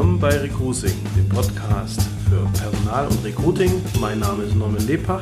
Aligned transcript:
willkommen 0.00 0.18
bei 0.18 0.34
Recruiting, 0.34 0.94
dem 1.14 1.28
Podcast 1.28 2.00
für 2.26 2.58
Personal 2.58 3.06
und 3.06 3.22
Recruiting. 3.22 3.70
Mein 4.00 4.20
Name 4.20 4.44
ist 4.44 4.56
Norman 4.56 4.86
Lepach 4.86 5.20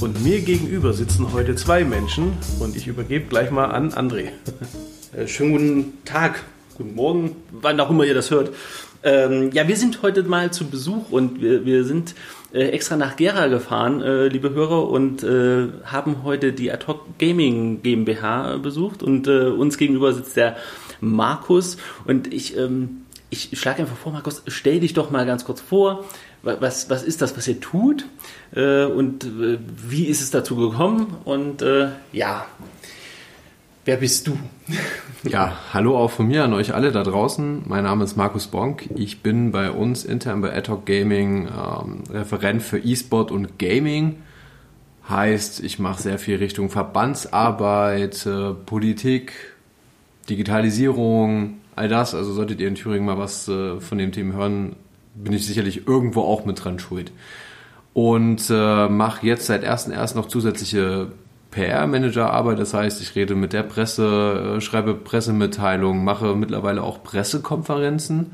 und 0.00 0.22
mir 0.22 0.40
gegenüber 0.42 0.92
sitzen 0.92 1.32
heute 1.32 1.56
zwei 1.56 1.82
Menschen 1.82 2.34
und 2.60 2.76
ich 2.76 2.86
übergebe 2.86 3.26
gleich 3.26 3.50
mal 3.50 3.64
an 3.64 3.90
André. 3.90 4.28
Äh, 5.12 5.26
schönen 5.26 5.50
guten 5.50 6.04
Tag, 6.04 6.44
guten 6.76 6.94
Morgen, 6.94 7.34
wann 7.50 7.80
auch 7.80 7.90
immer 7.90 8.04
ihr 8.04 8.14
das 8.14 8.30
hört. 8.30 8.54
Ähm, 9.02 9.50
ja, 9.52 9.66
wir 9.66 9.76
sind 9.76 10.02
heute 10.02 10.22
mal 10.22 10.52
zu 10.52 10.66
Besuch 10.66 11.10
und 11.10 11.42
wir, 11.42 11.64
wir 11.64 11.82
sind 11.82 12.14
äh, 12.52 12.68
extra 12.68 12.96
nach 12.96 13.16
Gera 13.16 13.48
gefahren, 13.48 14.02
äh, 14.02 14.28
liebe 14.28 14.50
Hörer, 14.50 14.88
und 14.88 15.24
äh, 15.24 15.66
haben 15.84 16.22
heute 16.22 16.52
die 16.52 16.70
Ad 16.70 16.86
Hoc 16.86 17.18
Gaming 17.18 17.82
GmbH 17.82 18.58
besucht 18.58 19.02
und 19.02 19.26
äh, 19.26 19.48
uns 19.48 19.78
gegenüber 19.78 20.12
sitzt 20.12 20.36
der 20.36 20.56
Markus 21.00 21.76
und 22.04 22.32
ich, 22.32 22.56
ähm, 22.56 23.02
ich 23.36 23.58
schlage 23.58 23.82
einfach 23.82 23.96
vor, 23.96 24.12
Markus, 24.12 24.42
stell 24.46 24.80
dich 24.80 24.94
doch 24.94 25.10
mal 25.10 25.26
ganz 25.26 25.44
kurz 25.44 25.60
vor. 25.60 26.04
Was, 26.42 26.88
was 26.90 27.02
ist 27.02 27.22
das, 27.22 27.36
was 27.36 27.48
ihr 27.48 27.60
tut? 27.60 28.06
Äh, 28.54 28.84
und 28.84 29.24
äh, 29.24 29.58
wie 29.88 30.06
ist 30.06 30.22
es 30.22 30.30
dazu 30.30 30.56
gekommen? 30.56 31.16
Und 31.24 31.62
äh, 31.62 31.88
ja, 32.12 32.46
wer 33.84 33.96
bist 33.96 34.26
du? 34.26 34.38
Ja, 35.22 35.58
hallo 35.72 35.98
auch 35.98 36.12
von 36.12 36.28
mir 36.28 36.44
an 36.44 36.52
euch 36.52 36.72
alle 36.72 36.92
da 36.92 37.02
draußen. 37.02 37.62
Mein 37.66 37.82
Name 37.82 38.04
ist 38.04 38.16
Markus 38.16 38.46
Bonk. 38.46 38.88
Ich 38.94 39.22
bin 39.22 39.50
bei 39.50 39.72
uns 39.72 40.04
intern 40.04 40.40
bei 40.40 40.56
Adhoc 40.56 40.86
Gaming 40.86 41.48
ähm, 41.48 42.04
Referent 42.08 42.62
für 42.62 42.78
E-Sport 42.78 43.32
und 43.32 43.58
Gaming. 43.58 44.22
Heißt, 45.08 45.64
ich 45.64 45.80
mache 45.80 46.00
sehr 46.00 46.20
viel 46.20 46.36
Richtung 46.36 46.70
Verbandsarbeit, 46.70 48.24
äh, 48.24 48.52
Politik, 48.52 49.32
Digitalisierung, 50.28 51.58
all 51.76 51.88
das. 51.88 52.14
Also 52.14 52.32
solltet 52.32 52.60
ihr 52.60 52.68
in 52.68 52.74
Thüringen 52.74 53.06
mal 53.06 53.18
was 53.18 53.48
äh, 53.48 53.80
von 53.80 53.98
dem 53.98 54.12
Thema 54.12 54.34
hören, 54.34 54.76
bin 55.14 55.32
ich 55.32 55.46
sicherlich 55.46 55.86
irgendwo 55.86 56.22
auch 56.22 56.44
mit 56.44 56.64
dran 56.64 56.78
schuld. 56.78 57.12
Und 57.92 58.50
äh, 58.50 58.88
mache 58.88 59.26
jetzt 59.26 59.46
seit 59.46 59.64
1.1. 59.64 60.16
noch 60.16 60.28
zusätzliche 60.28 61.12
PR-Manager-Arbeit. 61.52 62.58
Das 62.58 62.74
heißt, 62.74 63.00
ich 63.00 63.14
rede 63.14 63.34
mit 63.34 63.52
der 63.52 63.62
Presse, 63.62 64.56
äh, 64.56 64.60
schreibe 64.60 64.94
Pressemitteilungen, 64.94 66.04
mache 66.04 66.34
mittlerweile 66.34 66.82
auch 66.82 67.02
Pressekonferenzen. 67.02 68.32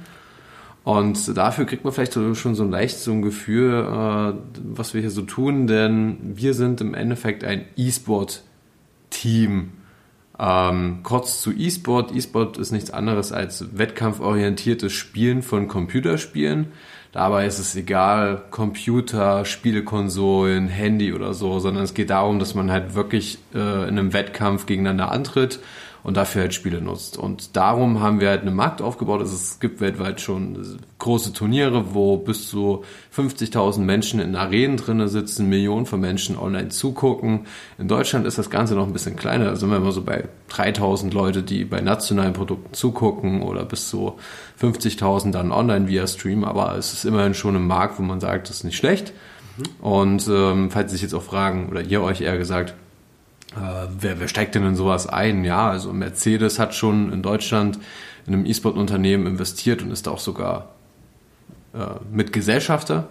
Und 0.84 1.36
dafür 1.36 1.64
kriegt 1.64 1.84
man 1.84 1.92
vielleicht 1.92 2.14
schon 2.14 2.56
so 2.56 2.64
leicht 2.64 2.98
so 2.98 3.12
ein 3.12 3.22
Gefühl, 3.22 3.72
äh, 3.72 4.32
was 4.64 4.94
wir 4.94 5.00
hier 5.00 5.10
so 5.10 5.22
tun, 5.22 5.68
denn 5.68 6.18
wir 6.34 6.54
sind 6.54 6.80
im 6.80 6.94
Endeffekt 6.94 7.44
ein 7.44 7.66
E-Sport-Team 7.76 9.70
ähm, 10.42 11.00
kurz 11.04 11.40
zu 11.40 11.52
E-Sport. 11.52 12.14
E-Sport 12.14 12.58
ist 12.58 12.72
nichts 12.72 12.90
anderes 12.90 13.30
als 13.30 13.78
wettkampforientiertes 13.78 14.92
Spielen 14.92 15.42
von 15.42 15.68
Computerspielen. 15.68 16.72
Dabei 17.12 17.46
ist 17.46 17.58
es 17.58 17.76
egal, 17.76 18.42
Computer, 18.50 19.44
Spielekonsolen, 19.44 20.66
Handy 20.66 21.12
oder 21.12 21.34
so, 21.34 21.60
sondern 21.60 21.84
es 21.84 21.94
geht 21.94 22.10
darum, 22.10 22.38
dass 22.38 22.54
man 22.54 22.72
halt 22.72 22.94
wirklich 22.94 23.38
äh, 23.54 23.58
in 23.58 23.98
einem 23.98 24.12
Wettkampf 24.14 24.66
gegeneinander 24.66 25.12
antritt 25.12 25.60
und 26.04 26.16
dafür 26.16 26.42
halt 26.42 26.54
Spiele 26.54 26.80
nutzt. 26.80 27.16
Und 27.16 27.56
darum 27.56 28.00
haben 28.00 28.20
wir 28.20 28.28
halt 28.28 28.42
einen 28.42 28.56
Markt 28.56 28.82
aufgebaut. 28.82 29.20
Also 29.20 29.36
es 29.36 29.60
gibt 29.60 29.80
weltweit 29.80 30.20
schon 30.20 30.78
große 30.98 31.32
Turniere, 31.32 31.94
wo 31.94 32.16
bis 32.16 32.48
zu 32.48 32.84
50.000 33.16 33.80
Menschen 33.80 34.18
in 34.18 34.34
Arenen 34.34 34.76
drinnen 34.76 35.08
sitzen, 35.08 35.48
Millionen 35.48 35.86
von 35.86 36.00
Menschen 36.00 36.36
online 36.36 36.70
zugucken. 36.70 37.46
In 37.78 37.86
Deutschland 37.86 38.26
ist 38.26 38.38
das 38.38 38.50
Ganze 38.50 38.74
noch 38.74 38.86
ein 38.86 38.92
bisschen 38.92 39.16
kleiner. 39.16 39.44
Da 39.44 39.56
sind 39.56 39.70
wir 39.70 39.76
immer 39.76 39.92
so 39.92 40.02
bei 40.02 40.24
3.000 40.50 41.12
Leute, 41.12 41.42
die 41.42 41.64
bei 41.64 41.80
nationalen 41.80 42.32
Produkten 42.32 42.74
zugucken 42.74 43.42
oder 43.42 43.64
bis 43.64 43.88
zu 43.88 44.14
50.000 44.60 45.30
dann 45.30 45.52
online 45.52 45.86
via 45.86 46.06
Stream. 46.08 46.42
Aber 46.44 46.76
es 46.76 46.92
ist 46.92 47.04
immerhin 47.04 47.34
schon 47.34 47.54
ein 47.54 47.66
Markt, 47.66 47.98
wo 47.98 48.02
man 48.02 48.20
sagt, 48.20 48.48
das 48.48 48.56
ist 48.58 48.64
nicht 48.64 48.76
schlecht. 48.76 49.12
Und 49.80 50.28
ähm, 50.28 50.70
falls 50.70 50.90
Sie 50.90 50.96
sich 50.96 51.02
jetzt 51.02 51.14
auch 51.14 51.22
fragen, 51.22 51.68
oder 51.70 51.82
ihr 51.82 52.02
euch 52.02 52.22
eher 52.22 52.38
gesagt, 52.38 52.74
äh, 53.56 53.88
wer, 53.98 54.20
wer 54.20 54.28
steigt 54.28 54.54
denn 54.54 54.64
in 54.64 54.76
sowas 54.76 55.06
ein? 55.06 55.44
Ja, 55.44 55.70
also 55.70 55.92
Mercedes 55.92 56.58
hat 56.58 56.74
schon 56.74 57.12
in 57.12 57.22
Deutschland 57.22 57.78
in 58.26 58.34
einem 58.34 58.46
E-Sport-Unternehmen 58.46 59.26
investiert 59.26 59.82
und 59.82 59.90
ist 59.90 60.08
auch 60.08 60.18
sogar 60.18 60.70
äh, 61.74 61.78
mit 62.10 62.32
Gesellschafter. 62.32 63.08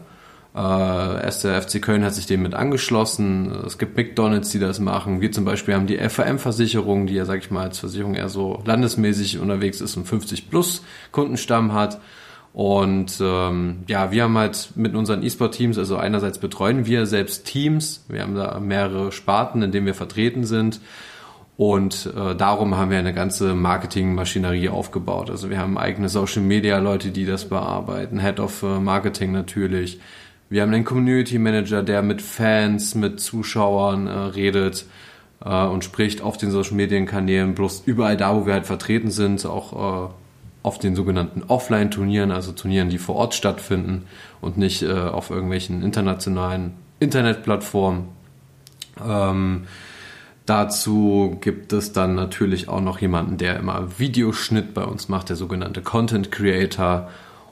Äh, 0.53 0.59
erst 0.59 1.43
der 1.43 1.61
FC 1.61 1.81
Köln 1.81 2.03
hat 2.03 2.13
sich 2.13 2.25
dem 2.25 2.41
mit 2.41 2.53
angeschlossen. 2.53 3.51
Es 3.65 3.77
gibt 3.77 3.95
McDonalds, 3.95 4.49
die 4.51 4.59
das 4.59 4.79
machen. 4.79 5.21
Wir 5.21 5.31
zum 5.31 5.45
Beispiel 5.45 5.75
haben 5.75 5.87
die 5.87 5.97
FAM-Versicherung, 5.97 7.07
die 7.07 7.15
ja, 7.15 7.25
sag 7.25 7.39
ich 7.39 7.51
mal, 7.51 7.63
als 7.63 7.79
Versicherung 7.79 8.15
eher 8.15 8.29
so 8.29 8.61
landesmäßig 8.65 9.39
unterwegs 9.39 9.79
ist 9.79 9.95
und 9.95 10.05
50 10.05 10.49
plus 10.49 10.83
Kundenstamm 11.11 11.73
hat. 11.73 12.01
Und 12.53 13.19
ähm, 13.21 13.83
ja, 13.87 14.11
wir 14.11 14.23
haben 14.23 14.37
halt 14.37 14.71
mit 14.75 14.93
unseren 14.93 15.23
E-Sport-Teams, 15.23 15.77
also 15.77 15.95
einerseits 15.95 16.37
betreuen 16.37 16.85
wir 16.85 17.05
selbst 17.05 17.45
Teams, 17.45 18.05
wir 18.09 18.21
haben 18.21 18.35
da 18.35 18.59
mehrere 18.59 19.11
Sparten, 19.11 19.61
in 19.61 19.71
denen 19.71 19.85
wir 19.85 19.93
vertreten 19.93 20.43
sind. 20.43 20.81
Und 21.55 22.11
äh, 22.17 22.35
darum 22.35 22.75
haben 22.75 22.89
wir 22.89 22.97
eine 22.97 23.13
ganze 23.13 23.53
Marketingmaschinerie 23.53 24.69
aufgebaut. 24.69 25.29
Also 25.29 25.49
wir 25.49 25.59
haben 25.59 25.77
eigene 25.77 26.09
Social 26.09 26.41
Media 26.41 26.79
Leute, 26.79 27.11
die 27.11 27.25
das 27.25 27.47
bearbeiten, 27.47 28.19
Head 28.19 28.39
of 28.39 28.63
äh, 28.63 28.79
Marketing 28.79 29.31
natürlich. 29.31 29.99
Wir 30.49 30.63
haben 30.63 30.73
einen 30.73 30.85
Community 30.85 31.37
Manager, 31.37 31.83
der 31.83 32.01
mit 32.01 32.21
Fans, 32.21 32.95
mit 32.95 33.19
Zuschauern 33.19 34.07
äh, 34.07 34.11
redet 34.11 34.85
äh, 35.45 35.65
und 35.65 35.83
spricht 35.83 36.21
auf 36.21 36.37
den 36.37 36.51
Social 36.51 36.75
Media 36.75 36.99
Kanälen, 37.05 37.53
bloß 37.53 37.83
überall 37.85 38.17
da, 38.17 38.35
wo 38.35 38.45
wir 38.45 38.53
halt 38.53 38.65
vertreten 38.65 39.11
sind, 39.11 39.45
auch 39.45 40.09
äh, 40.09 40.13
auf 40.63 40.77
den 40.77 40.95
sogenannten 40.95 41.43
Offline-Turnieren, 41.43 42.31
also 42.31 42.51
Turnieren, 42.51 42.89
die 42.89 42.97
vor 42.97 43.15
Ort 43.15 43.33
stattfinden 43.33 44.05
und 44.41 44.57
nicht 44.57 44.83
äh, 44.83 44.91
auf 44.91 45.29
irgendwelchen 45.29 45.81
internationalen 45.81 46.73
Internetplattformen. 46.99 48.05
Ähm, 49.03 49.63
dazu 50.45 51.37
gibt 51.41 51.73
es 51.73 51.93
dann 51.93 52.13
natürlich 52.15 52.69
auch 52.69 52.81
noch 52.81 52.99
jemanden, 52.99 53.37
der 53.37 53.57
immer 53.57 53.99
Videoschnitt 53.99 54.73
bei 54.73 54.83
uns 54.83 55.09
macht, 55.09 55.29
der 55.29 55.35
sogenannte 55.35 55.81
Content 55.81 56.31
Creator. 56.31 57.09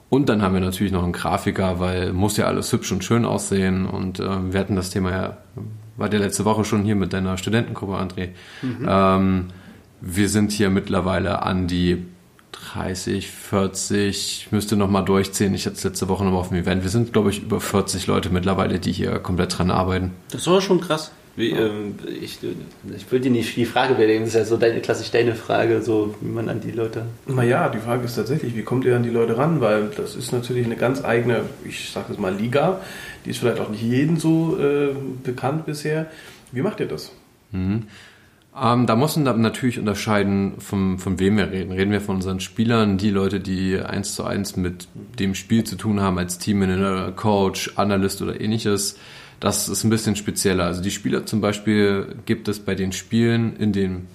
Und 0.08 0.28
dann 0.28 0.42
haben 0.42 0.54
wir 0.54 0.60
natürlich 0.60 0.92
noch 0.92 1.02
einen 1.02 1.12
Grafiker, 1.12 1.80
weil 1.80 2.12
muss 2.12 2.36
ja 2.36 2.46
alles 2.46 2.72
hübsch 2.72 2.92
und 2.92 3.02
schön 3.02 3.24
aussehen. 3.24 3.86
Und 3.86 4.20
äh, 4.20 4.52
wir 4.52 4.60
hatten 4.60 4.76
das 4.76 4.90
Thema 4.90 5.10
ja, 5.10 5.36
war 5.96 6.08
der 6.08 6.20
letzte 6.20 6.44
Woche 6.44 6.64
schon 6.64 6.84
hier 6.84 6.96
mit 6.96 7.12
deiner 7.12 7.36
Studentengruppe, 7.36 7.94
André. 7.94 8.28
Mhm. 8.62 8.86
Ähm, 8.88 9.44
wir 10.00 10.28
sind 10.28 10.52
hier 10.52 10.70
mittlerweile 10.70 11.42
an 11.42 11.66
die 11.66 12.06
30, 12.52 13.30
40, 13.30 14.46
ich 14.46 14.52
müsste 14.52 14.76
noch 14.76 14.90
mal 14.90 15.02
durchzählen. 15.02 15.54
Ich 15.54 15.66
hatte 15.66 15.76
es 15.76 15.84
letzte 15.84 16.08
Woche 16.08 16.24
noch 16.24 16.32
mal 16.32 16.38
auf 16.38 16.48
dem 16.48 16.58
Event. 16.58 16.82
Wir 16.82 16.90
sind, 16.90 17.12
glaube 17.12 17.30
ich, 17.30 17.42
über 17.42 17.60
40 17.60 18.06
Leute 18.06 18.30
mittlerweile, 18.30 18.78
die 18.78 18.92
hier 18.92 19.18
komplett 19.18 19.58
dran 19.58 19.70
arbeiten. 19.70 20.12
Das 20.30 20.46
war 20.46 20.60
schon 20.60 20.80
krass. 20.80 21.12
Wie, 21.36 21.52
ja. 21.52 21.66
ähm, 21.66 21.94
ich, 22.20 22.38
ich 22.96 23.12
will 23.12 23.20
dir 23.20 23.30
nicht 23.30 23.56
die 23.56 23.64
Frage 23.64 23.94
bedenken, 23.94 24.24
das 24.24 24.34
ist 24.34 24.34
ja 24.34 24.44
so 24.44 24.56
deine 24.56 24.80
klassisch 24.80 25.10
deine 25.10 25.34
Frage, 25.34 25.80
so 25.80 26.14
wie 26.20 26.28
man 26.28 26.48
an 26.48 26.60
die 26.60 26.72
Leute. 26.72 27.06
Naja, 27.26 27.68
die 27.68 27.78
Frage 27.78 28.04
ist 28.04 28.16
tatsächlich, 28.16 28.56
wie 28.56 28.62
kommt 28.62 28.84
ihr 28.84 28.96
an 28.96 29.04
die 29.04 29.10
Leute 29.10 29.38
ran? 29.38 29.60
Weil 29.60 29.90
das 29.96 30.16
ist 30.16 30.32
natürlich 30.32 30.66
eine 30.66 30.76
ganz 30.76 31.04
eigene, 31.04 31.42
ich 31.64 31.90
sage 31.90 32.12
es 32.12 32.18
mal, 32.18 32.34
Liga. 32.34 32.80
Die 33.24 33.30
ist 33.30 33.38
vielleicht 33.38 33.60
auch 33.60 33.68
nicht 33.70 33.82
jedem 33.82 34.16
so 34.16 34.58
äh, 34.58 34.94
bekannt 35.22 35.66
bisher. 35.66 36.10
Wie 36.52 36.62
macht 36.62 36.80
ihr 36.80 36.86
das? 36.86 37.12
Mhm. 37.52 37.84
Ähm, 38.58 38.86
da 38.86 38.96
muss 38.96 39.16
man 39.16 39.40
natürlich 39.40 39.78
unterscheiden, 39.78 40.54
von, 40.58 40.98
von 40.98 41.18
wem 41.20 41.36
wir 41.36 41.50
reden. 41.50 41.72
Reden 41.72 41.92
wir 41.92 42.00
von 42.00 42.16
unseren 42.16 42.40
Spielern, 42.40 42.98
die 42.98 43.10
Leute, 43.10 43.38
die 43.38 43.78
eins 43.78 44.14
zu 44.14 44.24
eins 44.24 44.56
mit 44.56 44.88
dem 45.18 45.34
Spiel 45.34 45.64
zu 45.64 45.76
tun 45.76 46.00
haben, 46.00 46.18
als 46.18 46.38
Teammanager, 46.38 47.12
Coach, 47.12 47.72
Analyst 47.76 48.22
oder 48.22 48.40
ähnliches. 48.40 48.98
Das 49.38 49.68
ist 49.68 49.84
ein 49.84 49.90
bisschen 49.90 50.16
spezieller. 50.16 50.64
Also 50.64 50.82
die 50.82 50.90
Spieler 50.90 51.26
zum 51.26 51.40
Beispiel 51.40 52.16
gibt 52.26 52.48
es 52.48 52.58
bei 52.58 52.74
den 52.74 52.92
Spielen 52.92 53.56
in 53.56 53.72
den 53.72 54.06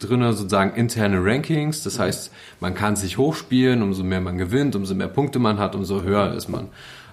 drinnen 0.00 0.32
sozusagen 0.32 0.74
interne 0.74 1.24
Rankings. 1.24 1.84
Das 1.84 1.98
heißt, 1.98 2.32
man 2.58 2.74
kann 2.74 2.96
sich 2.96 3.16
hochspielen, 3.16 3.82
umso 3.82 4.02
mehr 4.02 4.20
man 4.20 4.38
gewinnt, 4.38 4.74
umso 4.74 4.94
mehr 4.94 5.08
Punkte 5.08 5.38
man 5.38 5.58
hat, 5.58 5.74
umso 5.74 6.02
höher 6.02 6.34
ist 6.34 6.48
man. 6.48 6.68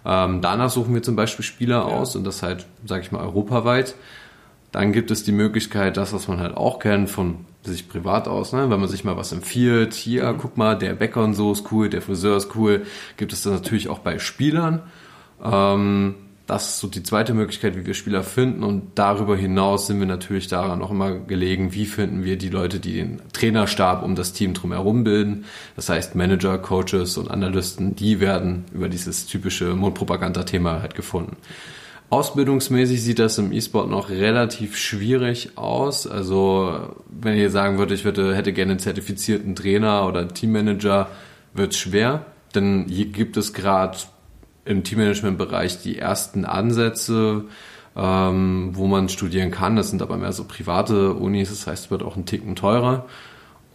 Ähm, 0.06 0.42
danach 0.42 0.70
suchen 0.70 0.94
wir 0.94 1.04
zum 1.04 1.16
Beispiel 1.16 1.46
Spieler 1.46 1.78
ja. 1.78 1.84
aus 1.84 2.16
und 2.16 2.24
das 2.24 2.42
halt, 2.42 2.66
sage 2.86 3.04
ich 3.04 3.12
mal, 3.12 3.22
europaweit. 3.22 3.96
Dann 4.72 4.92
gibt 4.92 5.12
es 5.12 5.24
die 5.24 5.32
Möglichkeit, 5.32 5.98
das, 5.98 6.14
was 6.14 6.28
man 6.28 6.40
halt 6.40 6.56
auch 6.56 6.80
kennt, 6.80 7.10
von 7.10 7.46
sich 7.64 7.90
privat 7.90 8.28
aus, 8.28 8.54
ne? 8.54 8.70
wenn 8.70 8.80
man 8.80 8.90
sich 8.90 9.04
mal 9.04 9.18
was 9.18 9.32
empfiehlt, 9.32 9.94
hier, 9.94 10.36
guck 10.38 10.58
mal, 10.58 10.78
der 10.78 10.94
Bäcker 10.94 11.24
und 11.24 11.34
so 11.34 11.52
ist 11.52 11.72
cool, 11.72 11.90
der 11.90 12.02
Friseur 12.02 12.38
ist 12.38 12.56
cool, 12.56 12.86
gibt 13.18 13.34
es 13.34 13.44
das 13.44 13.54
natürlich 13.54 13.90
auch 13.90 14.00
bei 14.00 14.20
Spielern. 14.20 14.84
Ähm, 15.44 16.16
das 16.48 16.70
ist 16.70 16.80
so 16.80 16.88
die 16.88 17.04
zweite 17.04 17.34
Möglichkeit, 17.34 17.76
wie 17.76 17.86
wir 17.86 17.94
Spieler 17.94 18.24
finden. 18.24 18.64
Und 18.64 18.92
darüber 18.96 19.36
hinaus 19.36 19.86
sind 19.88 20.00
wir 20.00 20.08
natürlich 20.08 20.48
daran 20.48 20.82
auch 20.82 20.92
immer 20.92 21.12
gelegen, 21.12 21.74
wie 21.74 21.86
finden 21.86 22.24
wir 22.24 22.38
die 22.38 22.48
Leute, 22.48 22.80
die 22.80 22.94
den 22.94 23.22
Trainerstab 23.34 24.02
um 24.02 24.16
das 24.16 24.32
Team 24.32 24.54
drumherum 24.54 25.04
bilden. 25.04 25.44
Das 25.76 25.90
heißt, 25.90 26.16
Manager, 26.16 26.58
Coaches 26.58 27.18
und 27.18 27.30
Analysten, 27.30 27.98
die 27.98 28.22
werden 28.22 28.64
über 28.74 28.88
dieses 28.88 29.26
typische 29.26 29.76
Mundpropaganda-Thema 29.76 30.82
halt 30.82 30.96
gefunden. 30.96 31.36
Ausbildungsmäßig 32.10 33.04
sieht 33.04 33.20
das 33.20 33.38
im 33.38 33.52
E-Sport 33.52 33.90
noch 33.90 34.10
relativ 34.10 34.78
schwierig 34.78 35.58
aus. 35.58 36.08
Also 36.08 36.96
wenn 37.10 37.36
ihr 37.36 37.50
sagen 37.50 37.78
würdet, 37.78 38.00
ich 38.00 38.06
würde, 38.06 38.34
hätte 38.34 38.54
gerne 38.54 38.72
einen 38.72 38.80
zertifizierten 38.80 39.56
Trainer 39.56 40.08
oder 40.08 40.28
Teammanager, 40.28 41.10
wird 41.54 41.76
schwer. 41.76 42.26
denn 42.56 42.86
hier 42.88 43.08
gibt 43.08 43.36
es 43.36 43.54
gerade 43.54 43.98
im 44.64 44.84
Teammanagement-Bereich 44.84 45.82
die 45.82 45.98
ersten 45.98 46.46
Ansätze, 46.46 47.46
ähm, 47.96 48.70
wo 48.74 48.88
man 48.88 49.10
studieren 49.10 49.52
kann. 49.52 49.76
Das 49.76 49.90
sind 49.90 50.02
aber 50.02 50.18
mehr 50.18 50.32
so 50.32 50.46
private 50.46 51.14
Unis, 51.14 51.50
das 51.50 51.68
heißt, 51.68 51.86
es 51.86 51.92
wird 51.92 52.04
auch 52.04 52.16
ein 52.16 52.26
Ticken 52.26 52.56
teurer. 52.56 53.06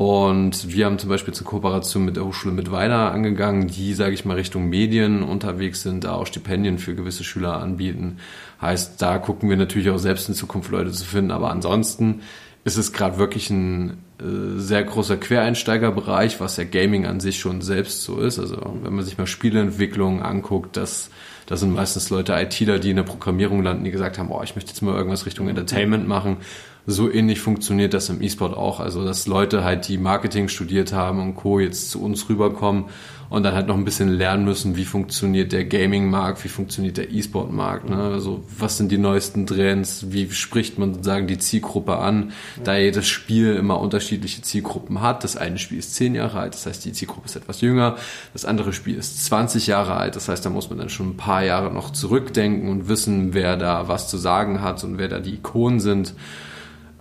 Und 0.03 0.75
wir 0.75 0.87
haben 0.87 0.99
zum 0.99 1.11
Beispiel 1.11 1.33
zur 1.33 1.47
Kooperation 1.47 2.05
mit 2.05 2.17
der 2.17 2.25
Hochschule 2.25 2.53
Mittweida 2.53 3.11
angegangen, 3.11 3.69
die, 3.69 3.95
sage 3.95 4.15
ich 4.15 4.25
mal, 4.25 4.35
Richtung 4.35 4.69
Medien 4.69 5.23
unterwegs 5.23 5.83
sind, 5.83 6.03
da 6.03 6.15
auch 6.15 6.27
Stipendien 6.27 6.79
für 6.79 6.97
gewisse 6.97 7.23
Schüler 7.23 7.61
anbieten. 7.61 8.17
Heißt, 8.61 9.01
da 9.01 9.19
gucken 9.19 9.49
wir 9.49 9.57
natürlich 9.57 9.91
auch 9.91 9.99
selbst 9.99 10.29
in 10.29 10.35
Zukunft 10.35 10.73
Leute 10.73 10.91
zu 10.91 11.05
finden. 11.05 11.31
Aber 11.31 11.51
ansonsten 11.51 12.23
ist 12.65 12.79
es 12.79 12.93
gerade 12.93 13.19
wirklich 13.19 13.49
ein 13.51 13.99
äh, 14.19 14.59
sehr 14.59 14.83
großer 14.83 15.19
Quereinsteigerbereich, 15.19 16.41
was 16.41 16.57
ja 16.57 16.65
Gaming 16.65 17.07
an 17.07 17.21
sich 17.21 17.39
schon 17.39 17.63
selbst 17.63 18.03
so 18.03 18.19
ist. 18.19 18.41
Also 18.41 18.57
wenn 18.83 18.95
man 18.95 19.05
sich 19.05 19.19
mal 19.19 19.29
Spieleentwicklung 19.29 20.21
anguckt, 20.21 20.77
das, 20.77 21.11
das 21.47 21.61
sind 21.61 21.75
meistens 21.75 22.11
Leute 22.11 22.33
ITler, 22.33 22.81
die 22.81 22.91
in 22.91 22.97
der 22.97 23.05
Programmierung 23.05 23.63
landen, 23.63 23.85
die 23.85 23.93
gesagt 23.93 24.19
haben, 24.19 24.33
oh, 24.33 24.43
ich 24.43 24.57
möchte 24.57 24.73
jetzt 24.73 24.83
mal 24.83 24.97
irgendwas 24.97 25.27
Richtung 25.27 25.49
Entertainment 25.49 26.09
machen 26.09 26.39
so 26.87 27.11
ähnlich 27.11 27.41
funktioniert 27.41 27.95
das 27.95 28.09
im 28.09 28.23
E-Sport 28.23 28.57
auch. 28.57 28.81
Also, 28.81 29.05
dass 29.05 29.27
Leute 29.27 29.65
halt, 29.65 29.89
die 29.89 29.99
Marketing 29.99 30.49
studiert 30.49 30.93
haben 30.93 31.21
und 31.21 31.35
Co. 31.37 31.61
jetzt 31.61 31.91
zu 31.91 32.03
uns 32.03 32.29
rüberkommen 32.29 32.87
und 33.33 33.45
dann 33.45 33.55
halt 33.55 33.67
noch 33.67 33.77
ein 33.77 33.85
bisschen 33.87 34.11
lernen 34.11 34.45
müssen, 34.45 34.77
wie 34.77 34.85
funktioniert 34.85 35.53
der 35.53 35.65
Gaming-Markt, 35.65 36.45
wie 36.45 36.49
funktioniert 36.49 36.99
der 36.99 37.11
E-Sport-Markt, 37.11 37.89
ne? 37.89 37.97
Also, 37.97 38.45
was 38.59 38.77
sind 38.77 38.93
die 38.93 38.99
neuesten 38.99 39.47
Trends, 39.47 40.07
wie 40.11 40.31
spricht 40.31 40.79
man 40.79 40.93
sozusagen 40.93 41.27
die 41.27 41.39
Zielgruppe 41.39 41.97
an, 41.97 42.33
da 42.63 42.77
jedes 42.77 43.09
Spiel 43.09 43.55
immer 43.55 43.81
unterschiedliche 43.81 44.43
Zielgruppen 44.43 45.01
hat. 45.01 45.25
Das 45.25 45.39
eine 45.39 45.59
Spiel 45.59 45.79
ist 45.79 45.95
zehn 45.95 46.15
Jahre 46.15 46.41
alt, 46.41 46.53
das 46.53 46.67
heißt, 46.67 46.85
die 46.85 46.93
Zielgruppe 46.93 47.27
ist 47.27 47.37
etwas 47.37 47.63
jünger. 47.63 47.97
Das 48.35 48.45
andere 48.45 48.75
Spiel 48.75 48.97
ist 48.97 49.25
20 49.25 49.67
Jahre 49.67 49.95
alt, 49.95 50.15
das 50.15 50.29
heißt, 50.29 50.45
da 50.45 50.51
muss 50.51 50.69
man 50.69 50.79
dann 50.79 50.91
schon 50.91 51.11
ein 51.11 51.17
paar 51.17 51.43
Jahre 51.43 51.73
noch 51.73 51.91
zurückdenken 51.91 52.69
und 52.69 52.89
wissen, 52.89 53.33
wer 53.33 53.57
da 53.57 53.89
was 53.89 54.09
zu 54.09 54.19
sagen 54.19 54.61
hat 54.61 54.85
und 54.85 54.99
wer 54.99 55.09
da 55.09 55.21
die 55.21 55.35
Ikonen 55.35 55.81
sind. 55.81 56.13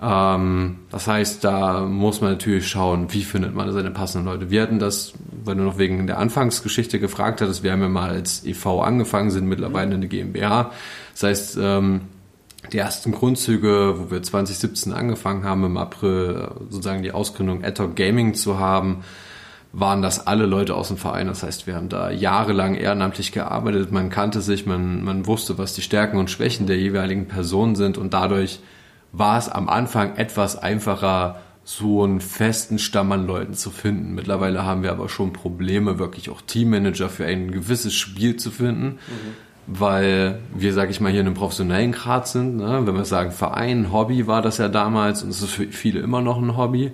Ähm, 0.02 0.80
das 0.90 1.08
heißt, 1.08 1.44
da 1.44 1.82
muss 1.82 2.22
man 2.22 2.32
natürlich 2.32 2.68
schauen, 2.68 3.14
wie 3.14 3.24
findet 3.24 3.54
man 3.54 3.72
seine 3.72 3.92
passenden 3.92 4.26
Leute. 4.26 4.50
Wir 4.50 4.64
hatten 4.64 4.80
das, 4.80 5.14
weil 5.44 5.56
du 5.56 5.62
noch 5.62 5.78
wegen 5.78 6.08
der 6.08 6.18
Anfangsgeschichte 6.18 7.00
gefragt 7.00 7.42
hattest, 7.42 7.64
wir 7.64 7.72
haben 7.72 7.82
ja 7.82 7.90
mal 7.90 8.10
als 8.10 8.44
e.V. 8.46 8.82
angefangen, 8.82 9.30
sind 9.30 9.48
mittlerweile 9.48 9.94
eine 9.94 10.08
GmbH. 10.08 10.72
Das 11.14 11.24
heißt, 11.24 11.58
ähm, 11.62 12.02
die 12.74 12.78
ersten 12.78 13.12
Grundzüge, 13.12 13.96
wo 13.98 14.12
wir 14.12 14.24
2017 14.24 14.94
angefangen 14.94 15.44
haben, 15.44 15.64
im 15.66 15.78
April 15.78 16.50
sozusagen 16.70 17.04
die 17.04 17.12
Ausgründung 17.12 17.64
Adhoc 17.64 17.96
Gaming 17.96 18.34
zu 18.34 18.60
haben, 18.60 19.04
waren 19.74 20.02
das 20.02 20.26
alle 20.28 20.46
Leute 20.46 20.76
aus 20.76 20.90
dem 20.90 20.98
Verein. 20.98 21.28
Das 21.28 21.44
heißt, 21.44 21.68
wir 21.68 21.76
haben 21.76 21.90
da 21.90 22.12
jahrelang 22.12 22.76
ehrenamtlich 22.76 23.32
gearbeitet. 23.32 23.92
Man 23.92 24.10
kannte 24.10 24.42
sich, 24.42 24.66
man, 24.66 25.04
man 25.04 25.28
wusste, 25.28 25.58
was 25.58 25.74
die 25.74 25.82
Stärken 25.82 26.18
und 26.18 26.30
Schwächen 26.30 26.68
der 26.68 26.78
jeweiligen 26.78 27.28
Personen 27.28 27.76
sind 27.76 27.98
und 27.98 28.14
dadurch 28.14 28.60
war 29.12 29.38
es 29.38 29.50
am 29.50 29.70
Anfang 29.70 30.16
etwas 30.16 30.58
einfacher, 30.58 31.42
so 31.64 32.04
einen 32.04 32.22
festen 32.22 32.80
Stamm 32.80 33.12
an 33.12 33.28
Leuten 33.28 33.54
zu 33.54 33.70
finden. 33.70 34.16
Mittlerweile 34.16 34.66
haben 34.66 34.84
wir 34.84 34.92
aber 34.92 35.10
schon 35.10 35.32
Probleme, 35.32 36.00
wirklich 36.00 36.30
auch 36.30 36.42
Teammanager 36.42 37.10
für 37.10 37.26
ein 37.26 37.52
gewisses 37.52 37.94
Spiel 37.94 38.36
zu 38.36 38.50
finden, 38.52 38.86
mhm. 38.86 38.98
weil 39.68 40.40
wir, 40.56 40.74
sag 40.74 40.90
ich 40.90 41.00
mal, 41.00 41.12
hier 41.12 41.22
in 41.22 41.28
einem 41.28 41.36
professionellen 41.36 41.92
Grad 41.92 42.28
sind. 42.28 42.58
Ne? 42.58 42.82
Wenn 42.86 42.96
wir 42.96 43.06
sagen 43.06 43.32
Verein, 43.32 43.92
Hobby 43.92 44.26
war 44.28 44.42
das 44.42 44.58
ja 44.58 44.70
damals 44.70 45.24
und 45.24 45.30
es 45.30 45.42
ist 45.42 45.52
für 45.52 45.68
viele 45.68 46.00
immer 46.00 46.22
noch 46.22 46.42
ein 46.42 46.58
Hobby. 46.58 46.92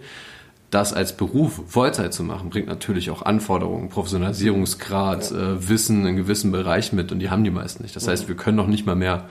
Das 0.69 0.91
als 0.91 1.15
Beruf 1.15 1.61
Vollzeit 1.67 2.13
zu 2.13 2.23
machen, 2.23 2.49
bringt 2.49 2.67
natürlich 2.67 3.09
auch 3.09 3.21
Anforderungen, 3.21 3.87
Professionalisierungsgrad, 3.87 5.31
ja. 5.31 5.53
äh, 5.53 5.69
Wissen 5.69 6.05
in 6.05 6.17
gewissen 6.17 6.51
Bereichen 6.51 6.97
mit 6.97 7.13
und 7.13 7.19
die 7.19 7.29
haben 7.29 7.45
die 7.45 7.51
meisten 7.51 7.83
nicht. 7.83 7.95
Das 7.95 8.05
mhm. 8.05 8.11
heißt, 8.11 8.27
wir 8.27 8.35
können 8.35 8.57
noch 8.57 8.67
nicht 8.67 8.85
mal 8.85 8.95
mehr 8.95 9.29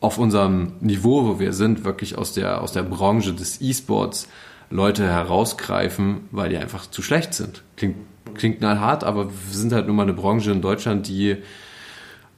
auf 0.00 0.18
unserem 0.18 0.72
Niveau, 0.80 1.26
wo 1.26 1.40
wir 1.40 1.52
sind, 1.52 1.84
wirklich 1.84 2.16
aus 2.16 2.32
der, 2.32 2.62
aus 2.62 2.72
der 2.72 2.82
Branche 2.82 3.34
des 3.34 3.60
E-Sports 3.60 4.28
Leute 4.70 5.06
herausgreifen, 5.06 6.28
weil 6.30 6.50
die 6.50 6.56
einfach 6.56 6.88
zu 6.88 7.02
schlecht 7.02 7.34
sind. 7.34 7.62
Klingt, 7.76 7.96
klingt 8.34 8.62
hart, 8.62 9.02
aber 9.02 9.26
wir 9.30 9.32
sind 9.50 9.72
halt 9.72 9.86
nun 9.86 9.96
mal 9.96 10.02
eine 10.02 10.12
Branche 10.12 10.52
in 10.52 10.60
Deutschland, 10.60 11.08
die 11.08 11.38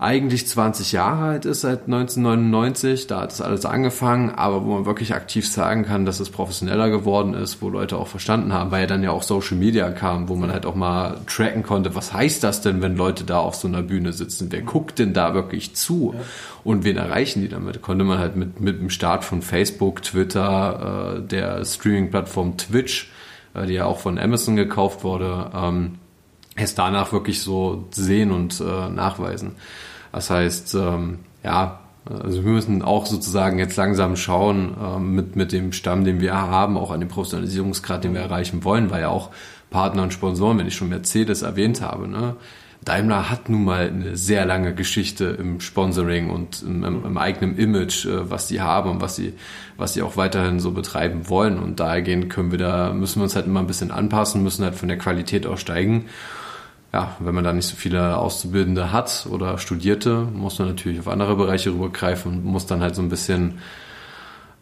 eigentlich 0.00 0.48
20 0.48 0.92
Jahre 0.92 1.24
alt 1.24 1.44
ist 1.44 1.60
seit 1.60 1.84
1999. 1.84 3.06
Da 3.06 3.20
hat 3.20 3.32
das 3.32 3.42
alles 3.42 3.66
angefangen, 3.66 4.30
aber 4.30 4.64
wo 4.64 4.72
man 4.72 4.86
wirklich 4.86 5.14
aktiv 5.14 5.46
sagen 5.46 5.84
kann, 5.84 6.06
dass 6.06 6.20
es 6.20 6.30
professioneller 6.30 6.88
geworden 6.88 7.34
ist, 7.34 7.60
wo 7.60 7.68
Leute 7.68 7.98
auch 7.98 8.08
verstanden 8.08 8.54
haben, 8.54 8.70
weil 8.70 8.80
ja 8.80 8.86
dann 8.86 9.02
ja 9.02 9.10
auch 9.10 9.22
Social 9.22 9.58
Media 9.58 9.90
kam, 9.90 10.30
wo 10.30 10.36
man 10.36 10.52
halt 10.52 10.64
auch 10.64 10.74
mal 10.74 11.18
tracken 11.26 11.62
konnte, 11.62 11.94
was 11.94 12.14
heißt 12.14 12.42
das 12.42 12.62
denn, 12.62 12.80
wenn 12.80 12.96
Leute 12.96 13.24
da 13.24 13.40
auf 13.40 13.56
so 13.56 13.68
einer 13.68 13.82
Bühne 13.82 14.14
sitzen? 14.14 14.46
Wer 14.50 14.62
guckt 14.62 14.98
denn 14.98 15.12
da 15.12 15.34
wirklich 15.34 15.76
zu? 15.76 16.14
Und 16.64 16.84
wen 16.84 16.96
erreichen 16.96 17.42
die 17.42 17.48
damit? 17.48 17.82
Konnte 17.82 18.04
man 18.04 18.18
halt 18.18 18.36
mit, 18.36 18.58
mit 18.58 18.80
dem 18.80 18.88
Start 18.88 19.22
von 19.22 19.42
Facebook, 19.42 20.02
Twitter, 20.02 21.18
äh, 21.18 21.28
der 21.28 21.62
Streaming-Plattform 21.62 22.56
Twitch, 22.56 23.10
äh, 23.52 23.66
die 23.66 23.74
ja 23.74 23.84
auch 23.84 23.98
von 23.98 24.18
Amazon 24.18 24.56
gekauft 24.56 25.04
wurde, 25.04 25.50
ähm, 25.54 25.98
erst 26.56 26.78
danach 26.78 27.12
wirklich 27.12 27.42
so 27.42 27.86
sehen 27.90 28.30
und 28.30 28.62
äh, 28.62 28.88
nachweisen. 28.88 29.56
Das 30.12 30.30
heißt, 30.30 30.74
ähm, 30.74 31.20
ja, 31.44 31.80
also 32.08 32.44
wir 32.44 32.52
müssen 32.52 32.82
auch 32.82 33.06
sozusagen 33.06 33.58
jetzt 33.58 33.76
langsam 33.76 34.16
schauen 34.16 34.76
ähm, 34.82 35.14
mit, 35.14 35.36
mit 35.36 35.52
dem 35.52 35.72
Stamm, 35.72 36.04
den 36.04 36.20
wir 36.20 36.34
haben, 36.34 36.76
auch 36.76 36.90
an 36.90 37.00
dem 37.00 37.08
Professionalisierungsgrad, 37.08 38.04
den 38.04 38.14
wir 38.14 38.20
erreichen 38.20 38.64
wollen, 38.64 38.90
weil 38.90 39.02
ja 39.02 39.08
auch 39.08 39.30
Partner 39.70 40.02
und 40.02 40.12
Sponsoren, 40.12 40.58
wenn 40.58 40.66
ich 40.66 40.74
schon 40.74 40.88
Mercedes 40.88 41.42
erwähnt 41.42 41.80
habe, 41.80 42.08
ne, 42.08 42.36
Daimler 42.82 43.28
hat 43.28 43.50
nun 43.50 43.64
mal 43.64 43.88
eine 43.88 44.16
sehr 44.16 44.46
lange 44.46 44.74
Geschichte 44.74 45.26
im 45.26 45.60
Sponsoring 45.60 46.30
und 46.30 46.62
im, 46.62 46.82
im, 46.82 47.04
im 47.04 47.18
eigenen 47.18 47.58
Image, 47.58 48.06
äh, 48.06 48.30
was 48.30 48.48
sie 48.48 48.60
haben 48.60 48.90
und 48.90 49.00
was 49.00 49.16
sie, 49.16 49.34
was 49.76 49.92
sie 49.92 50.02
auch 50.02 50.16
weiterhin 50.16 50.60
so 50.60 50.70
betreiben 50.70 51.28
wollen. 51.28 51.58
Und 51.58 51.78
dahergehend 51.78 52.30
können 52.30 52.50
wir 52.50 52.58
da, 52.58 52.94
müssen 52.94 53.20
wir 53.20 53.24
uns 53.24 53.36
halt 53.36 53.46
immer 53.46 53.60
ein 53.60 53.66
bisschen 53.66 53.90
anpassen, 53.90 54.42
müssen 54.42 54.64
halt 54.64 54.74
von 54.74 54.88
der 54.88 54.98
Qualität 54.98 55.46
auch 55.46 55.58
steigen 55.58 56.06
ja, 56.92 57.16
wenn 57.20 57.34
man 57.34 57.44
da 57.44 57.52
nicht 57.52 57.66
so 57.66 57.76
viele 57.76 58.16
Auszubildende 58.16 58.92
hat 58.92 59.26
oder 59.30 59.58
Studierte, 59.58 60.26
muss 60.32 60.58
man 60.58 60.68
natürlich 60.68 60.98
auf 60.98 61.08
andere 61.08 61.36
Bereiche 61.36 61.70
rübergreifen 61.70 62.32
und 62.32 62.44
muss 62.44 62.66
dann 62.66 62.80
halt 62.80 62.94
so 62.94 63.02
ein 63.02 63.08
bisschen 63.08 63.58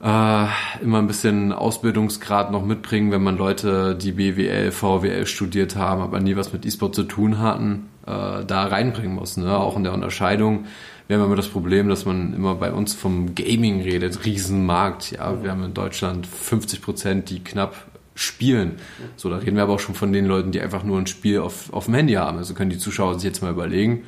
äh, 0.02 0.46
immer 0.82 0.98
ein 0.98 1.06
bisschen 1.06 1.52
Ausbildungsgrad 1.52 2.52
noch 2.52 2.64
mitbringen, 2.64 3.10
wenn 3.10 3.22
man 3.22 3.36
Leute, 3.36 3.96
die 3.96 4.12
BWL, 4.12 4.70
VWL 4.70 5.26
studiert 5.26 5.76
haben, 5.76 6.02
aber 6.02 6.20
nie 6.20 6.36
was 6.36 6.52
mit 6.52 6.64
E-Sport 6.64 6.94
zu 6.94 7.04
tun 7.04 7.38
hatten, 7.38 7.88
äh, 8.06 8.44
da 8.44 8.66
reinbringen 8.66 9.14
muss. 9.14 9.36
Ne? 9.36 9.56
Auch 9.56 9.76
in 9.76 9.84
der 9.84 9.94
Unterscheidung. 9.94 10.66
Wir 11.08 11.16
haben 11.16 11.24
immer 11.24 11.36
das 11.36 11.48
Problem, 11.48 11.88
dass 11.88 12.04
man 12.04 12.34
immer 12.34 12.54
bei 12.54 12.70
uns 12.70 12.94
vom 12.94 13.34
Gaming 13.34 13.80
redet, 13.80 14.26
Riesenmarkt. 14.26 15.12
Ja, 15.12 15.42
wir 15.42 15.50
haben 15.50 15.64
in 15.64 15.74
Deutschland 15.74 16.26
50 16.26 16.82
Prozent, 16.82 17.30
die 17.30 17.42
knapp 17.42 17.74
spielen. 18.18 18.72
So, 19.16 19.30
da 19.30 19.36
reden 19.36 19.56
wir 19.56 19.62
aber 19.62 19.74
auch 19.74 19.80
schon 19.80 19.94
von 19.94 20.12
den 20.12 20.26
Leuten, 20.26 20.50
die 20.50 20.60
einfach 20.60 20.82
nur 20.82 20.98
ein 20.98 21.06
Spiel 21.06 21.38
auf, 21.38 21.72
auf 21.72 21.84
dem 21.84 21.94
Handy 21.94 22.14
haben. 22.14 22.38
Also 22.38 22.52
können 22.54 22.70
die 22.70 22.78
Zuschauer 22.78 23.14
sich 23.14 23.24
jetzt 23.24 23.42
mal 23.42 23.52
überlegen, 23.52 24.04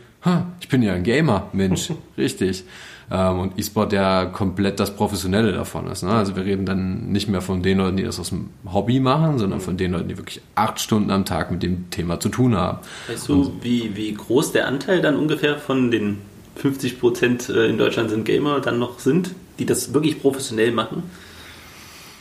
ich 0.61 0.69
bin 0.69 0.83
ja 0.83 0.93
ein 0.93 1.05
Gamer, 1.05 1.49
Mensch, 1.53 1.93
richtig. 2.19 2.65
Ähm, 3.11 3.41
und 3.41 3.59
E-Sport 3.59 3.93
ja 3.93 4.27
komplett 4.27 4.79
das 4.79 4.95
Professionelle 4.95 5.53
davon 5.53 5.87
ist. 5.87 6.03
Ne? 6.03 6.11
Also 6.11 6.37
wir 6.37 6.45
reden 6.45 6.67
dann 6.67 7.11
nicht 7.11 7.29
mehr 7.29 7.41
von 7.41 7.63
den 7.63 7.79
Leuten, 7.79 7.97
die 7.97 8.03
das 8.03 8.21
aus 8.21 8.29
dem 8.29 8.51
Hobby 8.71 9.01
machen, 9.01 9.39
sondern 9.39 9.61
von 9.61 9.77
den 9.77 9.93
Leuten, 9.93 10.09
die 10.09 10.19
wirklich 10.19 10.43
acht 10.55 10.81
Stunden 10.81 11.11
am 11.11 11.25
Tag 11.25 11.51
mit 11.51 11.63
dem 11.63 11.91
Thema 11.91 12.21
zu 12.21 12.29
tun 12.29 12.57
haben. 12.57 12.79
Weißt 13.09 13.29
du, 13.29 13.53
wie, 13.63 13.97
wie 13.97 14.13
groß 14.13 14.53
der 14.53 14.67
Anteil 14.69 15.01
dann 15.01 15.17
ungefähr 15.17 15.57
von 15.59 15.91
den 15.91 16.19
50 16.57 17.01
Prozent 17.01 17.49
äh, 17.49 17.69
in 17.69 17.79
Deutschland 17.79 18.11
sind 18.11 18.25
Gamer 18.25 18.61
dann 18.61 18.79
noch 18.79 18.99
sind, 18.99 19.35
die 19.59 19.67
das 19.67 19.95
wirklich 19.95 20.21
professionell 20.21 20.73
machen? 20.73 21.05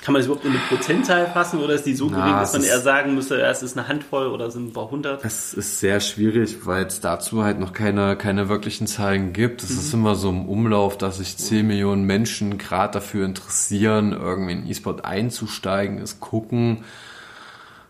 Kann 0.09 0.13
man 0.13 0.21
das 0.21 0.25
überhaupt 0.25 0.45
in 0.45 0.53
eine 0.53 0.61
Prozentzahl 0.61 1.27
fassen 1.27 1.59
oder 1.59 1.75
ist 1.75 1.85
die 1.85 1.93
so 1.93 2.07
gering, 2.07 2.23
Na, 2.25 2.39
dass 2.39 2.53
man 2.53 2.63
eher 2.63 2.79
sagen 2.79 3.13
müsste, 3.13 3.37
ja, 3.37 3.51
es 3.51 3.61
ist 3.61 3.77
eine 3.77 3.87
Handvoll 3.87 4.25
oder 4.25 4.49
sind 4.49 4.69
ein 4.69 4.73
paar 4.73 4.89
hundert? 4.89 5.23
Es 5.23 5.53
ist 5.53 5.79
sehr 5.79 5.99
schwierig, 5.99 6.65
weil 6.65 6.87
es 6.87 6.99
dazu 6.99 7.43
halt 7.43 7.59
noch 7.59 7.73
keine, 7.73 8.15
keine 8.15 8.49
wirklichen 8.49 8.87
Zahlen 8.87 9.33
gibt. 9.33 9.61
Es 9.61 9.69
mhm. 9.69 9.77
ist 9.77 9.93
immer 9.93 10.15
so 10.15 10.31
im 10.31 10.49
Umlauf, 10.49 10.97
dass 10.97 11.19
sich 11.19 11.37
10 11.37 11.67
Millionen 11.67 12.05
Menschen 12.05 12.57
gerade 12.57 12.93
dafür 12.93 13.23
interessieren, 13.23 14.13
irgendwie 14.13 14.53
in 14.53 14.67
E-Sport 14.67 15.05
einzusteigen, 15.05 15.99
es 15.99 16.19
gucken. 16.19 16.85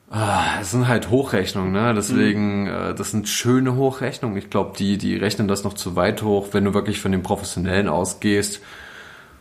Ah, 0.09 0.43
es 0.59 0.71
sind 0.71 0.89
halt 0.89 1.09
Hochrechnungen, 1.09 1.71
ne? 1.71 1.93
Deswegen, 1.95 2.63
mhm. 2.63 2.95
das 2.97 3.11
sind 3.11 3.29
schöne 3.29 3.77
Hochrechnungen. 3.77 4.37
Ich 4.37 4.49
glaube, 4.49 4.73
die, 4.77 4.97
die 4.97 5.15
rechnen 5.15 5.47
das 5.47 5.63
noch 5.63 5.73
zu 5.73 5.95
weit 5.95 6.21
hoch, 6.21 6.49
wenn 6.51 6.65
du 6.65 6.73
wirklich 6.73 6.99
von 6.99 7.13
den 7.13 7.23
Professionellen 7.23 7.87
ausgehst 7.87 8.59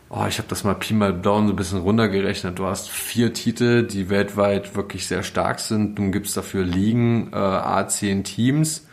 oh, 0.09 0.25
ich 0.27 0.37
habe 0.37 0.47
das 0.47 0.63
mal 0.63 0.73
Pi 0.75 0.93
mal 0.93 1.13
Down 1.13 1.47
so 1.47 1.53
ein 1.53 1.55
bisschen 1.55 1.79
runtergerechnet. 1.79 2.59
Du 2.59 2.65
hast 2.65 2.89
vier 2.89 3.33
Titel, 3.33 3.83
die 3.83 4.09
weltweit 4.09 4.75
wirklich 4.75 5.07
sehr 5.07 5.23
stark 5.23 5.59
sind. 5.59 5.99
Nun 5.99 6.11
gibt's 6.11 6.33
dafür 6.33 6.63
Ligen, 6.63 7.31
äh, 7.31 7.35
A10 7.35 8.23
Teams. 8.23 8.87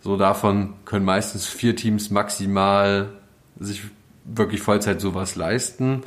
So 0.00 0.16
davon 0.16 0.74
können 0.84 1.04
meistens 1.04 1.46
vier 1.46 1.76
Teams 1.76 2.10
maximal 2.10 3.10
sich 3.58 3.82
wirklich 4.24 4.60
Vollzeit 4.62 5.00
sowas 5.00 5.36
leisten. 5.36 6.02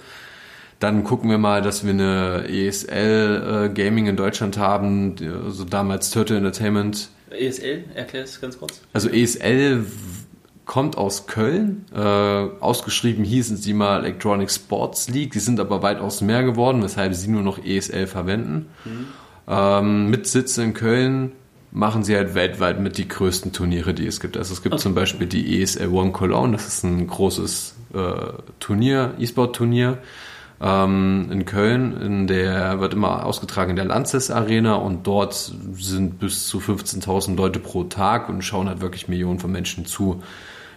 Dann 0.79 1.03
gucken 1.03 1.29
wir 1.29 1.37
mal, 1.37 1.61
dass 1.61 1.83
wir 1.83 1.91
eine 1.91 2.45
ESL 2.47 3.69
äh, 3.69 3.73
Gaming 3.73 4.07
in 4.07 4.15
Deutschland 4.15 4.57
haben, 4.57 5.15
so 5.17 5.25
also 5.25 5.63
damals 5.65 6.09
Turtle 6.09 6.37
Entertainment 6.37 7.09
ESL, 7.31 7.85
erklär 7.95 8.23
es 8.23 8.39
ganz 8.41 8.57
kurz. 8.59 8.81
Also 8.93 9.09
ESL 9.09 9.85
kommt 10.71 10.97
aus 10.97 11.27
Köln. 11.27 11.83
Äh, 11.93 11.99
ausgeschrieben 11.99 13.25
hießen 13.25 13.57
sie 13.57 13.73
mal 13.73 14.05
Electronic 14.05 14.49
Sports 14.49 15.09
League. 15.09 15.33
Die 15.33 15.39
sind 15.39 15.59
aber 15.59 15.83
weitaus 15.83 16.21
mehr 16.21 16.43
geworden, 16.43 16.81
weshalb 16.81 17.13
sie 17.13 17.29
nur 17.29 17.41
noch 17.41 17.61
ESL 17.61 18.07
verwenden. 18.07 18.67
Mhm. 18.85 19.07
Ähm, 19.49 20.09
mit 20.09 20.27
Sitz 20.27 20.57
in 20.57 20.73
Köln 20.73 21.33
machen 21.71 22.05
sie 22.05 22.15
halt 22.15 22.35
weltweit 22.35 22.79
mit 22.79 22.97
die 22.97 23.09
größten 23.09 23.51
Turniere, 23.51 23.93
die 23.93 24.07
es 24.07 24.21
gibt. 24.21 24.37
Also 24.37 24.53
es 24.53 24.63
gibt 24.63 24.75
okay. 24.75 24.81
zum 24.81 24.95
Beispiel 24.95 25.27
die 25.27 25.61
ESL 25.61 25.89
One 25.89 26.13
Cologne, 26.13 26.53
das 26.53 26.69
ist 26.69 26.85
ein 26.85 27.05
großes 27.05 27.75
äh, 27.93 28.31
Turnier, 28.61 29.15
E-Sport-Turnier 29.19 29.97
ähm, 30.61 31.27
in 31.33 31.43
Köln. 31.43 32.01
In 32.01 32.27
der 32.27 32.79
wird 32.79 32.93
immer 32.93 33.25
ausgetragen 33.25 33.71
in 33.71 33.75
der 33.75 33.83
Lanxess 33.83 34.31
Arena 34.31 34.75
und 34.75 35.05
dort 35.05 35.33
sind 35.33 36.17
bis 36.19 36.47
zu 36.47 36.59
15.000 36.59 37.35
Leute 37.35 37.59
pro 37.59 37.83
Tag 37.83 38.29
und 38.29 38.41
schauen 38.41 38.69
halt 38.69 38.79
wirklich 38.79 39.09
Millionen 39.09 39.39
von 39.39 39.51
Menschen 39.51 39.85
zu. 39.85 40.23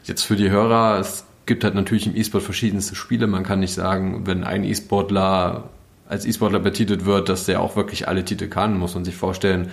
Jetzt 0.04 0.22
für 0.22 0.36
die 0.36 0.50
Hörer, 0.50 0.98
es 0.98 1.24
gibt 1.46 1.64
halt 1.64 1.74
natürlich 1.74 2.06
im 2.06 2.16
E-Sport 2.16 2.42
verschiedenste 2.42 2.94
Spiele. 2.94 3.26
Man 3.26 3.42
kann 3.42 3.60
nicht 3.60 3.74
sagen, 3.74 4.26
wenn 4.26 4.44
ein 4.44 4.64
E-Sportler 4.64 5.70
als 6.08 6.26
E-Sportler 6.26 6.60
betitelt 6.60 7.06
wird, 7.06 7.28
dass 7.28 7.46
der 7.46 7.60
auch 7.60 7.76
wirklich 7.76 8.08
alle 8.08 8.24
Titel 8.24 8.48
kann, 8.48 8.78
muss 8.78 8.94
man 8.94 9.04
sich 9.04 9.16
vorstellen 9.16 9.70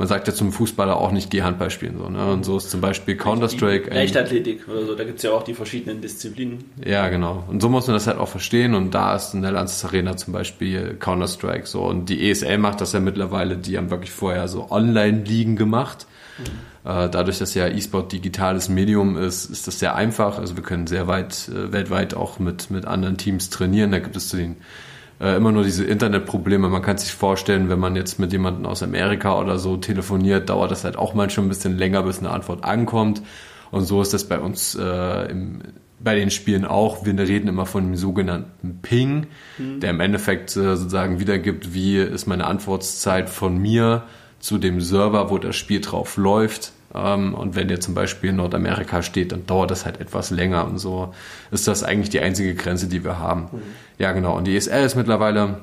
man 0.00 0.08
sagt 0.08 0.26
ja 0.26 0.32
zum 0.32 0.50
Fußballer 0.50 0.96
auch 0.96 1.12
nicht, 1.12 1.28
geh 1.28 1.42
Handball 1.42 1.68
spielen. 1.68 1.98
So, 1.98 2.08
ne? 2.08 2.32
Und 2.32 2.42
so 2.42 2.56
ist 2.56 2.70
zum 2.70 2.80
Beispiel 2.80 3.18
Counter-Strike. 3.18 3.94
Leichtathletik 3.94 4.66
oder 4.66 4.86
so, 4.86 4.94
da 4.94 5.04
gibt 5.04 5.18
es 5.18 5.24
ja 5.24 5.32
auch 5.32 5.42
die 5.42 5.52
verschiedenen 5.52 6.00
Disziplinen. 6.00 6.64
Ja, 6.82 7.10
genau. 7.10 7.44
Und 7.48 7.60
so 7.60 7.68
muss 7.68 7.86
man 7.86 7.92
das 7.92 8.06
halt 8.06 8.16
auch 8.16 8.30
verstehen. 8.30 8.74
Und 8.74 8.94
da 8.94 9.14
ist 9.14 9.34
in 9.34 9.42
der 9.42 9.52
Lanzes 9.52 9.84
Arena 9.84 10.16
zum 10.16 10.32
Beispiel 10.32 10.96
Counter-Strike 10.98 11.66
so. 11.66 11.82
Und 11.82 12.08
die 12.08 12.30
ESL 12.30 12.56
macht 12.56 12.80
das 12.80 12.94
ja 12.94 13.00
mittlerweile, 13.00 13.58
die 13.58 13.76
haben 13.76 13.90
wirklich 13.90 14.10
vorher 14.10 14.48
so 14.48 14.70
Online-Ligen 14.70 15.56
gemacht. 15.56 16.06
Mhm. 16.38 16.69
Äh, 16.84 17.10
dadurch, 17.10 17.38
dass 17.38 17.54
ja 17.54 17.68
E-Sport 17.68 18.12
digitales 18.12 18.68
Medium 18.68 19.16
ist, 19.18 19.46
ist 19.46 19.66
das 19.66 19.78
sehr 19.78 19.94
einfach. 19.94 20.38
Also 20.38 20.56
wir 20.56 20.62
können 20.62 20.86
sehr 20.86 21.06
weit, 21.06 21.48
äh, 21.48 21.72
weltweit 21.72 22.14
auch 22.14 22.38
mit, 22.38 22.70
mit 22.70 22.86
anderen 22.86 23.16
Teams 23.16 23.50
trainieren. 23.50 23.90
Da 23.90 23.98
gibt 23.98 24.16
es 24.16 24.28
zu 24.28 24.36
den 24.36 24.56
äh, 25.20 25.36
immer 25.36 25.52
nur 25.52 25.62
diese 25.62 25.84
Internetprobleme. 25.84 26.68
Man 26.68 26.82
kann 26.82 26.96
sich 26.96 27.12
vorstellen, 27.12 27.68
wenn 27.68 27.78
man 27.78 27.96
jetzt 27.96 28.18
mit 28.18 28.32
jemandem 28.32 28.64
aus 28.66 28.82
Amerika 28.82 29.38
oder 29.38 29.58
so 29.58 29.76
telefoniert, 29.76 30.48
dauert 30.48 30.70
das 30.70 30.84
halt 30.84 30.96
auch 30.96 31.12
manchmal 31.12 31.46
ein 31.46 31.50
bisschen 31.50 31.76
länger, 31.76 32.02
bis 32.02 32.20
eine 32.20 32.30
Antwort 32.30 32.64
ankommt. 32.64 33.20
Und 33.70 33.84
so 33.84 34.00
ist 34.00 34.14
das 34.14 34.24
bei 34.24 34.38
uns 34.40 34.74
äh, 34.74 35.30
im, 35.30 35.60
bei 36.02 36.14
den 36.14 36.30
Spielen 36.30 36.64
auch. 36.64 37.04
Wir 37.04 37.16
reden 37.18 37.48
immer 37.48 37.66
von 37.66 37.84
dem 37.84 37.96
sogenannten 37.96 38.78
Ping, 38.80 39.26
mhm. 39.58 39.80
der 39.80 39.90
im 39.90 40.00
Endeffekt 40.00 40.56
äh, 40.56 40.76
sozusagen 40.76 41.20
wiedergibt, 41.20 41.74
wie 41.74 41.98
ist 41.98 42.26
meine 42.26 42.46
Antwortzeit 42.46 43.28
von 43.28 43.58
mir 43.58 44.04
zu 44.40 44.58
dem 44.58 44.80
Server, 44.80 45.30
wo 45.30 45.38
das 45.38 45.56
Spiel 45.56 45.80
drauf 45.80 46.16
läuft. 46.16 46.72
Ähm, 46.94 47.34
und 47.34 47.54
wenn 47.54 47.68
der 47.68 47.80
zum 47.80 47.94
Beispiel 47.94 48.30
in 48.30 48.36
Nordamerika 48.36 49.02
steht, 49.02 49.32
dann 49.32 49.46
dauert 49.46 49.70
das 49.70 49.84
halt 49.84 50.00
etwas 50.00 50.30
länger. 50.30 50.66
Und 50.66 50.78
so 50.78 51.14
ist 51.50 51.68
das 51.68 51.84
eigentlich 51.84 52.10
die 52.10 52.20
einzige 52.20 52.54
Grenze, 52.54 52.88
die 52.88 53.04
wir 53.04 53.18
haben. 53.18 53.42
Mhm. 53.52 53.62
Ja, 53.98 54.12
genau. 54.12 54.36
Und 54.36 54.44
die 54.44 54.56
ESL 54.56 54.84
ist 54.84 54.96
mittlerweile 54.96 55.60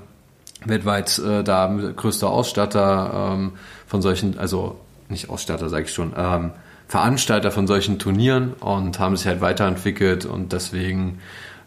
weltweit 0.65 1.19
äh, 1.19 1.43
da 1.43 1.67
größter 1.67 2.29
Ausstatter 2.29 3.33
ähm, 3.33 3.53
von 3.85 4.01
solchen, 4.01 4.37
also 4.37 4.79
nicht 5.09 5.29
Ausstatter, 5.29 5.69
sage 5.69 5.85
ich 5.85 5.93
schon, 5.93 6.13
ähm, 6.17 6.51
Veranstalter 6.87 7.51
von 7.51 7.67
solchen 7.67 7.99
Turnieren 7.99 8.53
und 8.53 8.97
haben 8.99 9.17
sich 9.17 9.27
halt 9.27 9.41
weiterentwickelt 9.41 10.25
und 10.25 10.53
deswegen 10.53 11.19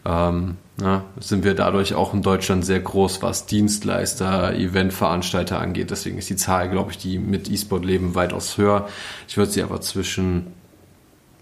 ähm, 0.05 0.57
ja, 0.81 1.03
sind 1.19 1.43
wir 1.43 1.53
dadurch 1.53 1.93
auch 1.93 2.13
in 2.13 2.21
Deutschland 2.21 2.65
sehr 2.65 2.79
groß, 2.79 3.21
was 3.21 3.45
Dienstleister, 3.45 4.55
Eventveranstalter 4.55 5.59
angeht. 5.59 5.91
Deswegen 5.91 6.17
ist 6.17 6.29
die 6.29 6.35
Zahl, 6.35 6.69
glaube 6.69 6.91
ich, 6.91 6.97
die 6.97 7.19
mit 7.19 7.49
E-Sport 7.49 7.85
leben, 7.85 8.15
weitaus 8.15 8.57
höher. 8.57 8.87
Ich 9.27 9.37
würde 9.37 9.51
sie 9.51 9.61
aber 9.61 9.81
zwischen 9.81 10.47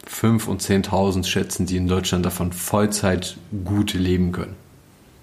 5.000 0.07 0.47
und 0.47 0.61
10.000 0.61 1.25
schätzen, 1.25 1.65
die 1.65 1.77
in 1.77 1.87
Deutschland 1.87 2.25
davon 2.25 2.51
Vollzeit 2.51 3.37
gut 3.63 3.93
leben 3.93 4.31
können. 4.31 4.55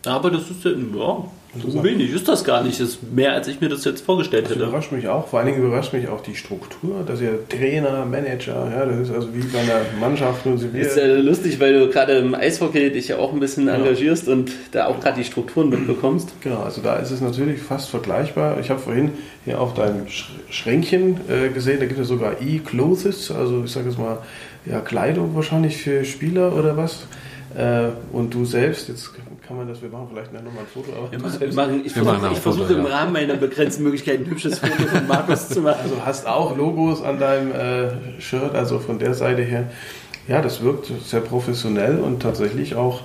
Aber 0.06 0.30
das 0.30 0.50
ist 0.50 0.64
ja, 0.64 0.70
ja 0.70 1.24
so 1.66 1.82
wenig 1.82 2.12
ist 2.12 2.28
das 2.28 2.44
gar 2.44 2.62
nicht. 2.62 2.80
Das 2.80 2.88
ist 2.88 3.12
mehr, 3.12 3.32
als 3.32 3.48
ich 3.48 3.60
mir 3.60 3.68
das 3.68 3.84
jetzt 3.84 4.04
vorgestellt 4.04 4.44
das 4.44 4.52
hätte. 4.52 4.64
überrascht 4.64 4.92
mich 4.92 5.08
auch. 5.08 5.26
Vor 5.28 5.38
allen 5.38 5.48
Dingen 5.48 5.64
überrascht 5.64 5.92
mich 5.92 6.08
auch 6.08 6.20
die 6.20 6.34
Struktur, 6.34 7.02
dass 7.06 7.20
ihr 7.20 7.48
Trainer, 7.48 8.04
Manager, 8.04 8.70
ja, 8.70 8.84
das 8.84 9.08
ist 9.08 9.14
also 9.14 9.28
wie 9.34 9.42
bei 9.42 9.60
einer 9.60 9.80
Mannschaft. 10.00 10.44
das 10.44 10.62
ist 10.62 10.96
ja 10.96 11.06
lustig, 11.16 11.58
weil 11.60 11.78
du 11.78 11.88
gerade 11.88 12.18
im 12.18 12.34
Eishockey 12.34 12.90
dich 12.90 13.08
ja 13.08 13.18
auch 13.18 13.32
ein 13.32 13.40
bisschen 13.40 13.66
genau. 13.66 13.78
engagierst 13.78 14.28
und 14.28 14.50
da 14.72 14.86
auch 14.86 15.00
gerade 15.00 15.18
die 15.18 15.24
Strukturen 15.24 15.68
mitbekommst. 15.70 16.34
Genau, 16.42 16.62
also 16.62 16.80
da 16.82 16.96
ist 16.96 17.10
es 17.10 17.20
natürlich 17.20 17.60
fast 17.60 17.88
vergleichbar. 17.88 18.58
Ich 18.60 18.70
habe 18.70 18.80
vorhin 18.80 19.12
hier 19.44 19.60
auf 19.60 19.74
deinem 19.74 20.06
Schränkchen 20.50 21.20
äh, 21.28 21.48
gesehen, 21.48 21.80
da 21.80 21.86
gibt 21.86 22.00
es 22.00 22.08
sogar 22.08 22.40
E-Clothes, 22.40 23.30
also 23.30 23.62
ich 23.64 23.70
sage 23.70 23.88
jetzt 23.88 23.98
mal, 23.98 24.18
ja, 24.66 24.80
Kleidung 24.80 25.34
wahrscheinlich 25.34 25.76
für 25.76 26.04
Spieler 26.04 26.54
oder 26.56 26.76
was. 26.76 27.06
Äh, 27.56 27.88
und 28.12 28.34
du 28.34 28.44
selbst, 28.44 28.88
jetzt 28.88 29.12
kann 29.46 29.56
man 29.56 29.66
das, 29.66 29.80
wir 29.80 29.88
machen 29.88 30.08
vielleicht 30.10 30.32
nochmal 30.32 30.50
ein 30.60 30.66
Foto. 30.66 30.92
Aber 30.92 31.10
wir 31.10 31.54
machen, 31.54 31.82
ich 31.84 31.92
versuche, 31.92 32.30
ich 32.32 32.38
versuche 32.38 32.74
im 32.74 32.84
Rahmen 32.84 33.12
meiner 33.12 33.36
begrenzten 33.36 33.82
Möglichkeiten 33.84 34.24
ein 34.24 34.30
hübsches 34.30 34.58
Foto 34.58 34.82
von 34.82 35.06
Markus 35.06 35.48
zu 35.48 35.60
machen. 35.60 35.80
Also 35.82 36.04
hast 36.04 36.26
auch 36.26 36.56
Logos 36.56 37.02
an 37.02 37.18
deinem 37.18 37.52
äh, 37.52 38.20
Shirt, 38.20 38.54
also 38.54 38.78
von 38.78 38.98
der 38.98 39.14
Seite 39.14 39.42
her. 39.42 39.70
Ja, 40.28 40.42
das 40.42 40.62
wirkt 40.62 40.90
sehr 41.04 41.20
professionell 41.20 41.98
und 42.00 42.20
tatsächlich 42.20 42.74
auch 42.74 43.02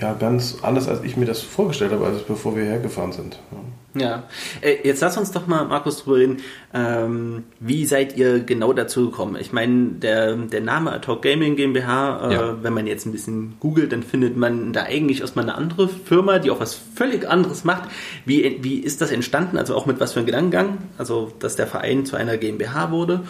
ja, 0.00 0.12
ganz 0.12 0.58
anders, 0.62 0.86
als 0.86 1.02
ich 1.02 1.16
mir 1.16 1.26
das 1.26 1.40
vorgestellt 1.40 1.92
habe, 1.92 2.04
als 2.04 2.22
bevor 2.22 2.56
wir 2.56 2.64
hergefahren 2.64 3.12
sind. 3.12 3.38
Ja, 3.50 3.58
ja. 4.00 4.24
Äh, 4.60 4.76
jetzt 4.84 5.00
lass 5.00 5.16
uns 5.16 5.30
doch 5.32 5.46
mal, 5.46 5.64
Markus, 5.64 6.02
drüber 6.02 6.16
reden. 6.16 6.36
Ähm, 6.72 7.44
wie 7.60 7.86
seid 7.86 8.16
ihr 8.16 8.40
genau 8.40 8.72
dazu 8.72 9.10
gekommen? 9.10 9.36
Ich 9.40 9.52
meine, 9.52 9.92
der, 9.92 10.36
der 10.36 10.60
Name 10.60 11.00
Talk 11.00 11.22
Gaming 11.22 11.56
GmbH, 11.56 12.28
äh, 12.28 12.34
ja. 12.34 12.62
wenn 12.62 12.74
man 12.74 12.86
jetzt 12.86 13.06
ein 13.06 13.12
bisschen 13.12 13.56
googelt, 13.60 13.92
dann 13.92 14.02
findet 14.02 14.36
man 14.36 14.72
da 14.72 14.84
eigentlich 14.84 15.20
erstmal 15.20 15.44
eine 15.44 15.54
andere 15.54 15.88
Firma, 15.88 16.38
die 16.38 16.50
auch 16.50 16.60
was 16.60 16.78
völlig 16.94 17.28
anderes 17.28 17.64
macht. 17.64 17.88
Wie, 18.24 18.58
wie 18.62 18.78
ist 18.78 19.00
das 19.00 19.10
entstanden? 19.10 19.56
Also 19.56 19.74
auch 19.74 19.86
mit 19.86 20.00
was 20.00 20.12
für 20.12 20.20
einem 20.20 20.26
Gedankengang? 20.26 20.78
Also, 20.98 21.32
dass 21.38 21.56
der 21.56 21.66
Verein 21.66 22.04
zu 22.06 22.16
einer 22.16 22.36
GmbH 22.36 22.90
wurde 22.90 23.22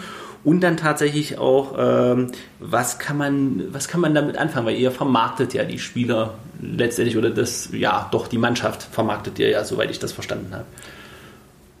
und 0.43 0.61
dann 0.61 0.77
tatsächlich 0.77 1.37
auch, 1.37 1.75
ähm, 1.77 2.31
was 2.59 2.97
kann 2.99 3.17
man, 3.17 3.73
was 3.73 3.87
kann 3.87 4.01
man 4.01 4.15
damit 4.15 4.37
anfangen? 4.37 4.65
Weil 4.65 4.77
ihr 4.77 4.91
vermarktet 4.91 5.53
ja 5.53 5.65
die 5.65 5.79
Spieler 5.79 6.35
letztendlich 6.61 7.17
oder 7.17 7.29
das, 7.29 7.69
ja, 7.73 8.07
doch 8.11 8.27
die 8.27 8.37
Mannschaft 8.37 8.83
vermarktet 8.83 9.39
ihr 9.39 9.49
ja, 9.49 9.63
soweit 9.63 9.91
ich 9.91 9.99
das 9.99 10.11
verstanden 10.13 10.53
habe. 10.53 10.65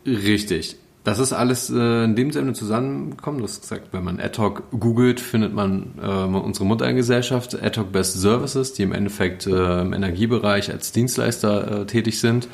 Richtig. 0.05 0.75
Das 1.05 1.19
ist 1.19 1.31
alles 1.31 1.69
äh, 1.69 2.03
in 2.03 2.15
dem 2.15 2.31
Sinne 2.31 2.53
zusammengekommen. 2.53 3.39
Du 3.39 3.45
hast 3.45 3.61
gesagt, 3.61 3.87
wenn 3.93 4.03
man 4.03 4.19
AdHoc 4.19 4.63
googelt, 4.77 5.21
findet 5.21 5.53
man 5.53 5.93
äh, 6.01 6.05
unsere 6.05 6.65
Muttergesellschaft 6.65 7.61
AdHoc 7.63 7.93
Best 7.93 8.19
Services, 8.19 8.73
die 8.73 8.83
im 8.83 8.91
Endeffekt 8.91 9.47
äh, 9.47 9.81
im 9.81 9.93
Energiebereich 9.93 10.69
als 10.69 10.91
Dienstleister 10.91 11.81
äh, 11.81 11.85
tätig 11.85 12.19
sind 12.19 12.49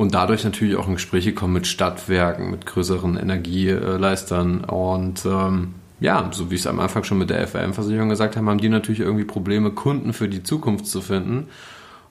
und 0.00 0.14
dadurch 0.14 0.44
natürlich 0.44 0.76
auch 0.76 0.88
in 0.88 0.94
Gespräche 0.94 1.34
kommen 1.34 1.52
mit 1.52 1.66
Stadtwerken, 1.66 2.50
mit 2.50 2.64
größeren 2.64 3.18
Energieleistern 3.18 4.64
und 4.64 5.26
ähm, 5.26 5.74
ja, 6.00 6.30
so 6.32 6.50
wie 6.50 6.54
ich 6.54 6.62
es 6.62 6.66
am 6.66 6.80
Anfang 6.80 7.04
schon 7.04 7.18
mit 7.18 7.28
der 7.28 7.46
FRM-Versicherung 7.46 8.08
gesagt 8.08 8.34
habe, 8.34 8.46
haben 8.46 8.62
die 8.62 8.70
natürlich 8.70 9.00
irgendwie 9.00 9.26
Probleme, 9.26 9.72
Kunden 9.72 10.14
für 10.14 10.26
die 10.26 10.42
Zukunft 10.42 10.86
zu 10.86 11.02
finden. 11.02 11.48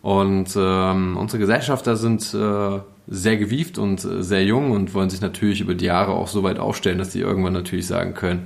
Und 0.04 0.50
ähm, 0.56 1.18
unsere 1.18 1.40
Gesellschafter 1.40 1.96
sind 1.96 2.32
äh, 2.36 2.80
sehr 3.08 3.38
gewieft 3.38 3.80
und 3.80 4.06
äh, 4.06 4.22
sehr 4.22 4.46
jung 4.46 4.70
und 4.70 4.94
wollen 4.94 5.10
sich 5.10 5.22
natürlich 5.22 5.60
über 5.60 5.74
die 5.74 5.86
Jahre 5.86 6.12
auch 6.12 6.28
so 6.28 6.44
weit 6.44 6.60
aufstellen, 6.60 7.00
dass 7.00 7.12
sie 7.12 7.22
irgendwann 7.22 7.54
natürlich 7.54 7.88
sagen 7.88 8.14
können, 8.14 8.46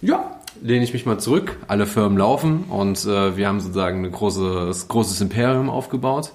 ja, 0.00 0.38
lehne 0.62 0.84
ich 0.84 0.92
mich 0.92 1.06
mal 1.06 1.18
zurück, 1.18 1.56
alle 1.66 1.86
Firmen 1.86 2.18
laufen 2.18 2.66
und 2.68 3.04
äh, 3.04 3.36
wir 3.36 3.48
haben 3.48 3.58
sozusagen 3.58 4.04
ein 4.04 4.12
großes, 4.12 4.86
großes 4.86 5.20
Imperium 5.20 5.70
aufgebaut. 5.70 6.30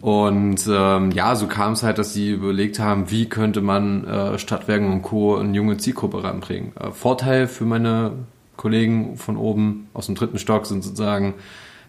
Und 0.00 0.68
ähm, 0.70 1.10
ja, 1.10 1.34
so 1.34 1.46
kam 1.46 1.72
es 1.72 1.82
halt, 1.82 1.98
dass 1.98 2.12
sie 2.12 2.30
überlegt 2.30 2.78
haben, 2.78 3.10
wie 3.10 3.28
könnte 3.28 3.60
man 3.60 4.04
äh, 4.04 4.38
Stadtwerken 4.38 4.92
und 4.92 5.02
Co. 5.02 5.36
eine 5.36 5.54
junge 5.54 5.76
Zielgruppe 5.76 6.22
ranbringen. 6.22 6.72
Äh, 6.76 6.90
Vorteil 6.90 7.46
für 7.46 7.64
meine 7.64 8.12
Kollegen 8.56 9.16
von 9.16 9.36
oben 9.36 9.88
aus 9.94 10.06
dem 10.06 10.14
dritten 10.14 10.38
Stock 10.38 10.66
sind 10.66 10.84
sozusagen, 10.84 11.34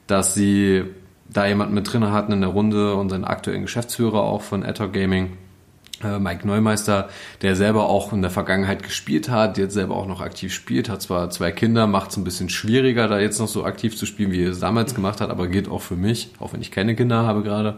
dass 0.07 0.33
sie 0.33 0.83
da 1.29 1.45
jemanden 1.45 1.75
mit 1.75 1.91
drin 1.91 2.11
hatten 2.11 2.31
in 2.31 2.41
der 2.41 2.49
Runde, 2.49 2.95
unseren 2.95 3.23
aktuellen 3.23 3.63
Geschäftsführer 3.63 4.21
auch 4.21 4.41
von 4.41 4.63
Adhoc 4.63 4.93
Gaming, 4.93 5.37
Mike 6.03 6.47
Neumeister, 6.47 7.09
der 7.41 7.55
selber 7.55 7.89
auch 7.89 8.13
in 8.13 8.21
der 8.21 8.31
Vergangenheit 8.31 8.83
gespielt 8.83 9.29
hat, 9.29 9.57
jetzt 9.57 9.73
selber 9.73 9.95
auch 9.95 10.07
noch 10.07 10.21
aktiv 10.21 10.53
spielt, 10.53 10.89
hat 10.89 11.01
zwar 11.01 11.29
zwei 11.29 11.51
Kinder, 11.51 11.87
macht 11.87 12.11
es 12.11 12.17
ein 12.17 12.23
bisschen 12.23 12.49
schwieriger, 12.49 13.07
da 13.07 13.19
jetzt 13.19 13.39
noch 13.39 13.47
so 13.47 13.65
aktiv 13.65 13.97
zu 13.97 14.05
spielen, 14.05 14.31
wie 14.31 14.43
er 14.43 14.51
es 14.51 14.59
damals 14.59 14.95
gemacht 14.95 15.21
hat, 15.21 15.29
aber 15.29 15.47
geht 15.47 15.69
auch 15.69 15.81
für 15.81 15.95
mich, 15.95 16.31
auch 16.39 16.53
wenn 16.53 16.61
ich 16.61 16.71
keine 16.71 16.95
Kinder 16.95 17.25
habe 17.25 17.43
gerade. 17.43 17.77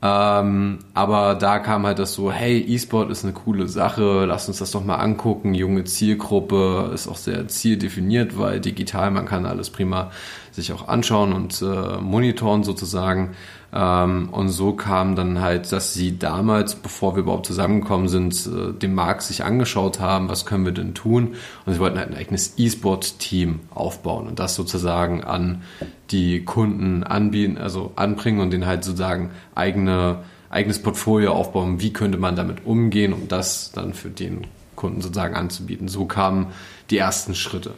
Ähm, 0.00 0.78
aber 0.94 1.34
da 1.34 1.58
kam 1.58 1.84
halt 1.84 1.98
das 1.98 2.14
so, 2.14 2.30
hey, 2.30 2.60
E-Sport 2.60 3.10
ist 3.10 3.24
eine 3.24 3.32
coole 3.32 3.66
Sache, 3.66 4.26
lass 4.26 4.46
uns 4.46 4.58
das 4.58 4.70
doch 4.70 4.84
mal 4.84 4.96
angucken. 4.96 5.54
Junge 5.54 5.84
Zielgruppe 5.84 6.92
ist 6.94 7.08
auch 7.08 7.16
sehr 7.16 7.48
zieldefiniert, 7.48 8.38
weil 8.38 8.60
digital, 8.60 9.10
man 9.10 9.26
kann 9.26 9.44
alles 9.44 9.70
prima 9.70 10.12
sich 10.52 10.72
auch 10.72 10.86
anschauen 10.86 11.32
und 11.32 11.60
äh, 11.62 12.00
monitoren 12.00 12.62
sozusagen. 12.62 13.34
Ähm, 13.70 14.30
und 14.30 14.48
so 14.48 14.72
kam 14.72 15.14
dann 15.14 15.40
halt, 15.40 15.70
dass 15.72 15.92
sie 15.92 16.18
damals, 16.18 16.74
bevor 16.74 17.16
wir 17.16 17.22
überhaupt 17.22 17.46
zusammengekommen 17.46 18.08
sind, 18.08 18.34
äh, 18.46 18.72
den 18.72 18.94
Markt 18.94 19.22
sich 19.22 19.44
angeschaut 19.44 20.00
haben, 20.00 20.28
was 20.28 20.46
können 20.46 20.64
wir 20.64 20.72
denn 20.72 20.94
tun? 20.94 21.34
Und 21.66 21.74
sie 21.74 21.78
wollten 21.78 21.98
halt 21.98 22.10
ein 22.10 22.16
eigenes 22.16 22.54
E-Sport-Team 22.56 23.60
aufbauen 23.74 24.26
und 24.26 24.38
das 24.38 24.54
sozusagen 24.54 25.22
an 25.22 25.62
die 26.10 26.44
Kunden 26.44 27.04
anbieten, 27.04 27.58
also 27.58 27.92
anbringen 27.96 28.40
und 28.40 28.50
denen 28.52 28.66
halt 28.66 28.84
sozusagen 28.84 29.30
eigene, 29.54 30.20
eigenes 30.48 30.80
Portfolio 30.82 31.32
aufbauen. 31.32 31.80
Wie 31.80 31.92
könnte 31.92 32.16
man 32.16 32.36
damit 32.36 32.64
umgehen, 32.64 33.12
um 33.12 33.28
das 33.28 33.72
dann 33.72 33.92
für 33.92 34.08
den 34.08 34.46
Kunden 34.76 35.02
sozusagen 35.02 35.34
anzubieten? 35.34 35.88
So 35.88 36.06
kamen 36.06 36.46
die 36.88 36.96
ersten 36.96 37.34
Schritte. 37.34 37.74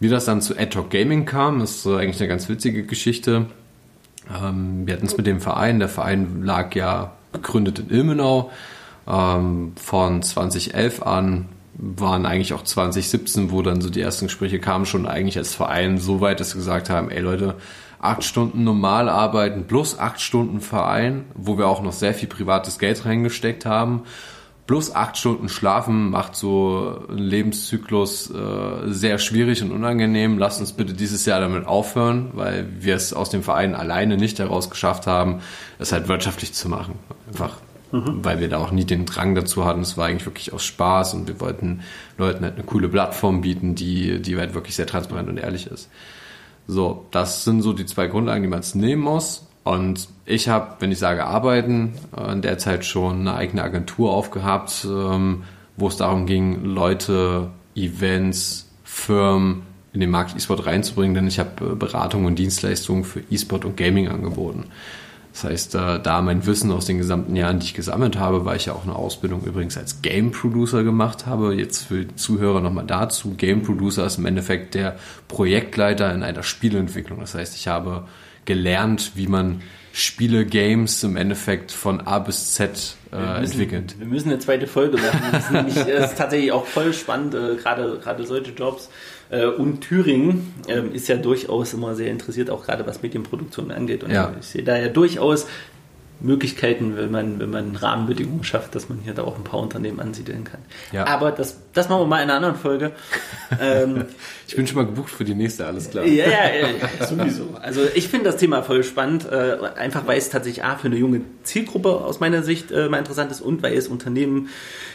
Wie 0.00 0.08
das 0.08 0.24
dann 0.24 0.40
zu 0.40 0.58
AdTalk 0.58 0.88
Gaming 0.88 1.26
kam, 1.26 1.60
ist 1.60 1.86
eigentlich 1.86 2.20
eine 2.20 2.28
ganz 2.28 2.48
witzige 2.48 2.84
Geschichte. 2.84 3.46
Ähm, 4.32 4.86
wir 4.86 4.94
hatten 4.94 5.06
es 5.06 5.16
mit 5.16 5.26
dem 5.26 5.40
Verein. 5.40 5.78
Der 5.78 5.88
Verein 5.88 6.42
lag 6.42 6.74
ja 6.74 7.12
gegründet 7.32 7.78
in 7.78 7.90
Ilmenau. 7.90 8.50
Ähm, 9.06 9.72
von 9.76 10.22
2011 10.22 11.02
an 11.02 11.46
waren 11.74 12.24
eigentlich 12.24 12.52
auch 12.54 12.62
2017, 12.62 13.50
wo 13.50 13.62
dann 13.62 13.80
so 13.80 13.90
die 13.90 14.00
ersten 14.00 14.26
Gespräche 14.26 14.60
kamen, 14.60 14.86
schon 14.86 15.06
eigentlich 15.06 15.36
als 15.36 15.54
Verein 15.54 15.98
so 15.98 16.20
weit, 16.20 16.40
dass 16.40 16.54
wir 16.54 16.60
gesagt 16.60 16.88
haben, 16.88 17.10
ey 17.10 17.20
Leute, 17.20 17.56
acht 18.00 18.22
Stunden 18.22 18.64
normal 18.64 19.08
arbeiten 19.08 19.66
plus 19.66 19.98
acht 19.98 20.20
Stunden 20.20 20.60
Verein, 20.60 21.24
wo 21.34 21.58
wir 21.58 21.66
auch 21.66 21.82
noch 21.82 21.92
sehr 21.92 22.14
viel 22.14 22.28
privates 22.28 22.78
Geld 22.78 23.04
reingesteckt 23.04 23.66
haben 23.66 24.02
plus 24.66 24.94
acht 24.94 25.18
Stunden 25.18 25.48
schlafen 25.48 26.10
macht 26.10 26.36
so 26.36 27.02
einen 27.08 27.18
Lebenszyklus 27.18 28.30
äh, 28.30 28.86
sehr 28.86 29.18
schwierig 29.18 29.62
und 29.62 29.72
unangenehm. 29.72 30.38
Lasst 30.38 30.60
uns 30.60 30.72
bitte 30.72 30.94
dieses 30.94 31.26
Jahr 31.26 31.40
damit 31.40 31.66
aufhören, 31.66 32.30
weil 32.32 32.68
wir 32.80 32.96
es 32.96 33.12
aus 33.12 33.30
dem 33.30 33.42
Verein 33.42 33.74
alleine 33.74 34.16
nicht 34.16 34.38
heraus 34.38 34.70
geschafft 34.70 35.06
haben, 35.06 35.40
es 35.78 35.92
halt 35.92 36.08
wirtschaftlich 36.08 36.54
zu 36.54 36.68
machen. 36.68 36.94
Einfach, 37.28 37.58
mhm. 37.92 38.24
weil 38.24 38.40
wir 38.40 38.48
da 38.48 38.58
auch 38.58 38.70
nie 38.70 38.84
den 38.84 39.04
Drang 39.04 39.34
dazu 39.34 39.66
hatten. 39.66 39.80
Es 39.80 39.98
war 39.98 40.06
eigentlich 40.06 40.26
wirklich 40.26 40.52
aus 40.54 40.64
Spaß 40.64 41.14
und 41.14 41.28
wir 41.28 41.40
wollten 41.40 41.80
Leuten 42.16 42.42
halt 42.42 42.54
eine 42.54 42.64
coole 42.64 42.88
Plattform 42.88 43.42
bieten, 43.42 43.74
die, 43.74 44.22
die 44.22 44.36
halt 44.38 44.54
wirklich 44.54 44.76
sehr 44.76 44.86
transparent 44.86 45.28
und 45.28 45.36
ehrlich 45.36 45.66
ist. 45.66 45.90
So, 46.66 47.04
das 47.10 47.44
sind 47.44 47.60
so 47.60 47.74
die 47.74 47.84
zwei 47.84 48.06
Grundlagen, 48.06 48.42
die 48.42 48.48
man 48.48 48.60
jetzt 48.60 48.74
nehmen 48.74 49.02
muss. 49.02 49.46
Und 49.64 50.08
ich 50.26 50.48
habe, 50.48 50.76
wenn 50.78 50.92
ich 50.92 50.98
sage 50.98 51.24
arbeiten, 51.24 51.94
äh, 52.16 52.32
in 52.32 52.42
der 52.42 52.58
Zeit 52.58 52.84
schon 52.84 53.20
eine 53.20 53.34
eigene 53.34 53.62
Agentur 53.62 54.12
aufgehabt, 54.12 54.86
ähm, 54.88 55.44
wo 55.76 55.88
es 55.88 55.96
darum 55.96 56.26
ging, 56.26 56.64
Leute, 56.64 57.48
Events, 57.74 58.68
Firmen 58.84 59.62
in 59.92 60.00
den 60.00 60.10
Markt 60.10 60.36
E-Sport 60.36 60.66
reinzubringen, 60.66 61.14
denn 61.14 61.26
ich 61.26 61.38
habe 61.38 61.72
äh, 61.72 61.74
Beratung 61.74 62.26
und 62.26 62.38
Dienstleistungen 62.38 63.04
für 63.04 63.20
E-Sport 63.30 63.64
und 63.64 63.76
Gaming 63.76 64.08
angeboten. 64.08 64.64
Das 65.32 65.44
heißt, 65.44 65.74
äh, 65.74 66.00
da 66.00 66.22
mein 66.22 66.46
Wissen 66.46 66.70
aus 66.70 66.84
den 66.84 66.98
gesamten 66.98 67.34
Jahren, 67.34 67.58
die 67.58 67.66
ich 67.66 67.74
gesammelt 67.74 68.18
habe, 68.18 68.44
weil 68.44 68.56
ich 68.56 68.66
ja 68.66 68.72
auch 68.74 68.84
eine 68.84 68.94
Ausbildung 68.94 69.42
übrigens 69.42 69.76
als 69.76 70.00
Game 70.00 70.30
Producer 70.30 70.84
gemacht 70.84 71.26
habe. 71.26 71.54
Jetzt 71.54 71.86
für 71.86 72.04
die 72.04 72.14
Zuhörer 72.14 72.60
nochmal 72.60 72.86
dazu. 72.86 73.34
Game 73.36 73.62
Producer 73.62 74.06
ist 74.06 74.18
im 74.18 74.26
Endeffekt 74.26 74.74
der 74.74 74.96
Projektleiter 75.26 76.14
in 76.14 76.22
einer 76.22 76.44
Spielentwicklung. 76.44 77.18
Das 77.18 77.34
heißt, 77.34 77.56
ich 77.56 77.66
habe 77.66 78.04
gelernt, 78.44 79.12
wie 79.14 79.26
man 79.26 79.62
Spiele, 79.92 80.44
Games 80.44 81.02
im 81.04 81.16
Endeffekt 81.16 81.70
von 81.70 82.00
A 82.00 82.18
bis 82.18 82.54
Z 82.54 82.96
äh, 83.12 83.16
wir 83.16 83.40
müssen, 83.40 83.52
entwickelt. 83.52 83.94
Wir 83.98 84.06
müssen 84.06 84.28
eine 84.30 84.38
zweite 84.40 84.66
Folge 84.66 84.96
machen. 84.96 85.20
Das 85.30 85.44
ist, 85.44 85.52
nämlich, 85.52 85.74
das 85.86 86.10
ist 86.10 86.18
tatsächlich 86.18 86.50
auch 86.50 86.66
voll 86.66 86.92
spannend, 86.92 87.34
äh, 87.34 87.54
gerade, 87.54 87.98
gerade 88.02 88.26
solche 88.26 88.50
Jobs. 88.50 88.90
Äh, 89.30 89.46
und 89.46 89.82
Thüringen 89.82 90.52
ähm, 90.68 90.92
ist 90.92 91.08
ja 91.08 91.16
durchaus 91.16 91.74
immer 91.74 91.94
sehr 91.94 92.10
interessiert, 92.10 92.50
auch 92.50 92.64
gerade 92.64 92.86
was 92.86 93.02
Medienproduktion 93.02 93.70
angeht. 93.70 94.02
Und 94.02 94.10
ja. 94.10 94.32
ich 94.38 94.46
sehe 94.46 94.64
da 94.64 94.76
ja 94.76 94.88
durchaus 94.88 95.46
Möglichkeiten, 96.20 96.96
wenn 96.96 97.10
man, 97.10 97.38
wenn 97.38 97.50
man 97.50 97.76
Rahmenbedingungen 97.76 98.44
schafft, 98.44 98.74
dass 98.74 98.88
man 98.88 98.98
hier 99.00 99.14
da 99.14 99.24
auch 99.24 99.36
ein 99.36 99.44
paar 99.44 99.60
Unternehmen 99.60 100.00
ansiedeln 100.00 100.44
kann. 100.44 100.60
Ja. 100.92 101.06
Aber 101.06 101.32
das, 101.32 101.58
das 101.72 101.88
machen 101.88 102.02
wir 102.02 102.06
mal 102.06 102.18
in 102.18 102.30
einer 102.30 102.34
anderen 102.34 102.56
Folge. 102.56 102.92
ähm, 103.60 104.04
ich 104.48 104.56
bin 104.56 104.66
schon 104.66 104.76
mal 104.76 104.86
gebucht 104.86 105.10
für 105.10 105.24
die 105.24 105.34
nächste, 105.34 105.66
alles 105.66 105.90
klar. 105.90 106.04
Ja, 106.04 106.26
ja, 106.26 106.68
ja 107.00 107.06
sowieso. 107.06 107.56
Also 107.60 107.82
ich 107.94 108.08
finde 108.08 108.26
das 108.26 108.36
Thema 108.36 108.62
voll 108.62 108.84
spannend, 108.84 109.26
äh, 109.30 109.58
einfach 109.76 110.06
weil 110.06 110.18
es 110.18 110.30
tatsächlich 110.30 110.64
A, 110.64 110.76
für 110.76 110.86
eine 110.86 110.96
junge 110.96 111.22
Zielgruppe 111.42 111.90
aus 111.90 112.20
meiner 112.20 112.42
Sicht 112.42 112.70
äh, 112.70 112.88
mal 112.88 112.98
interessant 112.98 113.30
ist 113.30 113.40
und 113.40 113.62
weil 113.62 113.74
es 113.74 113.88
Unternehmen 113.88 114.48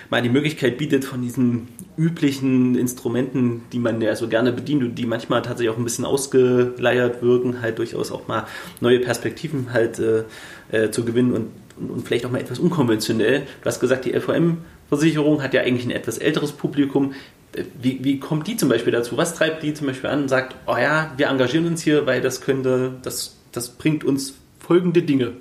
mal 0.10 0.22
die 0.22 0.30
Möglichkeit 0.30 0.78
bietet, 0.78 1.06
von 1.06 1.22
diesen 1.22 1.68
üblichen 1.98 2.76
Instrumenten, 2.76 3.64
die 3.72 3.80
man 3.80 4.02
ja 4.02 4.16
so 4.16 4.28
gerne 4.28 4.52
bedient 4.52 4.84
und 4.84 4.96
die 4.96 5.06
manchmal 5.06 5.42
tatsächlich 5.42 5.70
auch 5.70 5.78
ein 5.78 5.84
bisschen 5.84 6.06
ausgeleiert 6.06 7.22
wirken, 7.22 7.62
halt 7.62 7.78
durchaus 7.78 8.12
auch 8.12 8.28
mal 8.28 8.48
neue 8.82 9.00
Perspektiven 9.00 9.72
halt 9.72 10.00
äh, 10.00 10.24
äh, 10.72 10.90
zu 10.92 11.06
gewinnen 11.06 11.34
und, 11.34 11.48
und, 11.78 11.90
und, 11.92 12.08
vielleicht 12.08 12.26
auch 12.26 12.32
mal 12.32 12.42
etwas 12.42 12.60
unkonventionell. 12.60 13.42
Du 13.62 13.66
hast 13.66 13.80
gesagt, 13.80 14.06
die 14.06 14.12
LVM-Versicherung 14.12 15.42
hat 15.42 15.54
ja 15.54 15.62
eigentlich 15.62 15.86
ein 15.86 15.92
etwas 15.92 16.18
älteres 16.18 16.52
Publikum. 16.52 17.14
Äh, 17.54 17.64
wie, 17.82 18.04
wie 18.04 18.20
kommt 18.20 18.48
die 18.48 18.58
zum 18.58 18.70
Beispiel 18.70 18.92
dazu? 18.92 19.18
Was 19.18 19.36
treibt 19.36 19.64
die 19.64 19.74
zum 19.74 19.88
Beispiel 19.88 20.10
an 20.10 20.24
und 20.24 20.28
sagt, 20.30 20.56
oh 20.68 20.78
ja, 20.78 21.12
wir 21.18 21.28
engagieren 21.28 21.66
uns 21.68 21.82
hier, 21.82 22.06
weil 22.06 22.22
das 22.22 22.42
könnte, 22.42 22.94
das, 23.02 23.38
das 23.52 23.70
bringt 23.70 24.04
uns 24.04 24.34
folgende 24.60 25.02
Dinge? 25.02 25.34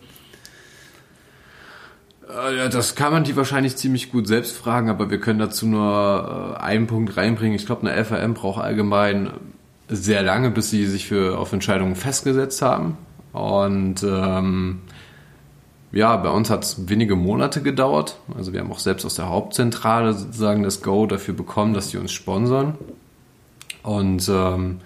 Äh, 2.28 2.68
das 2.68 2.94
kann 2.94 3.12
man 3.12 3.24
die 3.24 3.36
wahrscheinlich 3.36 3.76
ziemlich 3.76 4.10
gut 4.10 4.26
selbst 4.26 4.56
fragen, 4.56 4.90
aber 4.90 5.10
wir 5.10 5.20
können 5.20 5.38
dazu 5.38 5.66
nur 5.66 6.56
äh, 6.58 6.62
einen 6.62 6.86
Punkt 6.86 7.16
reinbringen. 7.16 7.56
Ich 7.56 7.66
glaube, 7.66 7.88
eine 7.88 8.04
FAM 8.04 8.34
braucht 8.34 8.62
allgemein 8.62 9.30
sehr 9.88 10.22
lange, 10.22 10.50
bis 10.50 10.70
sie 10.70 10.86
sich 10.86 11.08
für 11.08 11.38
auf 11.38 11.52
Entscheidungen 11.52 11.96
festgesetzt 11.96 12.60
haben. 12.62 12.98
Und 13.32 14.02
ähm, 14.02 14.80
ja, 15.92 16.16
bei 16.16 16.28
uns 16.28 16.50
hat 16.50 16.64
es 16.64 16.88
wenige 16.88 17.16
Monate 17.16 17.62
gedauert. 17.62 18.18
Also 18.36 18.52
wir 18.52 18.60
haben 18.60 18.70
auch 18.70 18.78
selbst 18.78 19.06
aus 19.06 19.14
der 19.14 19.28
Hauptzentrale 19.28 20.12
sozusagen 20.12 20.62
das 20.62 20.82
Go 20.82 21.06
dafür 21.06 21.34
bekommen, 21.34 21.72
dass 21.72 21.88
die 21.88 21.96
uns 21.96 22.12
sponsern. 22.12 22.74
Und 23.82 24.28
ähm, 24.28 24.80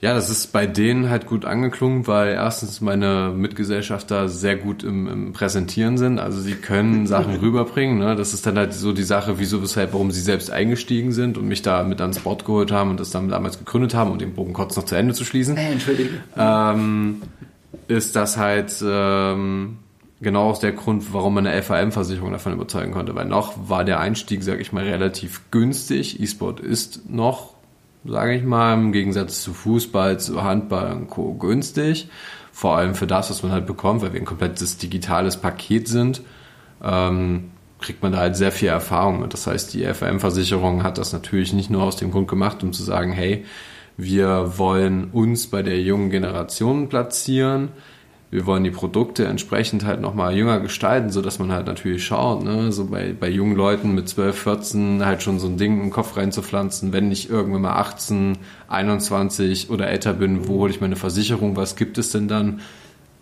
ja, 0.00 0.14
das 0.14 0.28
ist 0.28 0.52
bei 0.52 0.66
denen 0.66 1.08
halt 1.08 1.26
gut 1.26 1.44
angeklungen, 1.44 2.06
weil 2.06 2.34
erstens 2.34 2.80
meine 2.80 3.32
Mitgesellschafter 3.34 4.28
sehr 4.28 4.54
gut 4.54 4.84
im, 4.84 5.08
im 5.08 5.32
Präsentieren 5.32 5.98
sind. 5.98 6.20
Also 6.20 6.40
sie 6.40 6.54
können 6.54 7.06
Sachen 7.08 7.36
rüberbringen. 7.36 7.98
Ne? 7.98 8.14
Das 8.14 8.34
ist 8.34 8.46
dann 8.46 8.56
halt 8.56 8.72
so 8.72 8.92
die 8.92 9.02
Sache, 9.02 9.38
wieso, 9.38 9.62
weshalb, 9.62 9.94
warum 9.94 10.12
sie 10.12 10.20
selbst 10.20 10.50
eingestiegen 10.50 11.10
sind 11.10 11.38
und 11.38 11.48
mich 11.48 11.62
da 11.62 11.82
mit 11.82 12.00
ans 12.00 12.20
Board 12.20 12.44
geholt 12.44 12.70
haben 12.70 12.90
und 12.90 13.00
das 13.00 13.10
dann 13.10 13.30
damals 13.30 13.58
gegründet 13.58 13.94
haben, 13.94 14.12
um 14.12 14.18
den 14.18 14.34
Bogen 14.34 14.52
kurz 14.52 14.76
noch 14.76 14.84
zu 14.84 14.94
Ende 14.94 15.14
zu 15.14 15.24
schließen. 15.24 15.56
Hey, 15.56 15.72
Entschuldige. 15.72 16.10
Ähm, 16.36 17.22
ist 17.88 18.14
das 18.14 18.36
halt 18.36 18.74
ähm, 18.86 19.78
genau 20.20 20.50
aus 20.50 20.60
der 20.60 20.72
Grund, 20.72 21.12
warum 21.12 21.34
man 21.34 21.46
eine 21.46 21.62
FAM-Versicherung 21.62 22.32
davon 22.32 22.52
überzeugen 22.52 22.92
konnte. 22.92 23.14
Weil 23.14 23.26
noch 23.26 23.68
war 23.68 23.84
der 23.84 24.00
Einstieg, 24.00 24.42
sage 24.42 24.60
ich 24.60 24.72
mal, 24.72 24.84
relativ 24.84 25.50
günstig. 25.50 26.20
E-Sport 26.20 26.60
ist 26.60 27.08
noch 27.10 27.54
sage 28.04 28.36
ich 28.36 28.44
mal, 28.44 28.74
im 28.74 28.92
Gegensatz 28.92 29.42
zu 29.42 29.54
Fußball, 29.54 30.20
zu 30.20 30.42
Handball 30.42 30.92
und 30.92 31.08
Co. 31.08 31.34
günstig. 31.34 32.08
Vor 32.52 32.76
allem 32.76 32.94
für 32.94 33.06
das, 33.06 33.30
was 33.30 33.42
man 33.42 33.52
halt 33.52 33.66
bekommt, 33.66 34.02
weil 34.02 34.12
wir 34.12 34.20
ein 34.20 34.26
komplettes 34.26 34.76
digitales 34.76 35.36
Paket 35.36 35.88
sind, 35.88 36.22
ähm, 36.82 37.50
kriegt 37.80 38.02
man 38.02 38.12
da 38.12 38.18
halt 38.18 38.36
sehr 38.36 38.52
viel 38.52 38.68
Erfahrung. 38.68 39.22
Und 39.22 39.32
das 39.32 39.46
heißt, 39.46 39.74
die 39.74 39.84
FM-Versicherung 39.84 40.82
hat 40.82 40.98
das 40.98 41.12
natürlich 41.12 41.52
nicht 41.52 41.70
nur 41.70 41.82
aus 41.82 41.96
dem 41.96 42.10
Grund 42.10 42.28
gemacht, 42.28 42.62
um 42.62 42.72
zu 42.72 42.82
sagen, 42.82 43.12
hey, 43.12 43.44
wir 43.96 44.58
wollen 44.58 45.10
uns 45.12 45.46
bei 45.46 45.62
der 45.62 45.80
jungen 45.80 46.10
Generation 46.10 46.88
platzieren, 46.88 47.70
wir 48.34 48.46
wollen 48.46 48.64
die 48.64 48.72
Produkte 48.72 49.26
entsprechend 49.26 49.84
halt 49.84 50.00
nochmal 50.00 50.36
jünger 50.36 50.58
gestalten, 50.58 51.10
so 51.10 51.22
dass 51.22 51.38
man 51.38 51.52
halt 51.52 51.68
natürlich 51.68 52.04
schaut, 52.04 52.42
ne, 52.42 52.72
so 52.72 52.86
bei, 52.86 53.12
bei 53.12 53.28
jungen 53.28 53.54
Leuten 53.54 53.94
mit 53.94 54.08
12, 54.08 54.36
14 54.36 55.06
halt 55.06 55.22
schon 55.22 55.38
so 55.38 55.46
ein 55.46 55.56
Ding 55.56 55.80
im 55.80 55.90
Kopf 55.92 56.16
reinzupflanzen, 56.16 56.92
wenn 56.92 57.12
ich 57.12 57.30
irgendwann 57.30 57.62
mal 57.62 57.76
18, 57.76 58.38
21 58.66 59.70
oder 59.70 59.86
älter 59.86 60.14
bin, 60.14 60.48
wo 60.48 60.54
hole 60.54 60.72
ich 60.72 60.80
meine 60.80 60.96
Versicherung, 60.96 61.54
was 61.54 61.76
gibt 61.76 61.96
es 61.96 62.10
denn 62.10 62.26
dann? 62.26 62.60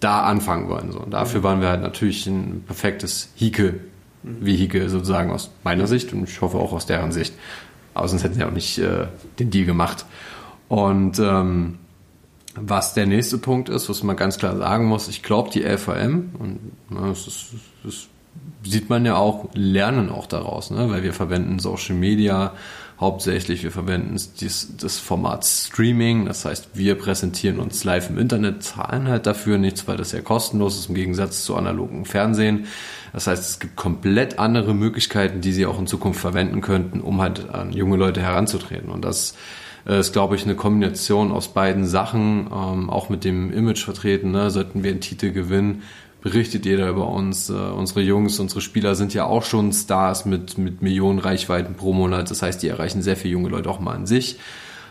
Da 0.01 0.22
anfangen 0.22 0.70
wollen. 0.70 0.92
So. 0.92 1.01
Und 1.01 1.11
dafür 1.11 1.42
waren 1.42 1.61
wir 1.61 1.68
halt 1.68 1.83
natürlich 1.83 2.27
ein 2.27 2.64
perfektes 2.66 3.29
Hike, 3.37 3.81
Vehikel 4.22 4.88
sozusagen 4.88 5.31
aus 5.31 5.51
meiner 5.62 5.87
Sicht 5.87 6.14
und 6.14 6.27
ich 6.27 6.40
hoffe 6.40 6.57
auch 6.57 6.72
aus 6.72 6.87
deren 6.87 7.12
Sicht. 7.12 7.35
Aber 7.92 8.09
sonst 8.09 8.25
hätten 8.25 8.35
sie 8.35 8.44
auch 8.44 8.51
nicht 8.51 8.79
äh, 8.79 9.09
den 9.38 9.51
Deal 9.51 9.66
gemacht. 9.66 10.07
Und 10.68 11.18
ähm, 11.18 11.81
was 12.55 12.95
der 12.95 13.07
nächste 13.07 13.38
Punkt 13.38 13.69
ist, 13.69 13.88
was 13.88 14.03
man 14.03 14.17
ganz 14.17 14.38
klar 14.38 14.57
sagen 14.57 14.87
muss, 14.87 15.09
ich 15.09 15.23
glaube, 15.23 15.51
die 15.51 15.62
LVM, 15.62 16.33
und 16.38 16.59
das, 16.91 17.27
ist, 17.27 17.47
das, 17.83 18.09
sieht 18.65 18.88
man 18.88 19.05
ja 19.05 19.17
auch, 19.17 19.49
lernen 19.55 20.11
auch 20.11 20.27
daraus, 20.27 20.71
ne? 20.71 20.91
weil 20.91 21.03
wir 21.03 21.12
verwenden 21.12 21.59
Social 21.59 21.97
Media 21.97 22.53
hauptsächlich. 23.03 23.65
Wir 23.65 23.73
verwenden 23.73 24.17
dies, 24.41 24.77
das 24.79 24.99
Format 24.99 25.45
Streaming, 25.45 26.27
das 26.27 26.45
heißt, 26.45 26.71
wir 26.75 26.95
präsentieren 26.95 27.59
uns 27.59 27.83
live 27.83 28.11
im 28.11 28.19
Internet, 28.19 28.62
zahlen 28.62 29.09
halt 29.09 29.27
dafür 29.27 29.59
nichts, 29.59 29.88
weil 29.88 29.97
das 29.97 30.12
ja 30.12 30.21
kostenlos 30.21 30.79
ist 30.79 30.88
im 30.88 30.95
Gegensatz 30.95 31.45
zu 31.45 31.57
analogen 31.57 32.05
Fernsehen. 32.05 32.67
Das 33.12 33.27
heißt, 33.27 33.43
es 33.43 33.59
gibt 33.59 33.77
komplett 33.77 34.38
andere 34.38 34.73
Möglichkeiten, 34.73 35.41
die 35.41 35.53
sie 35.53 35.67
auch 35.67 35.79
in 35.79 35.87
Zukunft 35.87 36.21
verwenden 36.21 36.61
könnten, 36.61 37.01
um 37.01 37.21
halt 37.21 37.51
an 37.51 37.73
junge 37.73 37.97
Leute 37.97 38.23
heranzutreten. 38.23 38.91
Und 38.91 39.05
das 39.05 39.35
äh, 39.87 40.01
ist, 40.01 40.12
glaube 40.12 40.37
ich, 40.37 40.45
eine 40.45 40.55
Kombination 40.55 41.33
aus 41.33 41.49
beiden 41.49 41.87
Sachen, 41.87 42.47
ähm, 42.47 42.90
auch 42.90 43.09
mit 43.09 43.25
dem 43.25 43.53
Image 43.53 43.85
vertreten. 43.85 44.31
Ne? 44.31 44.51
Sollten 44.51 44.83
wir 44.83 44.90
einen 44.90 45.01
Titel 45.01 45.33
gewinnen, 45.33 45.83
berichtet 46.21 46.64
jeder 46.64 46.88
über 46.88 47.09
uns. 47.09 47.51
Äh, 47.51 47.55
unsere 47.55 48.01
Jungs, 48.01 48.38
unsere 48.38 48.61
Spieler 48.61 48.95
sind 48.95 49.14
ja 49.14 49.25
auch 49.25 49.45
schon 49.45 49.73
Stars 49.73 50.25
mit, 50.25 50.59
mit 50.59 50.83
Millionen 50.83 51.18
Reichweiten 51.18 51.75
pro 51.75 51.92
Monat. 51.92 52.31
Das 52.31 52.42
heißt, 52.42 52.62
die 52.62 52.68
erreichen 52.68 53.03
sehr 53.03 53.16
viele 53.16 53.33
junge 53.33 53.49
Leute 53.49 53.68
auch 53.68 53.81
mal 53.81 53.95
an 53.95 54.07
sich. 54.07 54.38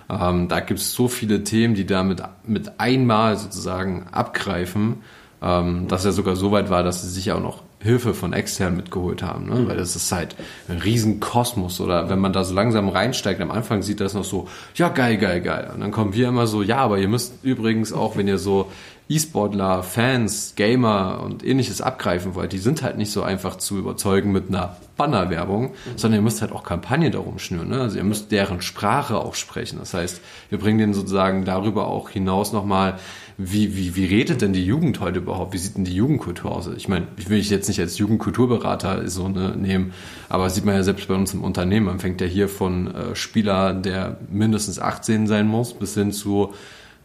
Ähm, 0.10 0.48
da 0.50 0.60
gibt 0.60 0.80
es 0.80 0.94
so 0.94 1.08
viele 1.08 1.44
Themen, 1.44 1.74
die 1.74 1.86
da 1.86 2.04
mit, 2.04 2.22
mit 2.46 2.80
einmal 2.80 3.38
sozusagen 3.38 4.08
abgreifen, 4.12 4.98
ähm, 5.42 5.88
dass 5.88 6.04
er 6.06 6.12
sogar 6.12 6.36
so 6.36 6.52
weit 6.52 6.70
war, 6.70 6.84
dass 6.84 7.02
sie 7.02 7.10
sich 7.10 7.32
auch 7.32 7.40
noch 7.40 7.64
Hilfe 7.84 8.14
von 8.14 8.34
extern 8.34 8.76
mitgeholt 8.76 9.24
haben, 9.24 9.48
ne? 9.48 9.68
weil 9.68 9.78
das 9.78 9.96
ist 9.96 10.12
halt 10.12 10.36
ein 10.70 10.78
Riesenkosmos 10.78 11.82
oder 11.82 12.10
wenn 12.10 12.20
man 12.20 12.32
da 12.32 12.44
so 12.44 12.54
langsam 12.54 12.90
reinsteigt, 12.90 13.42
am 13.42 13.52
Anfang 13.52 13.82
sieht 13.82 14.00
das 14.00 14.14
noch 14.14 14.24
so, 14.24 14.48
ja 14.76 14.90
geil, 14.90 15.18
geil, 15.18 15.42
geil 15.42 15.72
und 15.74 15.82
dann 15.82 15.92
kommen 15.92 16.14
wir 16.14 16.28
immer 16.28 16.48
so, 16.48 16.62
ja, 16.62 16.78
aber 16.78 17.00
ihr 17.00 17.08
müsst 17.08 17.44
übrigens 17.44 17.92
auch, 17.92 18.18
wenn 18.18 18.28
ihr 18.28 18.38
so 18.38 18.72
E-Sportler, 19.12 19.84
Fans, 19.84 20.54
Gamer 20.56 21.22
und 21.24 21.46
ähnliches 21.46 21.82
abgreifen 21.82 22.34
wollt, 22.36 22.54
die 22.54 22.60
sind 22.60 22.82
halt 22.82 22.98
nicht 22.98 23.12
so 23.12 23.24
einfach 23.24 23.58
zu 23.58 23.78
überzeugen 23.78 24.32
mit 24.32 24.48
einer 24.48 24.78
Bannerwerbung, 24.96 25.72
mhm. 25.72 25.98
sondern 25.98 26.20
ihr 26.20 26.24
müsst 26.24 26.42
halt 26.42 26.52
auch 26.52 26.64
Kampagne 26.64 27.12
darum 27.12 27.38
schnüren. 27.38 27.70
Ne? 27.70 27.82
Also 27.82 27.98
ihr 27.98 28.04
müsst 28.04 28.32
deren 28.32 28.62
Sprache 28.62 29.18
auch 29.18 29.36
sprechen. 29.36 29.80
Das 29.80 29.94
heißt, 29.94 30.22
wir 30.50 30.60
bringen 30.60 30.78
denen 30.78 30.94
sozusagen 30.94 31.44
darüber 31.44 31.88
auch 31.88 32.10
hinaus 32.10 32.54
nochmal, 32.54 33.00
wie, 33.38 33.76
wie, 33.76 33.96
wie 33.96 34.06
redet 34.06 34.42
denn 34.42 34.54
die 34.54 34.66
Jugend 34.66 35.00
heute 35.00 35.20
überhaupt? 35.20 35.54
Wie 35.54 35.58
sieht 35.58 35.76
denn 35.76 35.86
die 35.86 35.96
Jugendkultur 35.96 36.52
aus? 36.52 36.68
Ich 36.68 36.88
meine, 36.88 37.08
ich 37.18 37.30
will 37.30 37.40
ich 37.40 37.50
jetzt 37.50 37.68
nicht 37.68 37.80
als 37.80 37.98
Jugendkulturberater 37.98 39.08
so 39.10 39.28
ne, 39.28 39.56
nehmen, 39.58 39.94
aber 40.30 40.50
sieht 40.50 40.64
man 40.64 40.76
ja 40.76 40.84
selbst 40.84 41.08
bei 41.08 41.16
uns 41.16 41.34
im 41.34 41.44
Unternehmen. 41.44 41.88
Man 41.88 42.00
fängt 42.00 42.22
ja 42.22 42.28
hier 42.28 42.48
von 42.48 42.94
äh, 42.94 43.16
Spieler, 43.16 43.74
der 43.74 44.18
mindestens 44.30 44.80
18 44.80 45.28
sein 45.28 45.48
muss, 45.48 45.74
bis 45.74 45.96
hin 45.96 46.12
zu 46.12 46.54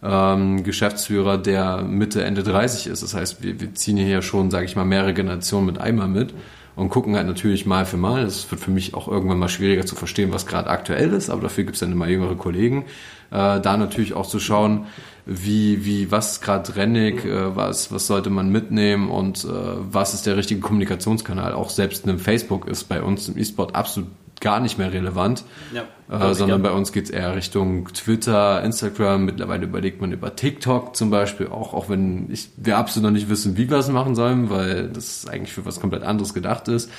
ähm, 0.02 0.62
Geschäftsführer, 0.62 1.38
der 1.38 1.82
Mitte, 1.82 2.24
Ende 2.24 2.42
30 2.42 2.86
ist. 2.86 3.02
Das 3.02 3.14
heißt, 3.14 3.42
wir, 3.42 3.60
wir 3.60 3.74
ziehen 3.74 3.96
hier 3.96 4.22
schon, 4.22 4.50
sage 4.50 4.66
ich 4.66 4.76
mal, 4.76 4.84
mehrere 4.84 5.14
Generationen 5.14 5.66
mit 5.66 5.78
einmal 5.78 6.08
mit 6.08 6.34
und 6.76 6.90
gucken 6.90 7.16
halt 7.16 7.26
natürlich 7.26 7.66
mal 7.66 7.86
für 7.86 7.96
mal. 7.96 8.22
Es 8.22 8.50
wird 8.50 8.60
für 8.60 8.70
mich 8.70 8.94
auch 8.94 9.08
irgendwann 9.08 9.38
mal 9.38 9.48
schwieriger 9.48 9.86
zu 9.86 9.96
verstehen, 9.96 10.32
was 10.32 10.46
gerade 10.46 10.68
aktuell 10.68 11.12
ist, 11.12 11.30
aber 11.30 11.42
dafür 11.42 11.64
gibt 11.64 11.76
es 11.76 11.80
dann 11.80 11.92
immer 11.92 12.08
jüngere 12.08 12.36
Kollegen. 12.36 12.84
Äh, 13.30 13.60
da 13.60 13.76
natürlich 13.76 14.14
auch 14.14 14.26
zu 14.26 14.38
schauen, 14.38 14.86
wie, 15.24 15.84
wie, 15.84 16.12
was 16.12 16.40
gerade 16.40 16.76
rennig, 16.76 17.24
äh, 17.24 17.56
was, 17.56 17.90
was 17.90 18.06
sollte 18.06 18.30
man 18.30 18.50
mitnehmen 18.50 19.10
und 19.10 19.44
äh, 19.44 19.48
was 19.48 20.14
ist 20.14 20.26
der 20.26 20.36
richtige 20.36 20.60
Kommunikationskanal. 20.60 21.52
Auch 21.54 21.70
selbst 21.70 22.06
ein 22.06 22.18
Facebook 22.18 22.68
ist 22.68 22.84
bei 22.84 23.02
uns 23.02 23.28
im 23.28 23.36
E-Sport 23.36 23.74
absolut 23.74 24.08
gar 24.46 24.60
nicht 24.60 24.78
mehr 24.78 24.92
relevant, 24.92 25.42
ja, 25.74 26.30
äh, 26.30 26.32
sondern 26.32 26.62
bei 26.62 26.70
uns 26.70 26.92
geht 26.92 27.06
es 27.06 27.10
eher 27.10 27.34
Richtung 27.34 27.92
Twitter, 27.92 28.62
Instagram. 28.62 29.24
Mittlerweile 29.24 29.64
überlegt 29.64 30.00
man 30.00 30.12
über 30.12 30.36
TikTok 30.36 30.94
zum 30.94 31.10
Beispiel, 31.10 31.48
auch, 31.48 31.74
auch 31.74 31.88
wenn 31.88 32.30
ich, 32.30 32.50
wir 32.56 32.78
absolut 32.78 33.10
noch 33.10 33.12
nicht 33.12 33.28
wissen, 33.28 33.56
wie 33.56 33.68
wir 33.68 33.78
es 33.78 33.88
machen 33.88 34.14
sollen, 34.14 34.48
weil 34.48 34.88
das 34.88 35.26
eigentlich 35.26 35.52
für 35.52 35.66
was 35.66 35.80
komplett 35.80 36.04
anderes 36.04 36.32
gedacht 36.32 36.68
ist. 36.68 36.92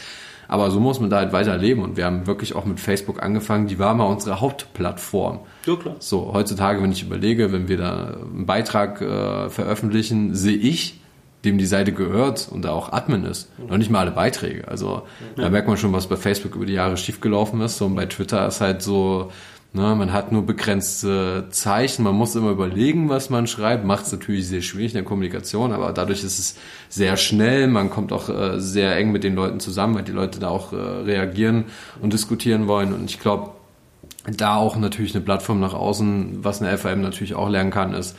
Aber 0.49 0.71
so 0.71 0.81
muss 0.81 0.99
man 0.99 1.09
da 1.09 1.19
halt 1.19 1.31
weiter 1.31 1.57
leben 1.57 1.83
und 1.83 1.95
wir 1.95 2.03
haben 2.03 2.27
wirklich 2.27 2.53
auch 2.53 2.65
mit 2.65 2.81
Facebook 2.81 3.23
angefangen. 3.23 3.67
Die 3.67 3.79
war 3.79 3.93
mal 3.93 4.03
unsere 4.03 4.41
Hauptplattform. 4.41 5.39
Ja, 5.65 5.77
klar. 5.77 5.95
So, 5.99 6.33
heutzutage, 6.33 6.83
wenn 6.83 6.91
ich 6.91 7.01
überlege, 7.01 7.53
wenn 7.53 7.69
wir 7.69 7.77
da 7.77 8.17
einen 8.25 8.45
Beitrag 8.45 9.01
äh, 9.01 9.49
veröffentlichen, 9.49 10.35
sehe 10.35 10.57
ich, 10.57 10.99
dem 11.47 11.57
die 11.57 11.65
Seite 11.65 11.93
gehört 11.93 12.49
und 12.51 12.63
da 12.63 12.71
auch 12.71 12.91
Admin 12.91 13.23
ist, 13.23 13.49
noch 13.57 13.77
nicht 13.77 13.89
mal 13.89 14.01
alle 14.01 14.11
Beiträge. 14.11 14.67
Also 14.67 15.03
ja. 15.35 15.43
da 15.43 15.49
merkt 15.49 15.67
man 15.67 15.77
schon, 15.77 15.93
was 15.93 16.07
bei 16.07 16.17
Facebook 16.17 16.55
über 16.55 16.65
die 16.65 16.73
Jahre 16.73 16.97
schiefgelaufen 16.97 17.61
ist. 17.61 17.81
Und 17.81 17.95
bei 17.95 18.05
Twitter 18.05 18.47
ist 18.47 18.61
halt 18.61 18.81
so, 18.81 19.31
ne, 19.73 19.95
man 19.95 20.11
hat 20.11 20.31
nur 20.31 20.45
begrenzte 20.45 21.45
Zeichen, 21.49 22.03
man 22.03 22.15
muss 22.15 22.35
immer 22.35 22.51
überlegen, 22.51 23.09
was 23.09 23.29
man 23.29 23.47
schreibt. 23.47 23.85
Macht 23.85 24.05
es 24.05 24.11
natürlich 24.11 24.47
sehr 24.47 24.61
schwierig 24.61 24.91
in 24.91 24.97
der 24.97 25.03
Kommunikation, 25.03 25.71
aber 25.71 25.93
dadurch 25.93 26.23
ist 26.23 26.37
es 26.37 26.55
sehr 26.89 27.15
schnell. 27.17 27.67
Man 27.67 27.89
kommt 27.89 28.11
auch 28.11 28.29
äh, 28.29 28.59
sehr 28.59 28.95
eng 28.97 29.11
mit 29.11 29.23
den 29.23 29.35
Leuten 29.35 29.59
zusammen, 29.59 29.95
weil 29.95 30.03
die 30.03 30.11
Leute 30.11 30.39
da 30.39 30.49
auch 30.49 30.73
äh, 30.73 30.75
reagieren 30.75 31.65
und 32.01 32.13
diskutieren 32.13 32.67
wollen. 32.67 32.93
Und 32.93 33.09
ich 33.09 33.19
glaube, 33.19 33.51
da 34.35 34.57
auch 34.57 34.75
natürlich 34.75 35.15
eine 35.15 35.23
Plattform 35.23 35.59
nach 35.59 35.73
außen, 35.73 36.43
was 36.43 36.61
eine 36.61 36.77
FAM 36.77 37.01
natürlich 37.01 37.35
auch 37.35 37.49
lernen 37.49 37.71
kann, 37.71 37.93
ist, 37.93 38.17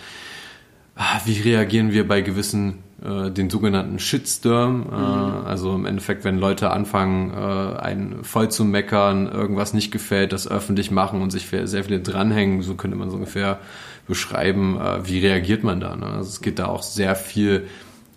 ah, 0.97 1.21
wie 1.25 1.41
reagieren 1.41 1.93
wir 1.93 2.09
bei 2.09 2.23
gewissen 2.23 2.79
äh, 3.05 3.31
den 3.31 3.49
sogenannten 3.49 3.99
Shitstorm. 3.99 4.87
Äh, 4.91 4.97
mhm. 4.97 5.47
Also 5.47 5.75
im 5.75 5.87
Endeffekt, 5.87 6.25
wenn 6.25 6.39
Leute 6.39 6.71
anfangen, 6.71 7.31
äh, 7.31 7.79
einen 7.79 8.25
voll 8.25 8.51
zu 8.51 8.65
meckern, 8.65 9.31
irgendwas 9.31 9.73
nicht 9.73 9.93
gefällt, 9.93 10.33
das 10.33 10.49
öffentlich 10.49 10.91
machen 10.91 11.23
und 11.23 11.31
sich 11.31 11.47
sehr 11.47 11.85
viele 11.85 12.01
dranhängen, 12.01 12.63
so 12.63 12.75
könnte 12.75 12.97
man 12.97 13.11
so 13.11 13.17
ungefähr 13.17 13.61
beschreiben, 14.07 14.79
wie 15.05 15.19
reagiert 15.19 15.65
man 15.65 15.81
da. 15.81 15.95
Ne? 15.95 16.07
Also 16.07 16.31
es 16.31 16.41
geht 16.41 16.59
da 16.59 16.65
auch 16.65 16.83
sehr 16.83 17.15
viel 17.15 17.67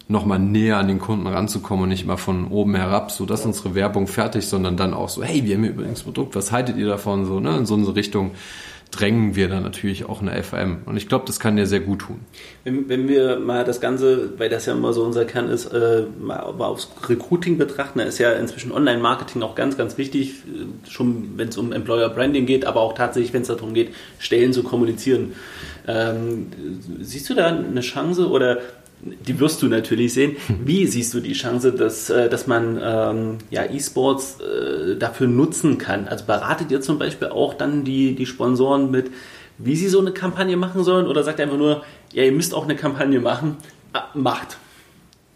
nochmal 0.08 0.39
näher 0.39 0.78
an 0.78 0.88
den 0.88 1.00
Kunden 1.00 1.28
ranzukommen 1.28 1.84
und 1.84 1.89
nicht 1.89 2.04
immer 2.04 2.17
von 2.17 2.48
oben 2.48 2.76
herab, 2.76 3.12
so 3.12 3.26
dass 3.26 3.46
unsere 3.46 3.76
Werbung 3.76 4.08
fertig, 4.08 4.48
sondern 4.48 4.78
dann 4.78 4.94
auch 4.94 5.10
so, 5.10 5.22
hey, 5.22 5.44
wir 5.46 5.56
haben 5.56 5.63
hier 5.63 5.74
übrigens 5.74 6.04
Produkt, 6.04 6.34
was 6.34 6.54
haltet 6.54 6.78
ihr 6.78 6.88
davon? 6.88 7.26
So, 7.26 7.41
ne, 7.41 7.58
in 7.58 7.65
so 7.65 7.76
eine 7.76 7.94
Richtung 7.94 8.32
drängen 8.91 9.36
wir 9.36 9.47
dann 9.47 9.63
natürlich 9.63 10.06
auch 10.06 10.21
eine 10.21 10.41
FM. 10.43 10.80
Und 10.86 10.97
ich 10.97 11.08
glaube, 11.08 11.25
das 11.25 11.39
kann 11.39 11.56
dir 11.56 11.65
sehr 11.65 11.80
gut 11.80 11.99
tun. 11.99 12.19
Wenn, 12.63 12.89
wenn, 12.89 13.08
wir 13.08 13.39
mal 13.39 13.63
das 13.63 13.80
Ganze, 13.80 14.38
weil 14.38 14.49
das 14.49 14.65
ja 14.65 14.73
immer 14.73 14.91
so 14.91 15.04
unser 15.04 15.23
Kern 15.25 15.49
ist, 15.49 15.67
äh, 15.67 16.04
mal 16.19 16.39
aufs 16.39 16.89
Recruiting 17.08 17.58
betrachten, 17.58 17.99
da 17.99 18.06
ist 18.06 18.19
ja 18.19 18.34
inzwischen 18.34 18.71
Online-Marketing 18.71 19.41
auch 19.43 19.56
ganz, 19.56 19.77
ganz 19.77 19.97
wichtig, 19.97 20.43
äh, 20.45 20.89
schon 20.89 21.38
wenn 21.38 21.47
es 21.47 21.58
um 21.58 21.71
Employer 21.71 22.10
Branding 22.10 22.45
geht, 22.45 22.65
aber 22.65 22.82
auch 22.82 22.93
tatsächlich, 22.93 23.34
wenn 23.34 23.43
es 23.43 23.47
darum 23.47 23.73
geht, 23.73 23.95
Stellen 24.19 24.51
zu 24.51 24.62
kommunizieren. 24.62 25.34
Ähm, 25.88 26.47
siehst 26.99 27.30
du 27.30 27.34
da 27.34 27.47
eine 27.47 27.82
Chance 27.82 28.30
oder 28.30 28.60
die 29.04 29.40
wirst 29.40 29.62
du 29.62 29.68
natürlich 29.68 30.14
sehen. 30.14 30.36
Wie 30.64 30.86
siehst 30.86 31.14
du 31.14 31.20
die 31.20 31.34
Chance, 31.34 31.72
dass, 31.72 32.10
äh, 32.10 32.30
dass 32.30 32.48
man 32.48 32.80
ähm, 32.82 33.38
ja, 33.50 33.66
E-Sports 33.66 34.38
äh, 34.40 34.96
dafür 34.96 35.28
nutzen 35.28 35.78
kann? 35.78 36.08
Also 36.08 36.26
beratet 36.26 36.72
ihr 36.72 36.82
zum 36.82 37.00
Beispiel 37.00 37.30
auch 37.30 37.54
dann 37.54 37.84
die, 37.84 38.16
die 38.16 38.26
Sponsoren 38.26 38.92
mit, 38.92 39.12
wie 39.58 39.76
sie 39.76 39.88
so 39.88 40.00
eine 40.00 40.12
Kampagne 40.12 40.58
machen 40.58 40.84
sollen? 40.84 41.08
Oder 41.08 41.24
sagt 41.24 41.40
ihr 41.40 41.46
einfach 41.46 41.58
nur, 41.58 41.84
ja, 42.14 42.24
ihr 42.24 42.32
müsst 42.32 42.54
auch 42.54 42.64
eine 42.64 42.76
Kampagne 42.76 43.20
machen? 43.20 43.58
Ah, 43.94 44.06
macht. 44.14 44.58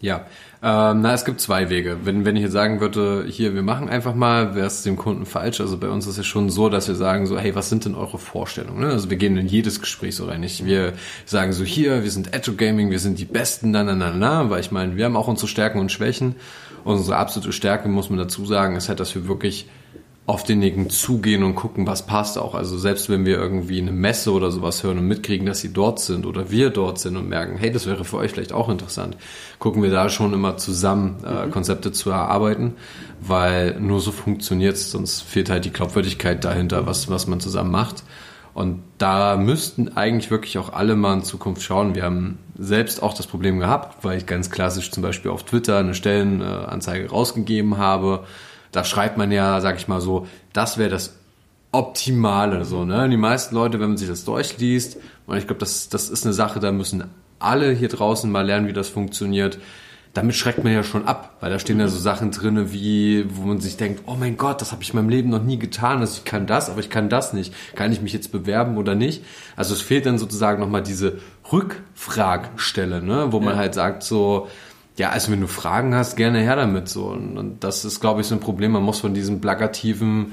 Ja, 0.00 0.26
ähm, 0.62 1.02
na, 1.02 1.12
es 1.12 1.24
gibt 1.24 1.40
zwei 1.40 1.68
Wege. 1.68 1.98
Wenn, 2.04 2.24
wenn 2.24 2.34
ich 2.36 2.42
jetzt 2.42 2.52
sagen 2.52 2.80
würde, 2.80 3.26
hier, 3.28 3.54
wir 3.54 3.62
machen 3.62 3.88
einfach 3.88 4.14
mal, 4.14 4.54
wäre 4.54 4.66
es 4.66 4.82
dem 4.82 4.96
Kunden 4.96 5.26
falsch. 5.26 5.60
Also 5.60 5.76
bei 5.76 5.88
uns 5.88 6.06
ist 6.06 6.18
es 6.18 6.26
schon 6.26 6.48
so, 6.48 6.68
dass 6.68 6.88
wir 6.88 6.94
sagen 6.94 7.26
so, 7.26 7.38
hey, 7.38 7.54
was 7.54 7.68
sind 7.68 7.84
denn 7.84 7.94
eure 7.94 8.18
Vorstellungen? 8.18 8.80
Ne? 8.80 8.88
Also 8.88 9.10
wir 9.10 9.16
gehen 9.18 9.36
in 9.36 9.46
jedes 9.46 9.80
Gespräch 9.80 10.16
so 10.16 10.24
rein. 10.24 10.40
Nicht? 10.40 10.64
Wir 10.64 10.94
sagen 11.26 11.52
so, 11.52 11.64
hier, 11.64 12.02
wir 12.02 12.10
sind 12.10 12.34
Agile 12.34 12.56
Gaming, 12.56 12.90
wir 12.90 12.98
sind 12.98 13.18
die 13.18 13.24
Besten, 13.26 13.70
na, 13.70 13.84
na, 13.84 13.94
na, 13.94 14.10
na, 14.10 14.50
weil 14.50 14.60
ich 14.60 14.70
meine, 14.70 14.96
wir 14.96 15.04
haben 15.04 15.16
auch 15.16 15.28
unsere 15.28 15.48
Stärken 15.48 15.78
und 15.78 15.92
Schwächen. 15.92 16.36
Unsere 16.84 17.16
absolute 17.16 17.52
Stärke, 17.52 17.88
muss 17.88 18.10
man 18.10 18.18
dazu 18.18 18.46
sagen, 18.46 18.76
ist 18.76 18.88
halt, 18.88 19.00
dass 19.00 19.14
wir 19.14 19.26
wirklich 19.28 19.68
auf 20.26 20.42
denjenigen 20.42 20.90
zugehen 20.90 21.44
und 21.44 21.54
gucken, 21.54 21.86
was 21.86 22.04
passt 22.04 22.36
auch. 22.36 22.56
Also 22.56 22.76
selbst 22.76 23.08
wenn 23.08 23.24
wir 23.24 23.38
irgendwie 23.38 23.80
eine 23.80 23.92
Messe 23.92 24.32
oder 24.32 24.50
sowas 24.50 24.82
hören 24.82 24.98
und 24.98 25.06
mitkriegen, 25.06 25.46
dass 25.46 25.60
sie 25.60 25.72
dort 25.72 26.00
sind 26.00 26.26
oder 26.26 26.50
wir 26.50 26.70
dort 26.70 26.98
sind 26.98 27.16
und 27.16 27.28
merken, 27.28 27.56
hey, 27.56 27.70
das 27.70 27.86
wäre 27.86 28.04
für 28.04 28.16
euch 28.16 28.32
vielleicht 28.32 28.52
auch 28.52 28.68
interessant, 28.68 29.16
gucken 29.60 29.84
wir 29.84 29.90
da 29.90 30.08
schon 30.08 30.32
immer 30.32 30.56
zusammen 30.56 31.22
äh, 31.24 31.46
mhm. 31.46 31.52
Konzepte 31.52 31.92
zu 31.92 32.10
erarbeiten, 32.10 32.74
weil 33.20 33.78
nur 33.78 34.00
so 34.00 34.10
funktioniert 34.10 34.74
es, 34.74 34.90
sonst 34.90 35.22
fehlt 35.22 35.48
halt 35.48 35.64
die 35.64 35.72
Glaubwürdigkeit 35.72 36.44
dahinter, 36.44 36.86
was, 36.86 37.08
was 37.08 37.28
man 37.28 37.38
zusammen 37.38 37.70
macht. 37.70 38.02
Und 38.52 38.82
da 38.98 39.36
müssten 39.36 39.96
eigentlich 39.96 40.30
wirklich 40.30 40.58
auch 40.58 40.72
alle 40.72 40.96
mal 40.96 41.12
in 41.12 41.22
Zukunft 41.22 41.62
schauen. 41.62 41.94
Wir 41.94 42.04
haben 42.04 42.38
selbst 42.58 43.02
auch 43.02 43.12
das 43.12 43.26
Problem 43.26 43.60
gehabt, 43.60 44.02
weil 44.02 44.16
ich 44.16 44.26
ganz 44.26 44.50
klassisch 44.50 44.90
zum 44.90 45.02
Beispiel 45.02 45.30
auf 45.30 45.44
Twitter 45.44 45.76
eine 45.76 45.94
Stellenanzeige 45.94 47.10
rausgegeben 47.10 47.76
habe 47.76 48.24
da 48.76 48.84
schreibt 48.84 49.16
man 49.16 49.32
ja, 49.32 49.60
sag 49.62 49.76
ich 49.78 49.88
mal 49.88 50.02
so, 50.02 50.26
das 50.52 50.76
wäre 50.76 50.90
das 50.90 51.16
Optimale, 51.72 52.64
so, 52.66 52.84
ne? 52.84 53.08
Die 53.08 53.16
meisten 53.16 53.54
Leute, 53.54 53.80
wenn 53.80 53.88
man 53.88 53.96
sich 53.96 54.08
das 54.08 54.24
durchliest, 54.24 54.98
und 55.26 55.38
ich 55.38 55.46
glaube, 55.46 55.60
das, 55.60 55.88
das 55.88 56.10
ist 56.10 56.24
eine 56.24 56.34
Sache, 56.34 56.60
da 56.60 56.72
müssen 56.72 57.04
alle 57.38 57.72
hier 57.72 57.88
draußen 57.88 58.30
mal 58.30 58.44
lernen, 58.44 58.68
wie 58.68 58.74
das 58.74 58.90
funktioniert. 58.90 59.58
Damit 60.12 60.34
schreckt 60.34 60.62
man 60.62 60.72
ja 60.72 60.82
schon 60.82 61.06
ab, 61.06 61.36
weil 61.40 61.50
da 61.50 61.58
stehen 61.58 61.80
ja 61.80 61.88
so 61.88 61.98
Sachen 61.98 62.30
drinne, 62.30 62.72
wie, 62.72 63.26
wo 63.34 63.46
man 63.46 63.60
sich 63.60 63.78
denkt, 63.78 64.02
oh 64.06 64.14
mein 64.18 64.36
Gott, 64.36 64.60
das 64.60 64.72
habe 64.72 64.82
ich 64.82 64.90
in 64.90 64.96
meinem 64.96 65.08
Leben 65.08 65.30
noch 65.30 65.42
nie 65.42 65.58
getan, 65.58 66.00
also 66.00 66.18
ich 66.18 66.24
kann 66.24 66.46
das, 66.46 66.70
aber 66.70 66.80
ich 66.80 66.90
kann 66.90 67.08
das 67.08 67.32
nicht. 67.32 67.54
Kann 67.74 67.92
ich 67.92 68.00
mich 68.00 68.12
jetzt 68.12 68.30
bewerben 68.30 68.76
oder 68.76 68.94
nicht? 68.94 69.24
Also 69.56 69.74
es 69.74 69.80
fehlt 69.80 70.04
dann 70.04 70.18
sozusagen 70.18 70.60
nochmal 70.60 70.82
diese 70.82 71.18
Rückfragstelle, 71.50 73.02
ne? 73.02 73.28
wo 73.30 73.40
man 73.40 73.54
ja. 73.54 73.60
halt 73.60 73.74
sagt 73.74 74.02
so, 74.02 74.48
ja, 74.96 75.10
also 75.10 75.30
wenn 75.30 75.40
du 75.40 75.46
Fragen 75.46 75.94
hast, 75.94 76.16
gerne 76.16 76.40
her 76.40 76.56
damit 76.56 76.88
so. 76.88 77.06
Und, 77.06 77.58
das 77.60 77.84
ist, 77.84 78.00
glaube 78.00 78.22
ich, 78.22 78.26
so 78.26 78.34
ein 78.34 78.40
Problem. 78.40 78.72
Man 78.72 78.82
muss 78.82 79.00
von 79.00 79.14
diesem 79.14 79.40
plakativen 79.40 80.32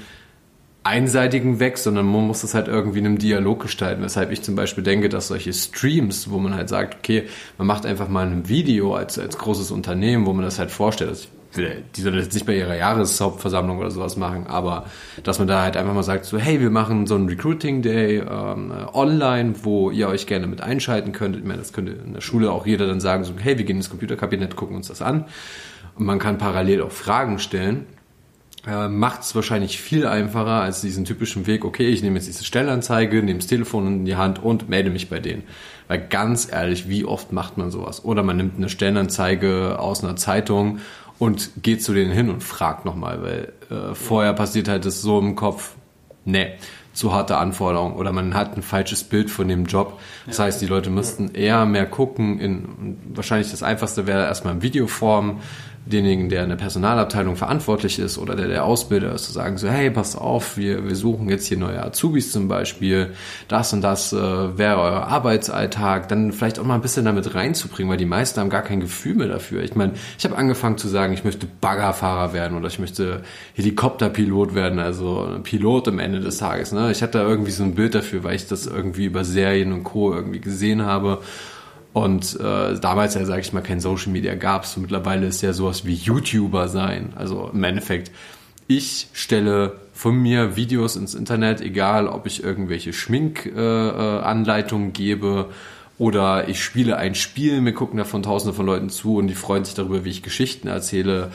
einseitigen 0.84 1.60
weg, 1.60 1.78
sondern 1.78 2.06
man 2.06 2.28
muss 2.28 2.42
das 2.42 2.54
halt 2.54 2.68
irgendwie 2.68 3.00
in 3.00 3.06
einem 3.06 3.18
Dialog 3.18 3.62
gestalten. 3.62 4.04
Weshalb 4.04 4.32
ich 4.32 4.42
zum 4.42 4.56
Beispiel 4.56 4.84
denke, 4.84 5.10
dass 5.10 5.28
solche 5.28 5.54
Streams, 5.54 6.30
wo 6.30 6.40
man 6.40 6.56
halt 6.56 6.70
sagt, 6.70 6.96
okay, 6.96 7.24
man 7.58 7.68
macht 7.68 7.86
einfach 7.86 8.10
mal 8.10 8.28
ein 8.28 8.50
Video 8.50 8.94
als, 8.96 9.18
als 9.18 9.38
großes 9.38 9.72
Unternehmen, 9.72 10.26
wo 10.26 10.34
man 10.34 10.44
das 10.44 10.60
halt 10.60 10.72
vorstellt. 10.72 11.10
Also 11.10 11.28
will, 11.28 11.43
die 11.56 12.02
sollen 12.02 12.16
jetzt 12.16 12.34
nicht 12.34 12.46
bei 12.46 12.56
ihrer 12.56 12.76
Jahreshauptversammlung 12.76 13.78
oder 13.78 13.92
sowas 13.92 14.18
machen, 14.18 14.48
aber 14.48 14.86
dass 15.24 15.40
man 15.40 15.48
da 15.48 15.62
halt 15.62 15.78
einfach 15.78 15.94
mal 15.94 16.04
sagt, 16.04 16.26
so, 16.26 16.38
hey, 16.38 16.60
wir 16.60 16.70
machen 16.70 17.06
so 17.06 17.16
einen 17.16 17.30
Recruiting 17.30 17.82
Day 17.82 18.20
ähm, 18.20 18.74
online, 18.94 19.54
wo 19.64 19.92
ihr 19.92 20.08
euch 20.08 20.26
gerne 20.26 20.48
mit 20.48 20.62
einschalten 20.62 21.12
könnt. 21.12 21.36
Ich 21.36 21.44
meine, 21.44 21.60
das 21.60 21.74
könnte 21.74 21.92
in 21.92 22.14
der 22.14 22.22
Schule 22.22 22.52
auch 22.52 22.66
jeder 22.66 22.88
dann 22.88 23.00
sagen, 23.00 23.24
so, 23.24 23.34
hey, 23.38 23.58
wir 23.58 23.66
gehen 23.66 23.78
ins 23.78 23.90
Computerkabinett, 23.90 24.56
gucken 24.56 24.76
uns 24.76 24.88
das 24.88 25.02
an. 25.02 25.26
Und 25.96 26.06
man 26.06 26.20
kann 26.20 26.38
parallel 26.38 26.82
auch 26.82 26.92
Fragen 26.92 27.38
stellen 27.38 27.86
äh, 28.66 28.88
macht 28.88 29.22
es 29.22 29.36
wahrscheinlich 29.36 29.80
viel 29.82 30.08
einfacher 30.08 30.62
als 30.62 30.82
diesen 30.82 31.06
typischen 31.06 31.48
Weg, 31.48 31.66
okay, 31.66 31.88
ich 31.88 32.02
nehme 32.02 32.16
jetzt 32.16 32.28
diese 32.28 32.46
Stellanzeige, 32.46 33.22
nehme 33.22 33.40
das 33.40 33.48
Telefon 33.48 33.88
in 33.88 34.06
die 34.06 34.16
Hand 34.16 34.42
und 34.42 34.70
melde 34.70 34.90
mich 34.90 35.10
bei 35.10 35.20
denen. 35.20 35.44
Weil 35.90 36.08
ganz 36.08 36.50
ehrlich, 36.50 36.88
wie 36.88 37.04
oft 37.04 37.34
macht 37.34 37.58
man 37.58 37.72
sowas? 37.72 38.06
Oder 38.06 38.24
man 38.24 38.38
nimmt 38.38 38.56
eine 38.56 38.70
Stellenanzeige 38.70 39.80
aus 39.80 40.04
einer 40.04 40.16
Zeitung 40.16 40.80
und 41.24 41.52
geht 41.64 41.82
zu 41.82 41.94
denen 41.94 42.12
hin 42.12 42.30
und 42.30 42.44
fragt 42.44 42.84
nochmal, 42.84 43.24
weil 43.24 43.54
äh, 43.70 43.96
vorher 43.96 44.34
passiert 44.34 44.68
halt 44.68 44.84
das 44.84 45.02
so 45.02 45.20
im 45.20 45.38
Kopf, 45.38 45.76
nee, 46.26 46.52
zu 46.92 47.14
harte 47.14 47.38
Anforderungen 47.38 47.96
oder 47.96 48.12
man 48.12 48.34
hat 48.34 48.58
ein 48.58 48.62
falsches 48.62 49.06
Bild 49.06 49.32
von 49.32 49.48
dem 49.48 49.66
Job. 49.66 50.02
Das 50.28 50.40
heißt, 50.40 50.62
die 50.62 50.66
Leute 50.66 50.90
müssten 50.90 51.34
eher 51.34 51.66
mehr 51.66 51.86
gucken 51.86 52.42
in, 52.42 52.98
wahrscheinlich 53.14 53.52
das 53.52 53.64
einfachste 53.64 54.06
wäre 54.06 54.26
erstmal 54.26 54.56
in 54.56 54.62
Videoform, 54.62 55.40
denjenigen, 55.86 56.30
der 56.30 56.44
in 56.44 56.50
der 56.50 56.56
Personalabteilung 56.56 57.36
verantwortlich 57.36 58.00
ist 58.00 58.18
oder 58.18 58.36
der 58.36 58.48
der 58.48 58.64
Ausbilder 58.64 59.14
ist, 59.14 59.26
zu 59.26 59.34
sagen 59.34 59.58
so, 59.58 59.68
hey, 59.68 59.90
passt 59.90 60.18
auf, 60.18 60.58
wir, 60.58 60.86
wir 60.88 60.96
suchen 60.96 61.30
jetzt 61.30 61.48
hier 61.48 61.58
neue 61.58 61.84
Azubis 61.84 62.32
zum 62.32 62.48
Beispiel, 62.48 63.12
das 63.50 63.74
und 63.74 63.82
das 63.82 64.14
äh, 64.14 64.18
wäre 64.18 64.78
euer 64.78 65.08
Arbeitsalltag, 65.08 66.08
dann 66.08 66.32
vielleicht 66.32 66.60
auch 66.60 66.64
mal 66.64 66.76
ein 66.76 66.82
bisschen 66.82 67.06
damit 67.06 67.36
reinzubringen, 67.36 67.92
weil 67.92 67.98
die 67.98 68.06
meisten 68.06 68.40
haben 68.40 68.50
gar 68.50 68.62
kein 68.62 68.80
Gefühl 68.80 69.16
mehr 69.16 69.28
dafür. 69.28 69.62
Ich 69.64 69.76
meine, 69.76 69.94
ich 70.18 70.24
habe 70.24 70.38
angefangen 70.38 70.78
zu 70.78 70.88
sagen, 70.88 71.14
ich 71.14 71.26
möchte 71.26 71.48
Baggerfahrer 71.60 72.34
werden 72.34 72.58
oder 72.58 72.68
ich 72.68 72.80
möchte 72.80 73.24
Helikopterpilot 73.56 74.56
werden, 74.56 74.80
also 74.80 75.40
Pilot 75.44 75.90
am 75.90 76.00
Ende 76.00 76.22
des 76.22 76.38
Tages. 76.38 76.72
Ne? 76.72 76.92
Ich 76.92 77.02
hatte 77.02 77.18
da 77.18 77.28
irgendwie 77.28 77.52
so 77.52 77.64
ein 77.64 77.76
Bild 77.76 77.94
dafür, 77.94 78.24
weil 78.24 78.36
ich 78.36 78.48
das 78.48 78.68
irgendwie 78.68 79.06
über 79.06 79.26
Serien 79.26 79.74
und 79.74 79.84
Co. 79.84 80.14
irgendwie 80.14 80.40
gesehen 80.40 80.86
habe 80.86 81.20
und 81.94 82.40
äh, 82.40 82.80
damals 82.80 83.14
ja, 83.14 83.24
sage 83.26 83.42
ich 83.42 83.54
mal, 83.54 83.62
kein 83.62 83.80
Social 83.80 84.12
Media 84.12 84.34
gab 84.34 84.64
es. 84.64 84.76
Mittlerweile 84.78 85.28
ist 85.28 85.42
ja 85.44 85.54
sowas 85.54 85.86
wie 85.86 85.94
YouTuber 85.94 86.68
sein. 86.68 87.14
Also 87.16 87.52
im 87.54 87.64
Endeffekt, 87.64 88.12
ich 88.68 89.10
stelle 89.14 89.80
von 89.94 90.16
mir 90.16 90.56
Videos 90.56 90.96
ins 90.96 91.14
Internet, 91.14 91.62
egal 91.62 92.08
ob 92.08 92.26
ich 92.26 92.44
irgendwelche 92.44 92.94
Schminkanleitungen 92.94 94.88
äh, 94.88 94.90
äh, 94.90 94.94
gebe 94.94 95.50
oder 96.00 96.50
ich 96.50 96.64
spiele 96.64 96.98
ein 96.98 97.14
Spiel, 97.14 97.62
mir 97.62 97.74
gucken 97.74 98.00
davon 98.00 98.24
tausende 98.24 98.56
von 98.56 98.66
Leuten 98.66 98.90
zu 98.90 99.18
und 99.18 99.28
die 99.28 99.36
freuen 99.36 99.64
sich 99.64 99.76
darüber, 99.76 100.04
wie 100.04 100.10
ich 100.10 100.24
Geschichten 100.24 100.68
erzähle. 100.68 101.32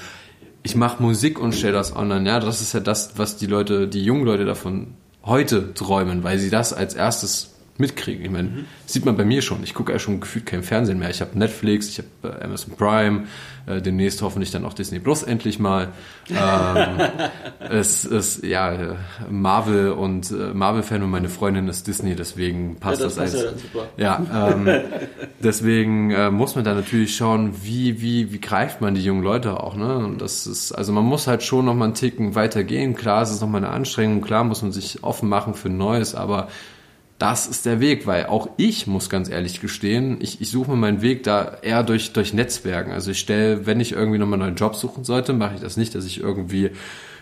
Ich 0.65 0.75
mache 0.75 1.01
Musik 1.01 1.39
und 1.39 1.55
stelle 1.55 1.75
das 1.75 1.95
online. 1.95 2.29
Ja, 2.29 2.41
das 2.41 2.61
ist 2.61 2.75
ja 2.75 2.81
das, 2.81 3.13
was 3.17 3.37
die 3.37 3.47
Leute, 3.47 3.87
die 3.87 4.03
jungen 4.03 4.25
Leute 4.25 4.45
davon 4.45 4.89
heute 5.25 5.73
träumen, 5.75 6.25
weil 6.25 6.41
sie 6.41 6.51
das 6.51 6.73
als 6.73 6.95
erstes 6.95 7.55
mitkriegen. 7.79 8.25
Ich 8.25 8.31
meine, 8.31 8.49
mhm. 8.49 8.65
sieht 8.87 9.05
man 9.05 9.17
bei 9.17 9.25
mir 9.25 9.41
schon. 9.41 9.63
Ich 9.63 9.73
gucke 9.73 9.93
ja 9.93 9.99
schon 9.99 10.21
gefühlt 10.21 10.47
kein 10.47 10.63
Fernsehen 10.63 10.99
mehr. 10.99 11.11
Ich 11.11 11.21
habe 11.21 11.39
Netflix, 11.39 11.89
ich 11.89 11.99
habe 11.99 12.39
äh, 12.39 12.45
Amazon 12.45 12.75
Prime, 12.77 13.25
äh, 13.67 13.81
demnächst 13.81 14.21
hoffentlich 14.21 14.51
dann 14.51 14.65
auch 14.65 14.73
Disney 14.73 14.99
Plus 14.99 15.23
endlich 15.23 15.61
mal. 15.61 15.89
Ähm, 16.29 17.01
es 17.71 18.05
ist 18.05 18.43
ja 18.45 18.97
Marvel 19.31 19.93
und 19.93 20.31
äh, 20.31 20.55
Marvel-Fan 20.55 21.03
und 21.03 21.11
meine 21.11 21.29
Freundin 21.29 21.69
ist 21.69 21.87
Disney, 21.87 22.17
deswegen 22.17 22.77
passt 22.81 23.01
ja, 23.01 23.07
das, 23.07 23.15
das 23.15 23.35
als. 23.35 23.55
Ja, 23.97 24.27
ja 24.29 24.51
ähm, 24.51 24.69
deswegen 25.43 26.11
äh, 26.11 26.31
muss 26.31 26.57
man 26.57 26.65
da 26.65 26.75
natürlich 26.75 27.15
schauen, 27.15 27.63
wie 27.63 28.01
wie 28.01 28.33
wie 28.33 28.41
greift 28.41 28.81
man 28.81 28.97
die 28.97 29.05
jungen 29.05 29.23
Leute 29.23 29.61
auch. 29.63 29.77
Ne? 29.77 29.99
Und 29.99 30.21
das 30.21 30.49
ist 30.49 30.73
also 30.73 30.93
man 30.93 31.05
muss 31.05 31.29
halt 31.29 31.45
schon 31.45 31.65
noch 31.67 31.75
mal 31.75 31.85
einen 31.85 31.95
Ticken 31.95 32.35
weitergehen. 32.35 32.97
Klar, 32.97 33.23
es 33.23 33.31
ist 33.31 33.41
noch 33.41 33.49
mal 33.49 33.59
eine 33.59 33.71
Anstrengung. 33.71 34.21
Klar 34.21 34.43
muss 34.43 34.63
man 34.63 34.73
sich 34.73 35.05
offen 35.05 35.29
machen 35.29 35.55
für 35.55 35.69
Neues, 35.69 36.17
aber 36.17 36.49
das 37.19 37.47
ist 37.47 37.67
der 37.67 37.81
Weg, 37.81 38.07
weil 38.07 38.27
auch 38.27 38.49
ich 38.57 38.87
muss 38.87 39.11
ganz 39.11 39.29
ehrlich 39.29 39.61
gestehen, 39.61 40.19
ich, 40.21 40.41
ich 40.41 40.51
suche 40.51 40.71
mir 40.71 40.77
meinen 40.77 41.03
Weg 41.03 41.25
da 41.25 41.59
eher 41.63 41.83
durch, 41.83 42.13
durch 42.13 42.33
Netzwerken. 42.33 42.93
Also 42.93 43.11
ich 43.11 43.19
stelle, 43.19 43.67
wenn 43.67 43.81
ich 43.81 43.93
irgendwie 43.93 44.19
nochmal 44.19 44.35
einen 44.35 44.51
neuen 44.51 44.57
Job 44.57 44.77
suchen 44.77 45.03
sollte, 45.03 45.33
mache 45.33 45.57
ich 45.57 45.61
das 45.61 45.77
nicht, 45.77 45.95
dass 45.97 46.05
ich 46.05 46.21
irgendwie 46.21 46.71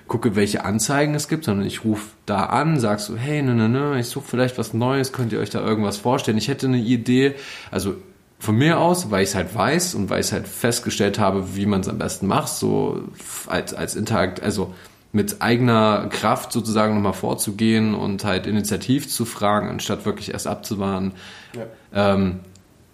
gucke, 0.06 0.36
welche 0.36 0.64
Anzeigen 0.64 1.14
es 1.14 1.28
gibt, 1.28 1.44
sondern 1.44 1.66
ich 1.66 1.84
rufe 1.84 2.10
da 2.26 2.44
an, 2.44 2.78
sag 2.78 3.00
so, 3.00 3.16
hey, 3.16 3.42
ne, 3.42 3.54
ne, 3.54 3.68
ne, 3.68 3.98
ich 3.98 4.06
suche 4.06 4.26
vielleicht 4.28 4.58
was 4.58 4.74
Neues, 4.74 5.12
könnt 5.12 5.32
ihr 5.32 5.40
euch 5.40 5.50
da 5.50 5.60
irgendwas 5.66 5.96
vorstellen? 5.96 6.38
Ich 6.38 6.48
hätte 6.48 6.66
eine 6.66 6.78
Idee, 6.78 7.34
also 7.70 7.96
von 8.38 8.56
mir 8.56 8.78
aus, 8.78 9.10
weil 9.10 9.22
ich 9.22 9.30
es 9.30 9.34
halt 9.34 9.54
weiß 9.54 9.94
und 9.94 10.10
weil 10.10 10.20
ich 10.20 10.30
halt 10.30 10.46
festgestellt 10.46 11.18
habe, 11.18 11.56
wie 11.56 11.66
man 11.66 11.80
es 11.80 11.88
am 11.88 11.98
besten 11.98 12.26
macht, 12.26 12.48
so 12.48 13.02
als, 13.46 13.72
als 13.72 13.96
Interakt, 13.96 14.42
also 14.42 14.74
mit 15.16 15.40
eigener 15.40 16.08
Kraft 16.10 16.52
sozusagen 16.52 16.94
nochmal 16.94 17.14
vorzugehen 17.14 17.94
und 17.94 18.24
halt 18.24 18.46
initiativ 18.46 19.08
zu 19.08 19.24
fragen, 19.24 19.68
anstatt 19.68 20.04
wirklich 20.04 20.32
erst 20.32 20.46
abzuwarten, 20.46 21.12
ja. 21.54 22.12
ähm, 22.14 22.40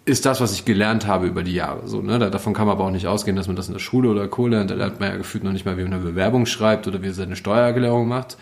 ist 0.04 0.24
das, 0.24 0.40
was 0.40 0.52
ich 0.52 0.64
gelernt 0.64 1.06
habe 1.06 1.26
über 1.26 1.42
die 1.42 1.54
Jahre. 1.54 1.86
So, 1.86 2.00
ne? 2.00 2.18
Davon 2.30 2.54
kann 2.54 2.66
man 2.66 2.76
aber 2.76 2.84
auch 2.84 2.90
nicht 2.90 3.08
ausgehen, 3.08 3.36
dass 3.36 3.48
man 3.48 3.56
das 3.56 3.66
in 3.66 3.74
der 3.74 3.80
Schule 3.80 4.08
oder 4.08 4.26
Co. 4.28 4.46
lernt. 4.46 4.70
Da 4.70 4.74
lernt 4.74 5.00
man 5.00 5.10
ja 5.10 5.16
gefühlt 5.16 5.44
noch 5.44 5.52
nicht 5.52 5.66
mal, 5.66 5.76
wie 5.76 5.82
man 5.82 5.92
eine 5.92 6.02
Bewerbung 6.02 6.46
schreibt 6.46 6.86
oder 6.86 7.02
wie 7.02 7.08
er 7.08 7.14
seine 7.14 7.36
Steuererklärung 7.36 8.08
macht. 8.08 8.36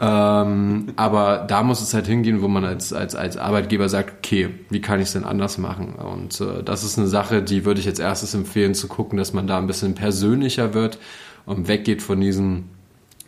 Ähm, 0.00 0.92
aber 0.96 1.44
da 1.46 1.62
muss 1.62 1.82
es 1.82 1.94
halt 1.94 2.06
hingehen, 2.06 2.40
wo 2.40 2.48
man 2.48 2.64
als, 2.64 2.92
als, 2.92 3.14
als 3.14 3.36
Arbeitgeber 3.36 3.88
sagt, 3.88 4.14
okay, 4.18 4.48
wie 4.70 4.80
kann 4.80 5.00
ich 5.00 5.06
es 5.06 5.12
denn 5.12 5.24
anders 5.24 5.58
machen? 5.58 5.94
Und 5.94 6.40
äh, 6.40 6.62
das 6.64 6.82
ist 6.82 6.98
eine 6.98 7.08
Sache, 7.08 7.42
die 7.42 7.64
würde 7.64 7.80
ich 7.80 7.86
jetzt 7.86 8.00
erstes 8.00 8.34
empfehlen, 8.34 8.74
zu 8.74 8.88
gucken, 8.88 9.18
dass 9.18 9.32
man 9.32 9.46
da 9.46 9.58
ein 9.58 9.66
bisschen 9.66 9.94
persönlicher 9.94 10.72
wird 10.74 10.98
und 11.46 11.68
weggeht 11.68 12.02
von 12.02 12.20
diesen 12.20 12.70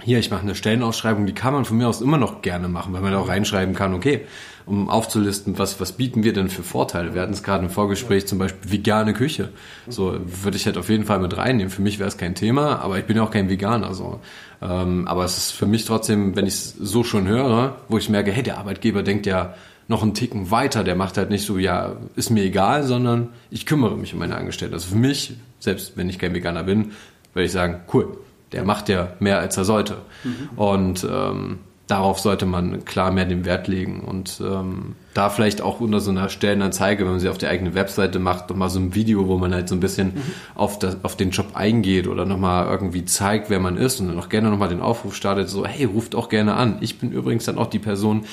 hier, 0.04 0.18
ich 0.18 0.30
mache 0.30 0.42
eine 0.42 0.54
Stellenausschreibung, 0.54 1.24
die 1.24 1.32
kann 1.32 1.54
man 1.54 1.64
von 1.64 1.78
mir 1.78 1.88
aus 1.88 2.02
immer 2.02 2.18
noch 2.18 2.42
gerne 2.42 2.68
machen, 2.68 2.92
weil 2.92 3.00
man 3.00 3.12
da 3.12 3.18
auch 3.18 3.28
reinschreiben 3.28 3.74
kann, 3.74 3.94
okay, 3.94 4.26
um 4.66 4.90
aufzulisten, 4.90 5.58
was, 5.58 5.80
was 5.80 5.92
bieten 5.92 6.24
wir 6.24 6.34
denn 6.34 6.48
für 6.48 6.62
Vorteile? 6.62 7.14
Wir 7.14 7.22
hatten 7.22 7.32
es 7.32 7.42
gerade 7.42 7.64
im 7.64 7.70
Vorgespräch 7.70 8.26
zum 8.26 8.38
Beispiel 8.38 8.70
vegane 8.72 9.14
Küche. 9.14 9.50
So 9.88 10.18
würde 10.24 10.56
ich 10.56 10.66
halt 10.66 10.76
auf 10.76 10.88
jeden 10.90 11.04
Fall 11.04 11.20
mit 11.20 11.36
reinnehmen. 11.36 11.70
Für 11.70 11.82
mich 11.82 11.98
wäre 11.98 12.08
es 12.08 12.16
kein 12.16 12.34
Thema, 12.34 12.80
aber 12.80 12.98
ich 12.98 13.04
bin 13.04 13.16
ja 13.16 13.22
auch 13.22 13.30
kein 13.30 13.48
Veganer. 13.48 13.94
So. 13.94 14.20
Ähm, 14.62 15.08
aber 15.08 15.24
es 15.24 15.38
ist 15.38 15.50
für 15.52 15.66
mich 15.66 15.84
trotzdem, 15.84 16.36
wenn 16.36 16.46
ich 16.46 16.54
es 16.54 16.74
so 16.78 17.04
schon 17.04 17.26
höre, 17.26 17.76
wo 17.88 17.98
ich 17.98 18.08
merke, 18.08 18.30
hey, 18.30 18.42
der 18.42 18.58
Arbeitgeber 18.58 19.02
denkt 19.02 19.26
ja 19.26 19.54
noch 19.88 20.02
einen 20.02 20.14
Ticken 20.14 20.50
weiter, 20.50 20.84
der 20.84 20.96
macht 20.96 21.18
halt 21.18 21.30
nicht 21.30 21.44
so, 21.44 21.58
ja, 21.58 21.96
ist 22.16 22.30
mir 22.30 22.42
egal, 22.42 22.84
sondern 22.84 23.30
ich 23.50 23.66
kümmere 23.66 23.96
mich 23.96 24.14
um 24.14 24.18
meine 24.18 24.36
Angestellten. 24.36 24.74
Also 24.74 24.88
für 24.88 24.96
mich, 24.96 25.34
selbst 25.58 25.96
wenn 25.96 26.08
ich 26.08 26.18
kein 26.18 26.34
Veganer 26.34 26.62
bin, 26.62 26.92
würde 27.34 27.44
ich 27.44 27.52
sagen, 27.52 27.80
cool, 27.92 28.16
der 28.54 28.64
macht 28.64 28.88
ja 28.88 29.08
mehr, 29.18 29.38
als 29.38 29.56
er 29.56 29.64
sollte. 29.64 29.96
Mhm. 30.22 30.48
Und 30.56 31.06
ähm, 31.10 31.58
darauf 31.88 32.18
sollte 32.20 32.46
man 32.46 32.84
klar 32.84 33.10
mehr 33.10 33.26
den 33.26 33.44
Wert 33.44 33.68
legen 33.68 34.00
und 34.00 34.40
ähm, 34.42 34.94
da 35.12 35.28
vielleicht 35.28 35.60
auch 35.60 35.80
unter 35.80 36.00
so 36.00 36.10
einer 36.10 36.30
Stellenanzeige, 36.30 37.04
wenn 37.04 37.10
man 37.12 37.20
sie 37.20 37.28
auf 37.28 37.36
die 37.36 37.46
eigene 37.46 37.74
Webseite 37.74 38.18
macht, 38.18 38.48
nochmal 38.48 38.70
so 38.70 38.78
ein 38.78 38.94
Video, 38.94 39.28
wo 39.28 39.36
man 39.36 39.52
halt 39.52 39.68
so 39.68 39.74
ein 39.74 39.80
bisschen 39.80 40.14
mhm. 40.14 40.22
auf, 40.54 40.78
das, 40.78 40.96
auf 41.02 41.16
den 41.16 41.30
Job 41.30 41.48
eingeht 41.54 42.06
oder 42.06 42.24
nochmal 42.24 42.68
irgendwie 42.68 43.04
zeigt, 43.04 43.50
wer 43.50 43.60
man 43.60 43.76
ist 43.76 44.00
und 44.00 44.08
dann 44.08 44.18
auch 44.18 44.30
gerne 44.30 44.48
nochmal 44.48 44.70
den 44.70 44.80
Aufruf 44.80 45.14
startet, 45.14 45.50
so, 45.50 45.66
hey, 45.66 45.84
ruft 45.84 46.14
auch 46.14 46.30
gerne 46.30 46.54
an. 46.54 46.78
Ich 46.80 46.98
bin 46.98 47.12
übrigens 47.12 47.44
dann 47.44 47.58
auch 47.58 47.68
die 47.68 47.78
Person, 47.80 48.24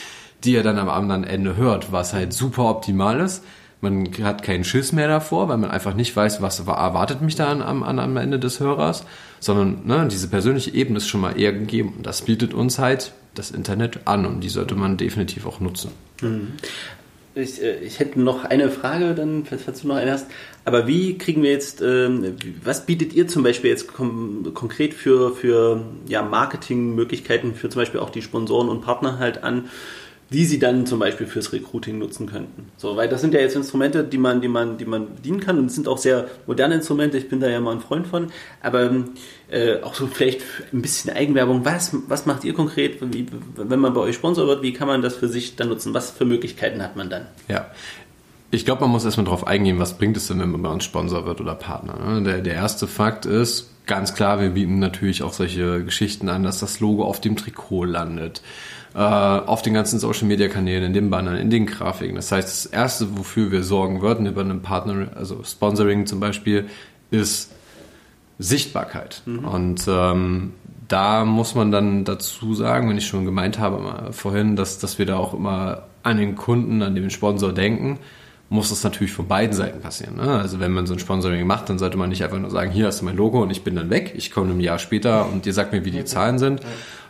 die 0.43 0.55
er 0.55 0.63
dann 0.63 0.77
am 0.77 0.89
anderen 0.89 1.23
Ende 1.23 1.57
hört, 1.57 1.91
was 1.91 2.13
halt 2.13 2.31
super 2.31 2.69
optimal 2.69 3.19
ist 3.19 3.43
man 3.81 4.07
hat 4.23 4.43
keinen 4.43 4.63
Schiss 4.63 4.91
mehr 4.91 5.07
davor, 5.07 5.49
weil 5.49 5.57
man 5.57 5.71
einfach 5.71 5.95
nicht 5.95 6.15
weiß, 6.15 6.41
was 6.41 6.59
erwartet 6.59 7.21
mich 7.21 7.35
da 7.35 7.51
am, 7.51 7.83
an, 7.83 7.99
am 7.99 8.17
Ende 8.17 8.39
des 8.39 8.59
Hörers, 8.59 9.05
sondern 9.41 9.85
ne, 9.85 10.07
diese 10.09 10.29
persönliche 10.29 10.73
Ebene 10.73 10.97
ist 10.97 11.09
schon 11.09 11.19
mal 11.19 11.37
eher 11.37 11.51
gegeben. 11.51 11.95
Und 11.97 12.05
das 12.05 12.21
bietet 12.21 12.53
uns 12.53 12.79
halt 12.79 13.11
das 13.35 13.51
Internet 13.51 14.01
an 14.05 14.25
und 14.25 14.41
die 14.41 14.49
sollte 14.49 14.75
man 14.75 14.95
definitiv 14.95 15.45
auch 15.45 15.59
nutzen. 15.59 15.91
Mhm. 16.21 16.53
Ich, 17.33 17.61
äh, 17.61 17.79
ich, 17.79 17.99
hätte 17.99 18.19
noch 18.19 18.43
eine 18.43 18.69
Frage, 18.69 19.15
dann, 19.15 19.45
falls 19.45 19.81
du 19.81 19.87
noch 19.87 19.95
eine 19.95 20.11
hast. 20.11 20.27
Aber 20.65 20.85
wie 20.85 21.17
kriegen 21.17 21.43
wir 21.43 21.51
jetzt, 21.51 21.81
ähm, 21.81 22.35
was 22.63 22.85
bietet 22.85 23.13
ihr 23.13 23.27
zum 23.27 23.43
Beispiel 23.43 23.69
jetzt 23.69 23.87
konkret 23.87 24.93
für, 24.93 25.33
für 25.33 25.81
ja, 26.07 26.21
Marketingmöglichkeiten 26.23 27.55
für 27.55 27.69
zum 27.69 27.81
Beispiel 27.81 28.01
auch 28.01 28.09
die 28.09 28.21
Sponsoren 28.21 28.69
und 28.69 28.81
Partner 28.81 29.17
halt 29.17 29.43
an? 29.43 29.69
Die 30.33 30.45
sie 30.45 30.59
dann 30.59 30.85
zum 30.85 30.99
Beispiel 30.99 31.27
fürs 31.27 31.51
Recruiting 31.51 31.99
nutzen 31.99 32.25
könnten. 32.25 32.69
So, 32.77 32.95
weil 32.95 33.09
das 33.09 33.19
sind 33.19 33.33
ja 33.33 33.41
jetzt 33.41 33.55
Instrumente, 33.55 34.03
die 34.03 34.17
man, 34.17 34.39
die 34.39 34.47
man, 34.47 34.77
die 34.77 34.85
man 34.85 35.15
bedienen 35.15 35.41
kann 35.41 35.59
und 35.59 35.69
sind 35.69 35.89
auch 35.89 35.97
sehr 35.97 36.27
moderne 36.47 36.75
Instrumente. 36.75 37.17
Ich 37.17 37.27
bin 37.27 37.41
da 37.41 37.49
ja 37.49 37.59
mal 37.59 37.73
ein 37.73 37.81
Freund 37.81 38.07
von. 38.07 38.31
Aber 38.61 38.89
äh, 39.49 39.81
auch 39.81 39.93
so 39.93 40.07
vielleicht 40.07 40.41
ein 40.71 40.81
bisschen 40.81 41.13
Eigenwerbung. 41.13 41.65
Was, 41.65 41.93
was 42.07 42.25
macht 42.25 42.45
ihr 42.45 42.53
konkret, 42.53 42.99
wie, 43.13 43.25
wenn 43.55 43.79
man 43.79 43.93
bei 43.93 43.99
euch 43.99 44.15
Sponsor 44.15 44.47
wird? 44.47 44.61
Wie 44.61 44.71
kann 44.71 44.87
man 44.87 45.01
das 45.01 45.15
für 45.15 45.27
sich 45.27 45.57
dann 45.57 45.67
nutzen? 45.67 45.93
Was 45.93 46.11
für 46.11 46.23
Möglichkeiten 46.23 46.81
hat 46.81 46.95
man 46.95 47.09
dann? 47.09 47.27
Ja, 47.49 47.69
Ich 48.51 48.65
glaube, 48.65 48.81
man 48.81 48.91
muss 48.91 49.05
erstmal 49.05 49.25
darauf 49.25 49.47
eingehen, 49.47 49.79
was 49.79 49.97
bringt 49.97 50.17
es 50.17 50.27
denn, 50.27 50.39
wenn 50.39 50.51
man 50.51 50.61
bei 50.61 50.69
uns 50.69 50.83
Sponsor 50.83 51.25
wird 51.25 51.39
oder 51.41 51.55
Partner. 51.55 52.19
Ne? 52.19 52.23
Der, 52.23 52.41
der 52.41 52.53
erste 52.53 52.85
Fakt 52.87 53.25
ist, 53.25 53.69
ganz 53.85 54.13
klar, 54.13 54.39
wir 54.39 54.49
bieten 54.49 54.79
natürlich 54.79 55.23
auch 55.23 55.33
solche 55.33 55.83
Geschichten 55.83 56.29
an, 56.29 56.43
dass 56.43 56.59
das 56.59 56.79
Logo 56.79 57.03
auf 57.05 57.21
dem 57.21 57.35
Trikot 57.37 57.85
landet, 57.85 58.41
auf 58.93 59.61
den 59.61 59.73
ganzen 59.73 59.99
Social 59.99 60.27
Media 60.27 60.49
Kanälen, 60.49 60.83
in 60.83 60.93
den 60.93 61.09
Bannern, 61.09 61.37
in 61.37 61.49
den 61.49 61.65
Grafiken. 61.65 62.15
Das 62.15 62.31
heißt, 62.31 62.47
das 62.47 62.65
erste, 62.65 63.17
wofür 63.17 63.51
wir 63.51 63.63
sorgen 63.63 64.01
würden 64.01 64.25
über 64.25 64.41
einen 64.41 64.61
Partner, 64.61 65.07
also 65.15 65.43
Sponsoring 65.43 66.07
zum 66.07 66.19
Beispiel, 66.19 66.67
ist 67.09 67.51
Sichtbarkeit. 68.37 69.21
Mhm. 69.25 69.45
Und 69.45 69.85
ähm, 69.87 70.53
da 70.87 71.23
muss 71.23 71.55
man 71.55 71.71
dann 71.71 72.03
dazu 72.03 72.53
sagen, 72.53 72.89
wenn 72.89 72.97
ich 72.97 73.07
schon 73.07 73.23
gemeint 73.23 73.59
habe 73.59 74.11
vorhin, 74.11 74.57
dass, 74.57 74.79
dass 74.79 74.99
wir 74.99 75.05
da 75.05 75.17
auch 75.17 75.33
immer 75.33 75.83
an 76.03 76.17
den 76.17 76.35
Kunden, 76.35 76.81
an 76.81 76.95
den 76.95 77.09
Sponsor 77.09 77.53
denken, 77.53 77.99
muss 78.51 78.67
das 78.67 78.83
natürlich 78.83 79.13
von 79.13 79.29
beiden 79.29 79.55
Seiten 79.55 79.79
passieren. 79.79 80.17
Ne? 80.17 80.23
Also 80.23 80.59
wenn 80.59 80.73
man 80.73 80.85
so 80.85 80.91
ein 80.91 80.99
Sponsoring 80.99 81.47
macht, 81.47 81.69
dann 81.69 81.79
sollte 81.79 81.95
man 81.95 82.09
nicht 82.09 82.21
einfach 82.21 82.37
nur 82.37 82.51
sagen, 82.51 82.69
hier 82.69 82.87
hast 82.87 82.99
du 82.99 83.05
mein 83.05 83.15
Logo 83.15 83.41
und 83.41 83.49
ich 83.49 83.63
bin 83.63 83.77
dann 83.77 83.89
weg, 83.89 84.11
ich 84.17 84.29
komme 84.29 84.51
ein 84.51 84.59
Jahr 84.59 84.77
später 84.77 85.29
und 85.31 85.45
ihr 85.45 85.53
sagt 85.53 85.71
mir, 85.71 85.85
wie 85.85 85.91
die 85.91 86.03
Zahlen 86.03 86.37
sind, 86.37 86.59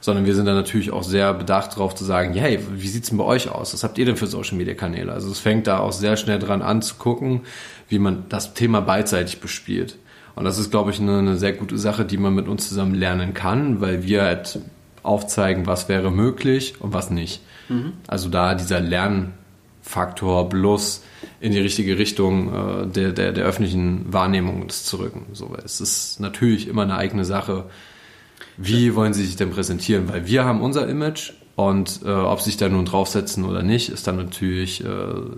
sondern 0.01 0.27
wir 0.27 0.35
sind 0.35 0.45
dann 0.45 0.53
natürlich 0.53 0.91
auch 0.91 1.01
sehr 1.01 1.33
bedacht 1.33 1.71
darauf 1.73 1.95
zu 1.95 2.05
sagen, 2.05 2.35
hey, 2.35 2.59
wie 2.75 2.87
sieht's 2.87 3.09
denn 3.09 3.17
bei 3.17 3.23
euch 3.23 3.49
aus? 3.49 3.73
Was 3.73 3.83
habt 3.83 3.97
ihr 3.97 4.05
denn 4.05 4.17
für 4.17 4.27
Social 4.27 4.55
Media 4.55 4.75
Kanäle? 4.75 5.11
Also 5.11 5.31
es 5.31 5.39
fängt 5.39 5.65
da 5.65 5.79
auch 5.79 5.93
sehr 5.93 6.15
schnell 6.15 6.37
dran 6.37 6.61
an 6.61 6.83
zu 6.83 6.95
gucken, 6.95 7.41
wie 7.89 7.97
man 7.97 8.25
das 8.29 8.53
Thema 8.53 8.81
beidseitig 8.81 9.39
bespielt. 9.39 9.97
Und 10.35 10.45
das 10.45 10.59
ist, 10.59 10.69
glaube 10.69 10.91
ich, 10.91 10.99
eine, 10.99 11.17
eine 11.17 11.37
sehr 11.37 11.53
gute 11.53 11.79
Sache, 11.79 12.05
die 12.05 12.17
man 12.17 12.35
mit 12.35 12.47
uns 12.47 12.69
zusammen 12.69 12.93
lernen 12.93 13.33
kann, 13.33 13.81
weil 13.81 14.03
wir 14.03 14.21
halt 14.21 14.59
aufzeigen, 15.01 15.65
was 15.65 15.89
wäre 15.89 16.11
möglich 16.11 16.75
und 16.79 16.93
was 16.93 17.09
nicht. 17.09 17.41
Mhm. 17.67 17.93
Also 18.05 18.29
da 18.29 18.53
dieser 18.53 18.79
Lernfaktor 19.81 20.49
plus 20.49 21.03
in 21.39 21.51
die 21.51 21.59
richtige 21.59 21.97
Richtung 21.97 22.53
äh, 22.53 22.87
der, 22.87 23.11
der, 23.11 23.31
der 23.33 23.45
öffentlichen 23.45 24.11
Wahrnehmung 24.11 24.67
das 24.67 24.83
zu 24.85 24.97
rücken. 24.97 25.25
So, 25.33 25.55
es 25.63 25.81
ist 25.81 26.19
natürlich 26.19 26.67
immer 26.67 26.83
eine 26.83 26.97
eigene 26.97 27.25
Sache. 27.25 27.65
Wie 28.57 28.95
wollen 28.95 29.13
sie 29.13 29.25
sich 29.25 29.35
denn 29.35 29.51
präsentieren? 29.51 30.07
Weil 30.07 30.27
wir 30.27 30.45
haben 30.45 30.61
unser 30.61 30.87
Image 30.87 31.33
und 31.55 32.01
äh, 32.05 32.09
ob 32.09 32.39
sie 32.39 32.51
sich 32.51 32.57
da 32.57 32.69
nun 32.69 32.85
draufsetzen 32.85 33.43
oder 33.45 33.63
nicht, 33.63 33.89
ist 33.89 34.07
dann 34.07 34.17
natürlich 34.17 34.83
äh, 34.83 34.87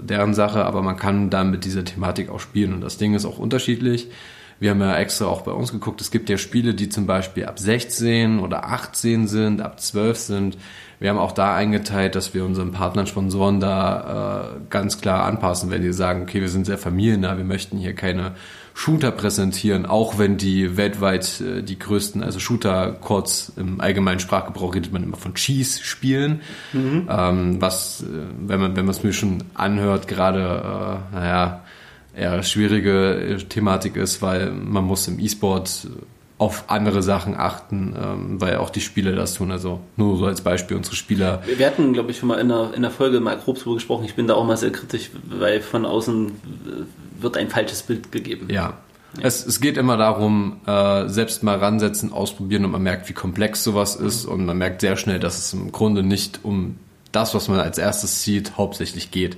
deren 0.01 0.33
Sache, 0.33 0.65
aber 0.65 0.81
man 0.81 0.97
kann 0.97 1.29
dann 1.29 1.49
mit 1.49 1.65
dieser 1.65 1.83
Thematik 1.83 2.29
auch 2.29 2.39
spielen 2.39 2.73
und 2.73 2.81
das 2.81 2.97
Ding 2.97 3.13
ist 3.13 3.25
auch 3.25 3.39
unterschiedlich. 3.39 4.09
Wir 4.63 4.69
haben 4.69 4.79
ja 4.79 4.95
extra 4.95 5.25
auch 5.25 5.41
bei 5.41 5.51
uns 5.51 5.73
geguckt, 5.73 5.99
es 5.99 6.09
gibt 6.09 6.29
ja 6.29 6.37
Spiele, 6.37 6.73
die 6.73 6.87
zum 6.87 7.05
Beispiel 7.05 7.43
ab 7.43 7.59
16 7.59 8.39
oder 8.39 8.69
18 8.69 9.27
sind, 9.27 9.59
ab 9.59 9.81
12 9.81 10.17
sind. 10.17 10.57
Wir 11.01 11.09
haben 11.09 11.17
auch 11.17 11.33
da 11.33 11.53
eingeteilt, 11.53 12.15
dass 12.15 12.33
wir 12.33 12.45
unseren 12.45 12.71
Partnern, 12.71 13.05
Sponsoren 13.05 13.59
da 13.59 14.53
äh, 14.55 14.59
ganz 14.69 15.01
klar 15.01 15.25
anpassen, 15.25 15.69
wenn 15.69 15.81
die 15.81 15.91
sagen, 15.91 16.21
okay, 16.21 16.39
wir 16.39 16.47
sind 16.47 16.65
sehr 16.65 16.77
familiennah, 16.77 17.35
wir 17.35 17.43
möchten 17.43 17.77
hier 17.77 17.93
keine 17.93 18.35
Shooter 18.73 19.11
präsentieren, 19.11 19.85
auch 19.85 20.17
wenn 20.17 20.37
die 20.37 20.77
weltweit 20.77 21.41
äh, 21.41 21.61
die 21.61 21.77
größten, 21.77 22.23
also 22.23 22.39
Shooter 22.39 22.93
kurz 22.93 23.51
im 23.57 23.81
allgemeinen 23.81 24.21
Sprachgebrauch 24.21 24.75
redet 24.75 24.93
man 24.93 25.03
immer 25.03 25.17
von 25.17 25.33
Cheese-Spielen, 25.33 26.39
mhm. 26.71 27.09
ähm, 27.09 27.61
was, 27.61 28.01
äh, 28.03 28.05
wenn 28.47 28.61
man 28.61 28.77
wenn 28.77 28.85
man 28.85 28.95
es 28.95 29.03
mir 29.03 29.11
schon 29.11 29.43
anhört, 29.55 30.07
gerade, 30.07 30.39
äh, 31.11 31.15
naja, 31.15 31.63
eher 32.15 32.43
schwierige 32.43 33.15
äh, 33.15 33.37
Thematik 33.37 33.95
ist, 33.95 34.21
weil 34.21 34.51
man 34.51 34.83
muss 34.83 35.07
im 35.07 35.19
E-Sport 35.19 35.87
auf 36.37 36.65
andere 36.67 37.01
Sachen 37.01 37.35
achten, 37.37 37.95
ähm, 37.97 38.41
weil 38.41 38.57
auch 38.57 38.69
die 38.69 38.81
Spieler 38.81 39.13
das 39.13 39.35
tun. 39.35 39.51
Also 39.51 39.79
nur 39.95 40.17
so 40.17 40.25
als 40.25 40.41
Beispiel 40.41 40.75
unsere 40.75 40.95
Spieler. 40.95 41.41
Wir 41.45 41.65
hatten, 41.65 41.93
glaube 41.93 42.11
ich, 42.11 42.17
schon 42.17 42.27
mal 42.27 42.39
in 42.39 42.49
der, 42.49 42.71
in 42.75 42.81
der 42.81 42.91
Folge 42.91 43.19
mal 43.19 43.37
grob 43.37 43.59
drüber 43.59 43.75
gesprochen. 43.75 44.03
Ich 44.05 44.15
bin 44.15 44.27
da 44.27 44.33
auch 44.33 44.45
mal 44.45 44.57
sehr 44.57 44.71
kritisch, 44.71 45.11
weil 45.25 45.61
von 45.61 45.85
außen 45.85 46.27
äh, 46.27 47.21
wird 47.21 47.37
ein 47.37 47.49
falsches 47.49 47.83
Bild 47.83 48.11
gegeben. 48.11 48.47
Ja. 48.49 48.73
ja. 49.15 49.23
Es, 49.23 49.45
es 49.45 49.61
geht 49.61 49.77
immer 49.77 49.95
darum, 49.95 50.57
äh, 50.65 51.07
selbst 51.07 51.43
mal 51.43 51.57
ransetzen, 51.57 52.11
ausprobieren 52.11 52.65
und 52.65 52.71
man 52.71 52.83
merkt, 52.83 53.07
wie 53.09 53.13
komplex 53.13 53.63
sowas 53.63 53.95
ist 53.95 54.25
und 54.25 54.45
man 54.45 54.57
merkt 54.57 54.81
sehr 54.81 54.97
schnell, 54.97 55.19
dass 55.19 55.37
es 55.37 55.53
im 55.53 55.71
Grunde 55.71 56.03
nicht 56.03 56.39
um 56.43 56.77
das, 57.13 57.33
was 57.35 57.47
man 57.47 57.59
als 57.59 57.77
erstes 57.77 58.23
sieht, 58.23 58.57
hauptsächlich 58.57 59.11
geht. 59.11 59.37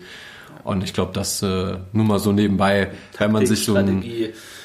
Und 0.66 0.84
ich 0.84 0.94
glaube, 0.94 1.14
das 1.14 1.44
äh, 1.44 1.78
nur 1.94 2.06
mal 2.06 2.18
so 2.18 2.32
nebenbei, 2.32 2.86
Taktik, 2.86 3.20
wenn 3.20 3.32
man 3.32 3.46
sich 3.46 3.64
so 3.66 3.76
ein, 3.76 4.04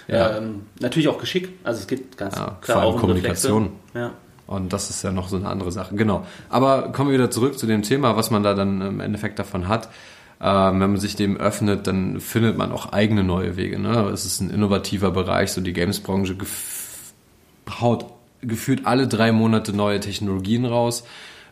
ja. 0.08 0.38
ähm, 0.38 0.62
natürlich 0.80 1.08
auch 1.08 1.18
Geschick. 1.18 1.50
Also 1.62 1.80
es 1.80 1.86
geht 1.86 2.16
ganz 2.16 2.36
ja, 2.36 2.56
klar 2.62 2.84
auch 2.84 2.94
um 2.94 3.00
Kommunikation. 3.00 3.72
Ja. 3.94 4.12
Und 4.46 4.72
das 4.72 4.88
ist 4.88 5.04
ja 5.04 5.12
noch 5.12 5.28
so 5.28 5.36
eine 5.36 5.46
andere 5.46 5.70
Sache. 5.70 5.94
Genau. 5.94 6.26
Aber 6.48 6.90
kommen 6.90 7.10
wir 7.10 7.14
wieder 7.18 7.30
zurück 7.30 7.58
zu 7.58 7.66
dem 7.66 7.82
Thema, 7.82 8.16
was 8.16 8.30
man 8.30 8.42
da 8.42 8.54
dann 8.54 8.80
im 8.80 9.00
Endeffekt 9.00 9.38
davon 9.38 9.68
hat. 9.68 9.90
Ähm, 10.40 10.80
wenn 10.80 10.90
man 10.92 10.96
sich 10.96 11.16
dem 11.16 11.36
öffnet, 11.36 11.86
dann 11.86 12.18
findet 12.18 12.56
man 12.56 12.72
auch 12.72 12.92
eigene 12.92 13.22
neue 13.22 13.58
Wege. 13.58 13.78
Ne? 13.78 14.08
Es 14.08 14.24
ist 14.24 14.40
ein 14.40 14.48
innovativer 14.48 15.10
Bereich, 15.10 15.52
so 15.52 15.60
die 15.60 15.74
Games-Branche 15.74 16.34
haut 17.78 18.06
gefühlt 18.40 18.86
alle 18.86 19.06
drei 19.06 19.32
Monate 19.32 19.74
neue 19.74 20.00
Technologien 20.00 20.64
raus. 20.64 21.04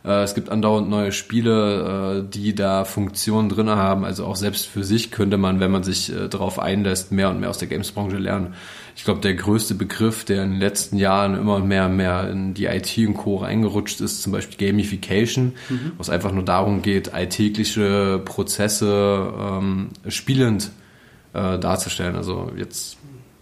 Äh, 0.03 0.23
es 0.23 0.35
gibt 0.35 0.49
andauernd 0.49 0.89
neue 0.89 1.11
Spiele, 1.11 2.23
äh, 2.25 2.29
die 2.29 2.55
da 2.55 2.85
Funktionen 2.85 3.49
drin 3.49 3.69
haben. 3.69 4.05
Also 4.05 4.25
auch 4.25 4.35
selbst 4.35 4.67
für 4.67 4.83
sich 4.83 5.11
könnte 5.11 5.37
man, 5.37 5.59
wenn 5.59 5.71
man 5.71 5.83
sich 5.83 6.13
äh, 6.13 6.27
darauf 6.27 6.59
einlässt, 6.59 7.11
mehr 7.11 7.29
und 7.29 7.39
mehr 7.39 7.49
aus 7.49 7.57
der 7.57 7.67
Gamesbranche 7.67 8.17
lernen. 8.17 8.53
Ich 8.95 9.05
glaube, 9.05 9.21
der 9.21 9.33
größte 9.33 9.75
Begriff, 9.75 10.25
der 10.25 10.43
in 10.43 10.51
den 10.51 10.59
letzten 10.59 10.97
Jahren 10.97 11.35
immer 11.35 11.59
mehr 11.59 11.85
und 11.85 11.95
mehr 11.95 12.29
in 12.29 12.53
die 12.53 12.65
IT 12.65 12.97
und 12.97 13.13
Co. 13.13 13.37
reingerutscht 13.37 14.01
ist, 14.01 14.21
zum 14.21 14.33
Beispiel 14.33 14.67
Gamification, 14.67 15.53
mhm. 15.69 15.93
wo 15.95 16.01
es 16.01 16.09
einfach 16.09 16.33
nur 16.33 16.43
darum 16.43 16.81
geht, 16.81 17.13
alltägliche 17.13 18.21
Prozesse 18.25 19.33
ähm, 19.39 19.89
spielend 20.07 20.71
äh, 21.33 21.57
darzustellen. 21.59 22.15
Also 22.15 22.51
jetzt 22.57 22.97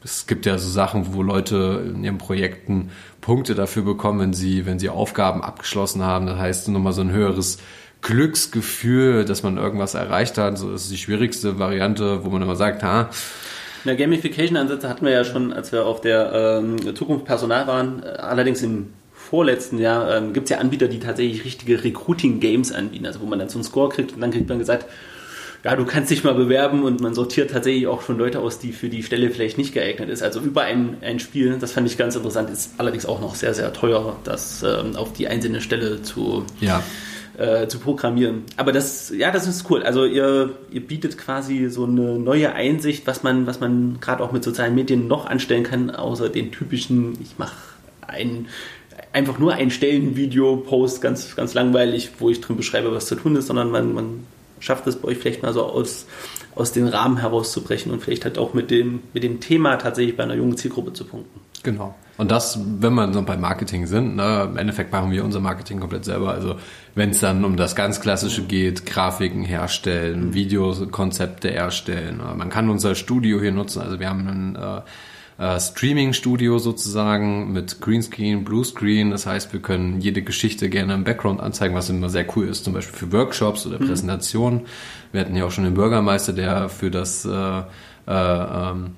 es 0.08 0.26
gibt 0.26 0.46
ja 0.46 0.58
so 0.58 0.70
Sachen, 0.70 1.14
wo 1.14 1.22
Leute 1.22 1.84
in 1.94 2.04
ihren 2.04 2.18
Projekten 2.18 2.92
Punkte 3.20 3.56
dafür 3.56 3.84
bekommen, 3.84 4.20
wenn 4.22 4.34
sie, 4.34 4.66
wenn 4.66 4.80
sie 4.80 4.88
Aufgaben 4.88 5.44
abgeschlossen 5.44 6.02
haben. 6.02 6.28
Das 6.28 6.40
heißt 6.40 6.70
nochmal 6.70 6.94
so 6.94 7.02
ein 7.02 7.12
höheres 7.12 7.58
Glücksgefühl, 8.02 9.26
dass 9.26 9.44
man 9.44 9.58
irgendwas 9.58 9.96
erreicht 9.96 10.38
hat. 10.38 10.58
So 10.58 10.74
ist 10.74 10.90
die 10.90 10.98
schwierigste 10.98 11.60
Variante, 11.60 12.24
wo 12.24 12.30
man 12.30 12.42
immer 12.42 12.56
sagt, 12.56 12.84
ha. 12.84 13.10
Na, 13.84 13.96
Gamification-Ansätze 13.96 14.88
hatten 14.88 15.06
wir 15.06 15.12
ja 15.12 15.26
schon, 15.26 15.52
als 15.52 15.74
wir 15.74 15.86
auf 15.86 16.00
der 16.00 16.32
ähm, 16.34 16.96
Zukunft 16.96 17.26
Personal 17.26 17.68
waren. 17.68 18.02
Allerdings 18.04 18.62
im 18.62 18.94
vorletzten 19.14 19.78
Jahr 19.78 20.16
ähm, 20.16 20.32
gibt 20.32 20.46
es 20.46 20.52
ja 20.52 20.60
Anbieter, 20.60 20.88
die 20.88 21.00
tatsächlich 21.00 21.44
richtige 21.44 21.84
Recruiting-Games 21.84 22.72
anbieten, 22.72 23.06
also 23.06 23.20
wo 23.20 23.26
man 23.26 23.40
dann 23.40 23.50
so 23.50 23.58
einen 23.58 23.66
Score 23.66 23.90
kriegt 23.90 24.14
und 24.14 24.22
dann 24.22 24.32
kriegt 24.32 24.48
man 24.48 24.58
gesagt, 24.58 24.86
ja, 25.64 25.76
du 25.76 25.86
kannst 25.86 26.12
dich 26.12 26.24
mal 26.24 26.34
bewerben 26.34 26.84
und 26.84 27.02
man 27.02 27.14
sortiert 27.14 27.52
tatsächlich 27.52 27.88
auch 27.88 28.02
schon 28.02 28.18
Leute 28.18 28.40
aus, 28.40 28.60
die 28.60 28.72
für 28.72 28.90
die 28.90 29.04
Stelle 29.04 29.30
vielleicht 29.32 29.58
nicht 29.58 29.74
geeignet 29.74 30.10
ist. 30.10 30.22
Also 30.22 30.40
über 30.40 30.62
ein, 30.62 30.98
ein 31.02 31.20
Spiel, 31.20 31.58
das 31.60 31.72
fand 31.72 31.88
ich 31.88 31.98
ganz 31.98 32.16
interessant, 32.16 32.50
ist 32.50 32.72
allerdings 32.78 33.06
auch 33.06 33.20
noch 33.20 33.36
sehr, 33.36 33.54
sehr 33.54 33.74
teuer, 33.74 34.18
das 34.24 34.64
ähm, 34.64 34.96
auf 34.96 35.14
die 35.14 35.28
einzelne 35.28 35.62
Stelle 35.62 36.02
zu, 36.04 36.46
ja. 36.62 36.84
äh, 37.38 37.68
zu 37.68 37.80
programmieren. 37.80 38.44
Aber 38.56 38.72
das, 38.72 39.12
ja, 39.16 39.32
das 39.32 39.48
ist 39.48 39.70
cool. 39.70 39.84
Also 39.84 40.06
ihr, 40.06 40.52
ihr 40.70 40.82
bietet 40.82 41.18
quasi 41.18 41.70
so 41.70 41.86
eine 41.86 42.20
neue 42.20 42.54
Einsicht, 42.54 43.08
was 43.08 43.24
man, 43.24 43.48
was 43.48 43.60
man 43.60 44.00
gerade 44.00 44.24
auch 44.24 44.32
mit 44.32 44.44
sozialen 44.44 44.76
Medien 44.76 45.08
noch 45.08 45.26
anstellen 45.26 45.64
kann, 45.64 45.90
außer 45.90 46.30
den 46.30 46.52
typischen, 46.52 47.18
ich 47.22 47.38
mache 47.38 47.56
ein 48.02 48.48
einfach 49.14 49.40
nur 49.40 49.54
ein 49.54 49.72
Stellenvideo-Post, 49.72 51.02
ganz, 51.02 51.36
ganz 51.36 51.54
langweilig, 51.56 52.12
wo 52.20 52.30
ich 52.30 52.40
drin 52.40 52.56
beschreibe, 52.56 52.92
was 52.94 53.08
zu 53.08 53.16
tun 53.16 53.36
ist, 53.36 53.48
sondern 53.48 53.72
man, 53.72 53.94
man 53.94 54.26
schafft 54.60 54.88
es 54.88 54.96
bei 54.96 55.10
euch 55.10 55.18
vielleicht 55.18 55.44
mal 55.44 55.54
so 55.54 55.64
aus, 55.64 56.06
aus 56.56 56.72
den 56.72 56.88
Rahmen 56.88 57.18
herauszubrechen 57.18 57.92
und 57.92 58.02
vielleicht 58.02 58.26
halt 58.26 58.38
auch 58.38 58.54
mit 58.54 58.72
dem, 58.72 59.02
mit 59.14 59.24
dem 59.24 59.40
Thema 59.40 59.78
tatsächlich 59.78 60.18
bei 60.18 60.24
einer 60.24 60.36
jungen 60.36 60.58
Zielgruppe 60.58 60.94
zu 60.94 61.06
punkten. 61.06 61.40
Genau. 61.64 61.96
Und 62.18 62.32
das, 62.32 62.60
wenn 62.80 62.94
wir 62.96 63.14
so 63.14 63.22
bei 63.22 63.38
Marketing 63.38 63.86
sind, 63.86 64.16
ne, 64.16 64.48
im 64.50 64.58
Endeffekt 64.58 64.92
machen 64.92 65.12
wir 65.12 65.24
unser 65.24 65.40
Marketing 65.40 65.80
komplett 65.80 66.06
selber. 66.06 66.32
Also 66.32 66.56
wenn 66.96 67.12
es 67.12 67.20
dann 67.20 67.46
um 67.46 67.58
das 67.58 67.76
ganz 67.76 68.02
Klassische 68.02 68.44
geht, 68.44 68.86
Grafiken 68.86 69.44
herstellen, 69.44 70.28
mhm. 70.28 70.34
Videokonzepte 70.34 71.54
erstellen. 71.54 72.22
Man 72.36 72.50
kann 72.50 72.70
unser 72.70 72.96
Studio 72.96 73.40
hier 73.40 73.52
nutzen. 73.52 73.82
Also 73.82 74.00
wir 74.00 74.10
haben 74.10 74.28
einen 74.28 74.56
äh, 74.56 74.82
äh, 75.38 75.60
Streaming-Studio 75.60 76.58
sozusagen 76.58 77.52
mit 77.54 77.80
Greenscreen, 77.80 78.44
Bluescreen. 78.44 79.12
Das 79.12 79.26
heißt, 79.26 79.54
wir 79.54 79.62
können 79.62 80.02
jede 80.02 80.22
Geschichte 80.22 80.70
gerne 80.70 80.94
im 80.94 81.04
Background 81.04 81.40
anzeigen, 81.42 81.76
was 81.76 81.90
immer 81.90 82.10
sehr 82.10 82.26
cool 82.36 82.48
ist, 82.48 82.64
zum 82.64 82.74
Beispiel 82.74 82.98
für 82.98 83.12
Workshops 83.12 83.66
oder 83.66 83.80
mhm. 83.80 83.88
Präsentationen. 83.88 84.62
Wir 85.12 85.22
hatten 85.22 85.36
ja 85.36 85.46
auch 85.46 85.52
schon 85.52 85.64
den 85.64 85.76
Bürgermeister, 85.76 86.34
der 86.34 86.70
für 86.70 86.90
das 86.90 87.26
äh, 87.26 87.30
äh, 87.30 87.64
ähm, 88.08 88.96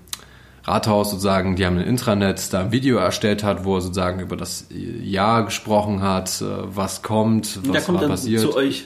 Rathaus 0.64 1.12
sozusagen, 1.12 1.56
die 1.56 1.66
haben 1.66 1.78
ein 1.78 1.86
Intranet, 1.86 2.54
da 2.54 2.62
ein 2.62 2.72
Video 2.72 2.98
erstellt 2.98 3.44
hat, 3.44 3.66
wo 3.66 3.76
er 3.76 3.82
sozusagen 3.82 4.20
über 4.20 4.38
das 4.38 4.68
Jahr 4.70 5.44
gesprochen 5.44 6.02
hat, 6.02 6.42
äh, 6.42 6.46
was 6.64 7.02
kommt, 7.02 7.60
was 7.68 7.74
da 7.74 7.82
kommt 7.82 8.02
dann 8.02 8.10
passiert. 8.12 8.42
zu 8.42 8.56
euch. 8.56 8.86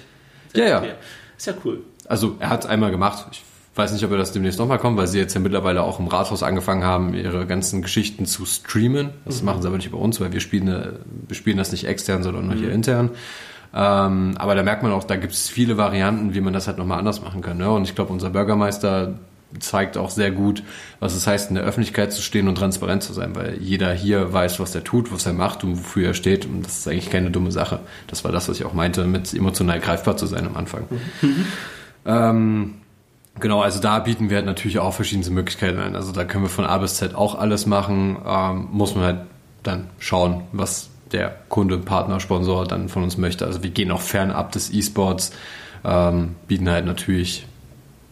Ja, 0.55 0.65
ja. 0.65 0.83
Ist 1.37 1.47
ja 1.47 1.53
cool. 1.65 1.83
Also 2.07 2.35
er 2.39 2.49
hat 2.49 2.65
einmal 2.65 2.91
gemacht. 2.91 3.27
Ich 3.31 3.43
weiß 3.75 3.93
nicht, 3.93 4.03
ob 4.05 4.11
wir 4.11 4.17
das 4.17 4.31
demnächst 4.31 4.59
nochmal 4.59 4.77
kommen, 4.77 4.97
weil 4.97 5.07
sie 5.07 5.17
jetzt 5.17 5.33
ja 5.33 5.39
mittlerweile 5.39 5.83
auch 5.83 5.99
im 5.99 6.07
Rathaus 6.07 6.43
angefangen 6.43 6.83
haben, 6.83 7.13
ihre 7.13 7.47
ganzen 7.47 7.81
Geschichten 7.81 8.25
zu 8.25 8.45
streamen. 8.45 9.09
Das 9.25 9.39
mhm. 9.39 9.47
machen 9.47 9.61
sie 9.61 9.67
aber 9.67 9.77
nicht 9.77 9.91
bei 9.91 9.97
uns, 9.97 10.21
weil 10.21 10.31
wir 10.31 10.39
spielen, 10.39 10.67
wir 11.27 11.35
spielen 11.35 11.57
das 11.57 11.71
nicht 11.71 11.85
extern, 11.85 12.23
sondern 12.23 12.45
nur 12.45 12.55
mhm. 12.55 12.59
hier 12.59 12.71
intern. 12.71 13.09
Ähm, 13.73 14.35
aber 14.37 14.53
da 14.53 14.61
merkt 14.61 14.83
man 14.83 14.91
auch, 14.91 15.03
da 15.03 15.15
gibt 15.15 15.33
es 15.33 15.49
viele 15.49 15.77
Varianten, 15.77 16.35
wie 16.35 16.41
man 16.41 16.53
das 16.53 16.67
halt 16.67 16.77
nochmal 16.77 16.99
anders 16.99 17.23
machen 17.23 17.41
kann. 17.41 17.57
Ne? 17.57 17.71
Und 17.71 17.83
ich 17.83 17.95
glaube, 17.95 18.13
unser 18.13 18.29
Bürgermeister 18.29 19.15
zeigt 19.59 19.97
auch 19.97 20.09
sehr 20.09 20.31
gut, 20.31 20.63
was 20.99 21.15
es 21.15 21.27
heißt, 21.27 21.49
in 21.49 21.55
der 21.55 21.63
Öffentlichkeit 21.63 22.11
zu 22.11 22.21
stehen 22.21 22.47
und 22.47 22.55
transparent 22.55 23.03
zu 23.03 23.13
sein, 23.13 23.35
weil 23.35 23.57
jeder 23.59 23.93
hier 23.93 24.33
weiß, 24.33 24.59
was 24.59 24.73
er 24.73 24.83
tut, 24.83 25.11
was 25.11 25.25
er 25.25 25.33
macht 25.33 25.63
und 25.63 25.77
wofür 25.77 26.07
er 26.07 26.13
steht. 26.13 26.45
Und 26.45 26.65
das 26.65 26.79
ist 26.79 26.87
eigentlich 26.87 27.09
keine 27.09 27.31
dumme 27.31 27.51
Sache. 27.51 27.79
Das 28.07 28.23
war 28.23 28.31
das, 28.31 28.49
was 28.49 28.59
ich 28.59 28.65
auch 28.65 28.73
meinte, 28.73 29.05
mit 29.05 29.33
emotional 29.33 29.79
greifbar 29.79 30.17
zu 30.17 30.27
sein 30.27 30.45
am 30.45 30.55
Anfang. 30.55 30.85
Mhm. 31.21 31.45
Ähm, 32.05 32.73
genau, 33.39 33.61
also 33.61 33.79
da 33.79 33.99
bieten 33.99 34.29
wir 34.29 34.37
halt 34.37 34.45
natürlich 34.45 34.79
auch 34.79 34.93
verschiedene 34.93 35.29
Möglichkeiten 35.29 35.79
ein. 35.79 35.95
Also 35.95 36.11
da 36.11 36.25
können 36.25 36.43
wir 36.43 36.49
von 36.49 36.65
A 36.65 36.77
bis 36.77 36.95
Z 36.95 37.15
auch 37.15 37.35
alles 37.35 37.65
machen. 37.65 38.17
Ähm, 38.25 38.67
muss 38.71 38.95
man 38.95 39.03
halt 39.03 39.21
dann 39.63 39.89
schauen, 39.99 40.43
was 40.51 40.89
der 41.11 41.35
Kunde, 41.49 41.77
Partner, 41.77 42.19
Sponsor 42.19 42.65
dann 42.65 42.89
von 42.89 43.03
uns 43.03 43.17
möchte. 43.17 43.45
Also 43.45 43.63
wir 43.63 43.69
gehen 43.69 43.91
auch 43.91 44.01
fernab 44.01 44.51
des 44.51 44.73
E-Sports, 44.73 45.31
ähm, 45.85 46.35
bieten 46.47 46.69
halt 46.69 46.85
natürlich 46.85 47.45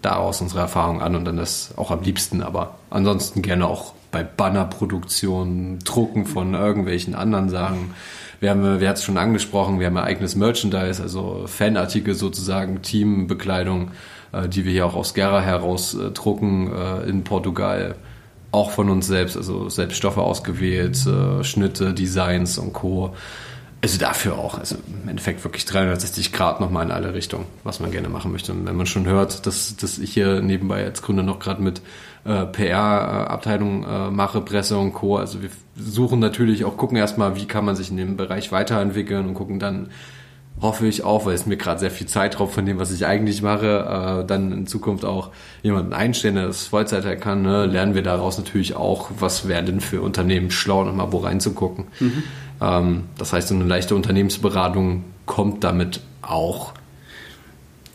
daraus 0.01 0.41
unsere 0.41 0.61
Erfahrung 0.61 1.01
an 1.01 1.15
und 1.15 1.25
dann 1.25 1.37
das 1.37 1.73
auch 1.77 1.91
am 1.91 2.01
liebsten, 2.01 2.41
aber 2.41 2.75
ansonsten 2.89 3.41
gerne 3.41 3.67
auch 3.67 3.93
bei 4.11 4.23
Bannerproduktionen, 4.23 5.79
Drucken 5.79 6.25
von 6.25 6.53
irgendwelchen 6.53 7.15
anderen 7.15 7.49
Sachen. 7.49 7.93
Wir 8.41 8.49
haben, 8.49 8.79
wir 8.79 8.89
hatten 8.89 8.97
es 8.97 9.03
schon 9.03 9.19
angesprochen, 9.19 9.79
wir 9.79 9.85
haben 9.85 9.97
ein 9.97 10.03
eigenes 10.03 10.35
Merchandise, 10.35 10.99
also 10.99 11.43
Fanartikel 11.45 12.15
sozusagen, 12.15 12.81
Teambekleidung, 12.81 13.91
äh, 14.31 14.49
die 14.49 14.65
wir 14.65 14.71
hier 14.71 14.87
auch 14.87 14.95
aus 14.95 15.13
Gera 15.13 15.41
heraus 15.41 15.93
äh, 15.93 16.09
drucken 16.09 16.73
äh, 16.73 17.07
in 17.07 17.23
Portugal. 17.23 17.93
Auch 18.51 18.71
von 18.71 18.89
uns 18.89 19.05
selbst, 19.05 19.37
also 19.37 19.69
selbst 19.69 19.95
Stoffe 19.95 20.21
ausgewählt, 20.21 21.05
äh, 21.05 21.43
Schnitte, 21.43 21.93
Designs 21.93 22.57
und 22.57 22.73
Co. 22.73 23.15
Also 23.83 23.99
dafür 23.99 24.39
auch, 24.39 24.57
also 24.57 24.75
im 25.03 25.07
Endeffekt 25.07 25.43
wirklich 25.43 25.65
360 25.65 26.33
Grad 26.33 26.61
nochmal 26.61 26.85
in 26.85 26.91
alle 26.91 27.13
Richtungen, 27.13 27.45
was 27.63 27.79
man 27.79 27.91
gerne 27.91 28.09
machen 28.09 28.31
möchte. 28.31 28.53
Und 28.53 28.65
wenn 28.65 28.75
man 28.75 28.87
schon 28.87 29.05
hört, 29.05 29.45
dass, 29.45 29.75
dass 29.75 29.99
ich 29.99 30.13
hier 30.13 30.41
nebenbei 30.41 30.83
als 30.83 31.03
Gründer 31.03 31.21
noch 31.21 31.37
gerade 31.37 31.61
mit 31.61 31.83
äh, 32.23 32.45
PR-Abteilung 32.45 33.83
äh, 33.83 34.11
mache, 34.11 34.41
Presse 34.41 34.77
und 34.77 34.93
Co. 34.93 35.17
Also 35.17 35.41
wir 35.41 35.49
suchen 35.75 36.19
natürlich 36.19 36.65
auch, 36.65 36.77
gucken 36.77 36.97
erstmal, 36.97 37.35
wie 37.35 37.45
kann 37.45 37.65
man 37.65 37.75
sich 37.75 37.89
in 37.89 37.97
dem 37.97 38.17
Bereich 38.17 38.51
weiterentwickeln 38.51 39.27
und 39.27 39.33
gucken 39.33 39.59
dann, 39.59 39.89
hoffe 40.61 40.85
ich 40.85 41.03
auch, 41.03 41.25
weil 41.25 41.33
es 41.33 41.45
mir 41.45 41.57
gerade 41.57 41.79
sehr 41.79 41.91
viel 41.91 42.07
Zeit 42.07 42.39
raubt 42.39 42.53
von 42.53 42.65
dem, 42.65 42.77
was 42.77 42.91
ich 42.91 43.05
eigentlich 43.05 43.41
mache, 43.41 44.21
äh, 44.21 44.27
dann 44.27 44.51
in 44.51 44.67
Zukunft 44.67 45.05
auch 45.05 45.31
jemanden 45.63 45.93
einstellen, 45.93 46.35
der 46.35 46.47
das 46.47 46.67
Vollzeit 46.67 47.19
kann. 47.21 47.41
Ne? 47.41 47.65
Lernen 47.65 47.95
wir 47.95 48.03
daraus 48.03 48.37
natürlich 48.37 48.75
auch, 48.75 49.09
was 49.17 49.47
wäre 49.47 49.63
denn 49.63 49.81
für 49.81 50.01
Unternehmen 50.01 50.51
schlau, 50.51 50.83
nochmal 50.83 51.11
wo 51.11 51.17
reinzugucken. 51.17 51.85
Mhm. 51.99 52.23
Ähm, 52.61 53.03
das 53.17 53.33
heißt, 53.33 53.51
eine 53.51 53.63
leichte 53.63 53.95
Unternehmensberatung 53.95 55.03
kommt 55.25 55.63
damit 55.63 56.01
auch. 56.21 56.73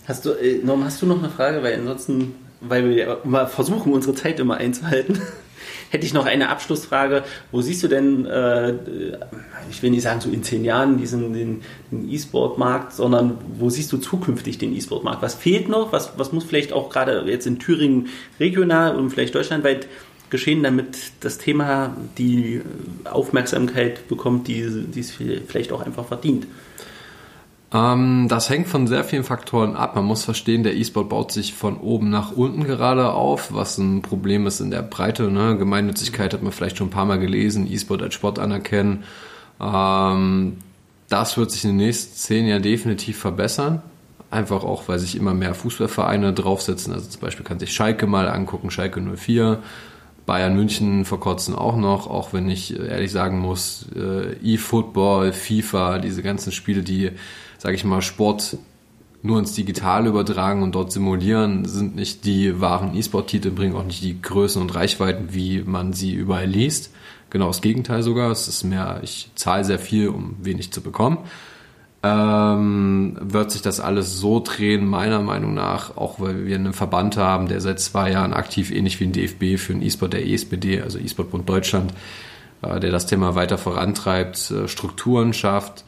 Hast 0.09 0.25
du, 0.25 0.31
äh, 0.31 0.59
Norm, 0.65 0.85
hast 0.85 1.01
du 1.03 1.07
noch 1.07 1.19
eine 1.19 1.31
Frage? 1.31 1.63
Weil 1.63 1.75
ansonsten, 1.79 2.35
weil 2.61 2.89
wir 2.89 3.19
immer 3.25 3.47
versuchen, 3.47 3.93
unsere 3.93 4.15
Zeit 4.15 4.41
immer 4.41 4.57
einzuhalten, 4.57 5.21
hätte 5.91 6.07
ich 6.07 6.15
noch 6.15 6.27
eine 6.27 6.49
Abschlussfrage. 6.49 7.25
Wo 7.53 7.61
siehst 7.61 7.83
du 7.83 7.89
denn, 7.89 8.27
äh, 8.27 8.75
ich 9.71 9.83
will 9.83 9.91
nicht 9.91 10.03
sagen 10.03 10.21
so 10.21 10.31
in 10.31 10.43
zehn 10.43 10.65
Jahren 10.65 10.99
diesen 10.99 11.63
E-Sport-Markt, 11.93 12.93
sondern 12.93 13.39
wo 13.59 13.71
siehst 13.71 13.93
du 13.93 13.99
zukünftig 13.99 14.59
den 14.59 14.75
E-Sport-Markt? 14.75 15.23
Was 15.23 15.35
fehlt 15.35 15.69
noch? 15.69 15.93
Was, 15.93 16.13
was 16.17 16.33
muss 16.33 16.45
vielleicht 16.45 16.73
auch 16.73 16.91
gerade 16.91 17.25
jetzt 17.27 17.47
in 17.47 17.59
Thüringen 17.59 18.09
regional 18.41 18.97
und 18.97 19.11
vielleicht 19.11 19.35
deutschlandweit 19.35 19.87
geschehen, 20.29 20.63
damit 20.63 21.13
das 21.21 21.39
Thema 21.39 21.97
die 22.19 22.63
Aufmerksamkeit 23.05 24.09
bekommt, 24.09 24.49
die, 24.49 24.85
die 24.93 25.01
es 25.01 25.13
vielleicht 25.13 25.73
auch 25.73 25.83
einfach 25.83 26.07
verdient? 26.07 26.47
Ähm, 27.77 28.27
das 28.29 28.49
hängt 28.49 28.69
von 28.69 28.87
sehr 28.87 29.05
vielen 29.05 29.25
Faktoren 29.25 29.77
ab. 29.77 29.97
Man 29.97 30.05
muss 30.05 30.25
verstehen, 30.25 30.63
der 30.63 30.77
E-Sport 30.77 31.09
baut 31.11 31.33
sich 31.33 31.53
von 31.53 31.77
oben 31.79 32.09
nach 32.09 32.33
unten 32.33 32.65
gerade 32.65 33.11
auf, 33.13 33.53
was 33.53 33.77
ein 33.77 34.03
Problem 34.03 34.47
ist 34.47 34.61
in 34.61 34.71
der 34.71 34.83
Breite. 34.83 35.31
Ne? 35.31 35.59
Gemeinnützigkeit 35.59 36.33
hat 36.33 36.43
man 36.43 36.53
vielleicht 36.53 36.79
schon 36.79 36.89
ein 36.89 36.91
paar 36.91 37.05
Mal 37.05 37.19
gelesen, 37.19 37.71
E-Sport 37.71 38.03
als 38.03 38.15
Sport 38.15 38.39
anerkennen. 38.39 39.05
Ähm, 39.61 40.57
das 41.09 41.37
wird 41.37 41.51
sich 41.51 41.65
in 41.65 41.71
den 41.71 41.77
nächsten 41.77 42.17
zehn 42.17 42.47
Jahren 42.47 42.63
definitiv 42.63 43.19
verbessern. 43.19 43.83
Einfach 44.31 44.65
auch, 44.65 44.89
weil 44.89 44.99
sich 44.99 45.15
immer 45.15 45.35
mehr 45.35 45.55
Fußballvereine 45.55 46.33
draufsetzen. 46.33 46.93
Also 46.93 47.09
zum 47.11 47.21
Beispiel 47.21 47.45
kann 47.45 47.59
sich 47.59 47.73
Schalke 47.73 48.07
mal 48.07 48.29
angucken, 48.29 48.71
Schalke 48.71 49.01
04 49.01 49.59
Bayern 50.25 50.57
München 50.57 51.05
vor 51.05 51.21
kurzem 51.21 51.55
auch 51.55 51.77
noch, 51.77 52.11
auch 52.11 52.33
wenn 52.33 52.51
ich 52.51 52.77
ehrlich 52.77 53.13
sagen 53.13 53.39
muss, 53.39 53.87
äh, 53.95 54.35
E-Football, 54.43 55.33
FIFA, 55.33 56.01
diese 56.01 56.23
ganzen 56.23 56.51
Spiele, 56.51 56.83
die, 56.83 57.13
sage 57.59 57.75
ich 57.75 57.85
mal, 57.85 58.03
Sport 58.03 58.59
nur 59.23 59.39
ins 59.39 59.55
Digitale 59.55 60.09
übertragen 60.09 60.63
und 60.63 60.75
dort 60.75 60.93
simulieren, 60.93 61.65
sind 61.65 61.97
nicht 61.97 62.25
die 62.25 62.61
wahren 62.61 62.95
E-Sport-Titel, 62.95 63.51
bringen 63.51 63.75
auch 63.75 63.85
nicht 63.85 64.03
die 64.03 64.21
Größen 64.21 64.61
und 64.63 64.75
Reichweiten, 64.75 65.29
wie 65.31 65.63
man 65.63 65.93
sie 65.93 66.13
überall 66.13 66.47
liest. 66.47 66.93
Genau 67.31 67.49
das 67.49 67.61
Gegenteil 67.61 68.03
sogar. 68.03 68.31
Es 68.31 68.47
ist 68.47 68.63
mehr, 68.63 69.01
ich 69.03 69.31
zahle 69.35 69.65
sehr 69.65 69.81
viel, 69.81 70.09
um 70.09 70.37
wenig 70.41 70.73
zu 70.73 70.81
bekommen 70.81 71.19
ähm, 72.07 73.17
wird 73.21 73.51
sich 73.51 73.63
das 73.63 73.81
alles 73.81 74.19
so 74.19 74.41
drehen, 74.41 74.87
meiner 74.87 75.21
Meinung 75.21 75.55
nach, 75.55 75.97
auch 75.97 76.21
weil 76.21 76.47
wir 76.47 76.57
einen 76.57 76.73
Verband 76.73 77.17
haben, 77.17 77.49
der 77.49 77.61
seit 77.61 77.81
zwei 77.81 78.13
Jahren 78.13 78.33
aktiv, 78.33 78.71
ähnlich 78.71 79.01
wie 79.01 79.05
ein 79.05 79.13
DFB 79.13 79.59
für 79.59 79.73
den 79.73 79.83
E-Sport 79.83 80.13
der 80.13 80.27
ESPD, 80.27 80.83
also 80.83 80.99
E-Sport-Bund 80.99 81.49
Deutschland, 81.49 81.93
äh, 82.63 82.81
der 82.81 82.91
das 82.91 83.07
Thema 83.07 83.35
weiter 83.35 83.59
vorantreibt, 83.59 84.51
äh, 84.51 84.69
Strukturen 84.69 85.33
schafft. 85.33 85.85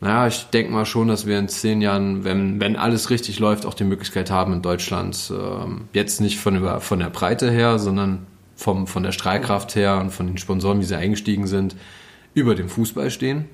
Naja, 0.00 0.26
ich 0.26 0.46
denke 0.46 0.72
mal 0.72 0.86
schon, 0.86 1.08
dass 1.08 1.26
wir 1.26 1.38
in 1.38 1.48
zehn 1.48 1.82
Jahren, 1.82 2.24
wenn, 2.24 2.58
wenn 2.60 2.76
alles 2.76 3.10
richtig 3.10 3.38
läuft, 3.38 3.66
auch 3.66 3.74
die 3.74 3.84
Möglichkeit 3.84 4.30
haben 4.30 4.54
in 4.54 4.62
Deutschland, 4.62 5.30
äh, 5.30 5.66
jetzt 5.92 6.20
nicht 6.20 6.38
von, 6.38 6.56
über, 6.56 6.80
von 6.80 7.00
der 7.00 7.10
Breite 7.10 7.50
her, 7.50 7.78
sondern 7.78 8.26
vom, 8.56 8.86
von 8.86 9.02
der 9.02 9.12
Strahlkraft 9.12 9.74
her 9.74 9.98
und 10.00 10.10
von 10.10 10.26
den 10.26 10.38
Sponsoren, 10.38 10.80
wie 10.80 10.84
sie 10.84 10.96
eingestiegen 10.96 11.46
sind, 11.46 11.76
über 12.32 12.54
dem 12.54 12.68
Fußball 12.68 13.10
stehen 13.10 13.46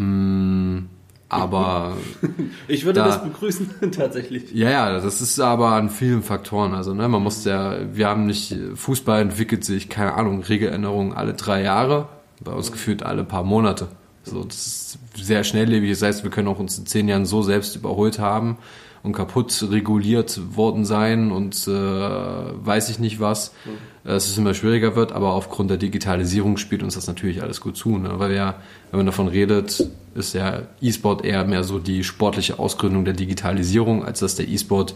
Mm, 0.00 0.86
aber. 1.28 1.96
Ich 2.68 2.84
würde 2.84 3.00
da, 3.00 3.06
das 3.06 3.22
begrüßen, 3.22 3.68
tatsächlich. 3.92 4.52
Ja, 4.52 4.70
ja, 4.70 4.92
das 4.92 5.20
ist 5.20 5.38
aber 5.40 5.72
an 5.72 5.90
vielen 5.90 6.22
Faktoren. 6.22 6.72
Also, 6.72 6.94
ne, 6.94 7.08
man 7.08 7.22
muss 7.22 7.44
ja, 7.44 7.76
wir 7.94 8.08
haben 8.08 8.26
nicht, 8.26 8.56
Fußball 8.74 9.20
entwickelt 9.20 9.64
sich, 9.64 9.88
keine 9.88 10.14
Ahnung, 10.14 10.42
Regeländerungen 10.42 11.12
alle 11.12 11.34
drei 11.34 11.62
Jahre, 11.62 12.08
bei 12.42 12.52
uns 12.52 12.72
gefühlt 12.72 13.02
alle 13.02 13.24
paar 13.24 13.42
Monate. 13.42 13.88
So, 14.24 14.44
das 14.44 14.56
ist 14.56 14.98
sehr 15.16 15.44
schnelllebig. 15.44 15.90
Das 15.90 16.02
heißt, 16.02 16.24
wir 16.24 16.30
können 16.30 16.48
auch 16.48 16.58
uns 16.58 16.78
in 16.78 16.86
zehn 16.86 17.08
Jahren 17.08 17.26
so 17.26 17.42
selbst 17.42 17.76
überholt 17.76 18.18
haben 18.18 18.58
und 19.02 19.12
kaputt 19.12 19.66
reguliert 19.70 20.40
worden 20.56 20.84
sein 20.84 21.32
und 21.32 21.66
äh, 21.66 21.70
weiß 21.70 22.90
ich 22.90 22.98
nicht 22.98 23.18
was, 23.18 23.52
mhm. 23.64 24.08
dass 24.08 24.28
es 24.28 24.36
immer 24.36 24.52
schwieriger 24.52 24.94
wird, 24.94 25.12
aber 25.12 25.32
aufgrund 25.32 25.70
der 25.70 25.78
Digitalisierung 25.78 26.58
spielt 26.58 26.82
uns 26.82 26.96
das 26.96 27.06
natürlich 27.06 27.42
alles 27.42 27.62
gut 27.62 27.78
zu, 27.78 27.96
ne? 27.96 28.18
weil 28.18 28.34
ja, 28.34 28.56
wenn 28.90 28.98
man 28.98 29.06
davon 29.06 29.28
redet, 29.28 29.88
ist 30.14 30.34
ja 30.34 30.62
E-Sport 30.82 31.24
eher 31.24 31.44
mehr 31.44 31.64
so 31.64 31.78
die 31.78 32.04
sportliche 32.04 32.58
Ausgründung 32.58 33.06
der 33.06 33.14
Digitalisierung, 33.14 34.04
als 34.04 34.20
dass 34.20 34.34
der 34.34 34.48
E-Sport 34.48 34.94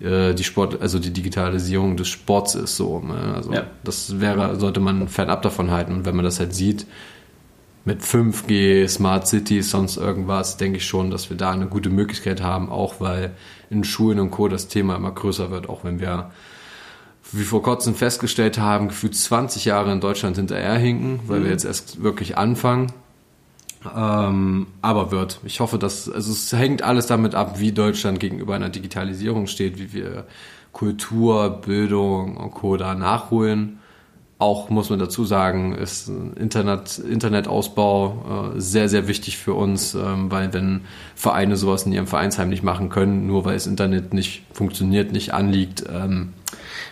äh, 0.00 0.34
die 0.34 0.44
Sport, 0.44 0.80
also 0.80 0.98
die 0.98 1.12
Digitalisierung 1.12 1.96
des 1.96 2.08
Sports 2.08 2.54
ist 2.54 2.76
so. 2.76 3.00
Ne? 3.00 3.34
Also 3.34 3.52
ja. 3.52 3.64
das 3.82 4.20
wäre, 4.20 4.58
sollte 4.58 4.80
man 4.80 5.08
fernab 5.08 5.42
davon 5.42 5.70
halten. 5.70 5.92
Und 5.92 6.06
wenn 6.06 6.16
man 6.16 6.24
das 6.24 6.38
halt 6.38 6.54
sieht, 6.54 6.86
mit 7.84 8.02
5G, 8.02 8.86
Smart 8.88 9.26
Cities, 9.26 9.70
sonst 9.70 9.96
irgendwas, 9.96 10.56
denke 10.56 10.78
ich 10.78 10.86
schon, 10.86 11.10
dass 11.10 11.30
wir 11.30 11.36
da 11.36 11.50
eine 11.50 11.66
gute 11.66 11.90
Möglichkeit 11.90 12.40
haben, 12.40 12.70
auch 12.70 13.00
weil 13.00 13.32
in 13.70 13.84
Schulen 13.84 14.20
und 14.20 14.30
Co. 14.30 14.48
das 14.48 14.68
Thema 14.68 14.96
immer 14.96 15.10
größer 15.10 15.50
wird, 15.50 15.68
auch 15.68 15.82
wenn 15.82 16.00
wir, 16.00 16.30
wie 17.32 17.44
vor 17.44 17.62
kurzem 17.62 17.94
festgestellt 17.94 18.58
haben, 18.58 18.88
gefühlt 18.88 19.16
20 19.16 19.64
Jahre 19.64 19.92
in 19.92 20.00
Deutschland 20.00 20.36
hinterherhinken, 20.36 21.20
weil 21.26 21.40
mhm. 21.40 21.44
wir 21.44 21.50
jetzt 21.50 21.64
erst 21.64 22.02
wirklich 22.02 22.38
anfangen. 22.38 22.92
Ähm, 23.96 24.68
aber 24.80 25.10
wird. 25.10 25.40
Ich 25.44 25.58
hoffe, 25.58 25.76
dass, 25.76 26.08
also 26.08 26.30
es 26.30 26.52
hängt 26.52 26.82
alles 26.82 27.06
damit 27.06 27.34
ab, 27.34 27.58
wie 27.58 27.72
Deutschland 27.72 28.20
gegenüber 28.20 28.54
einer 28.54 28.68
Digitalisierung 28.68 29.48
steht, 29.48 29.80
wie 29.80 29.92
wir 29.92 30.26
Kultur, 30.70 31.50
Bildung 31.50 32.36
und 32.36 32.52
Co. 32.52 32.76
da 32.76 32.94
nachholen. 32.94 33.80
Auch 34.42 34.70
muss 34.70 34.90
man 34.90 34.98
dazu 34.98 35.24
sagen, 35.24 35.72
ist 35.72 36.10
Internet, 36.34 36.98
Internetausbau 36.98 38.54
äh, 38.56 38.60
sehr, 38.60 38.88
sehr 38.88 39.06
wichtig 39.06 39.38
für 39.38 39.54
uns, 39.54 39.94
ähm, 39.94 40.32
weil 40.32 40.52
wenn 40.52 40.80
Vereine 41.14 41.54
sowas 41.54 41.86
in 41.86 41.92
ihrem 41.92 42.08
Vereinsheim 42.08 42.48
nicht 42.48 42.64
machen 42.64 42.88
können, 42.88 43.28
nur 43.28 43.44
weil 43.44 43.54
das 43.54 43.68
Internet 43.68 44.12
nicht 44.12 44.42
funktioniert, 44.52 45.12
nicht 45.12 45.32
anliegt, 45.32 45.84
ähm, 45.88 46.32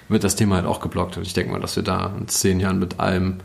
wird 0.09 0.23
das 0.23 0.37
Thema 0.37 0.55
halt 0.55 0.65
auch 0.65 0.79
geblockt. 0.79 1.17
Und 1.17 1.25
ich 1.25 1.35
denke 1.35 1.51
mal, 1.51 1.61
dass 1.61 1.75
wir 1.75 1.83
da 1.83 2.13
in 2.17 2.29
zehn 2.29 2.61
Jahren 2.61 2.79
mit 2.79 3.01
allem 3.01 3.39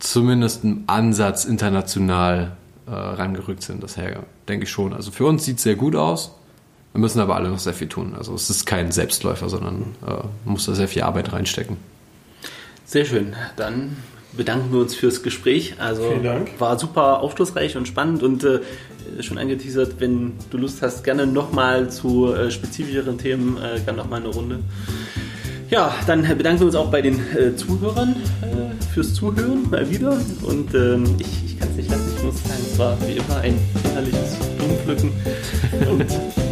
zumindest 0.00 0.64
einen 0.64 0.82
Ansatz 0.88 1.44
international 1.44 2.56
äh, 2.88 2.90
rangerückt 2.90 3.62
sind. 3.62 3.80
Daher 3.80 4.24
denke 4.48 4.64
ich 4.64 4.70
schon. 4.72 4.92
Also 4.92 5.12
für 5.12 5.24
uns 5.24 5.44
sieht 5.44 5.58
es 5.58 5.62
sehr 5.62 5.76
gut 5.76 5.94
aus. 5.94 6.32
Wir 6.94 7.00
müssen 7.00 7.20
aber 7.20 7.36
alle 7.36 7.48
noch 7.48 7.60
sehr 7.60 7.74
viel 7.74 7.88
tun. 7.88 8.16
Also 8.18 8.34
es 8.34 8.50
ist 8.50 8.66
kein 8.66 8.90
Selbstläufer, 8.90 9.48
sondern 9.48 9.82
äh, 10.04 10.14
muss 10.44 10.66
da 10.66 10.74
sehr 10.74 10.88
viel 10.88 11.02
Arbeit 11.02 11.32
reinstecken. 11.32 11.76
Sehr 12.88 13.04
schön. 13.04 13.36
Dann 13.56 13.98
bedanken 14.34 14.72
wir 14.72 14.80
uns 14.80 14.94
fürs 14.94 15.22
Gespräch. 15.22 15.74
Also 15.78 16.08
Vielen 16.08 16.22
Dank. 16.22 16.58
war 16.58 16.78
super 16.78 17.20
aufschlussreich 17.20 17.76
und 17.76 17.86
spannend 17.86 18.22
und 18.22 18.44
äh, 18.44 18.60
schon 19.20 19.36
angeteasert, 19.36 19.96
wenn 19.98 20.32
du 20.48 20.56
Lust 20.56 20.80
hast, 20.80 21.04
gerne 21.04 21.26
nochmal 21.26 21.90
zu 21.90 22.32
äh, 22.32 22.50
spezifischeren 22.50 23.18
Themen, 23.18 23.58
äh, 23.58 23.78
gerne 23.80 23.98
nochmal 23.98 24.20
eine 24.20 24.30
Runde. 24.30 24.60
Ja, 25.68 25.94
dann 26.06 26.22
bedanken 26.38 26.60
wir 26.60 26.66
uns 26.68 26.76
auch 26.76 26.90
bei 26.90 27.02
den 27.02 27.20
äh, 27.36 27.54
Zuhörern 27.54 28.16
äh, 28.40 28.94
fürs 28.94 29.12
Zuhören 29.12 29.68
mal 29.70 29.90
wieder. 29.90 30.18
Und 30.40 30.74
ähm, 30.74 31.04
ich, 31.18 31.44
ich 31.44 31.58
kann 31.60 31.68
es 31.68 31.76
nicht 31.76 31.90
lassen, 31.90 32.10
ich 32.16 32.22
muss 32.24 32.42
sagen, 32.42 32.62
es 32.72 32.78
war 32.78 32.96
wie 33.06 33.12
immer 33.12 33.36
ein 33.42 33.58
innerliches 33.84 34.38
Blumenpflücken. 34.56 35.12
Und 35.90 36.06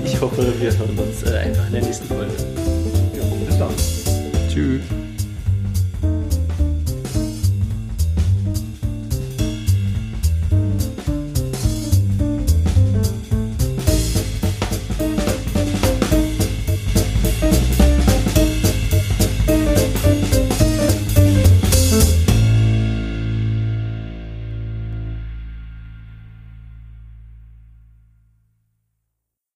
ich 0.05 0.21
hoffe, 0.21 0.53
wir 0.61 0.77
hören 0.77 0.99
uns 0.99 1.23
äh, 1.23 1.35
einfach 1.35 1.67
in 1.69 1.73
der 1.73 1.83
nächsten 1.83 2.07
Folge. 2.09 2.33
Ja, 3.17 3.25
bis 3.49 3.59
dann. 3.59 3.71
Tschüss. 4.51 4.83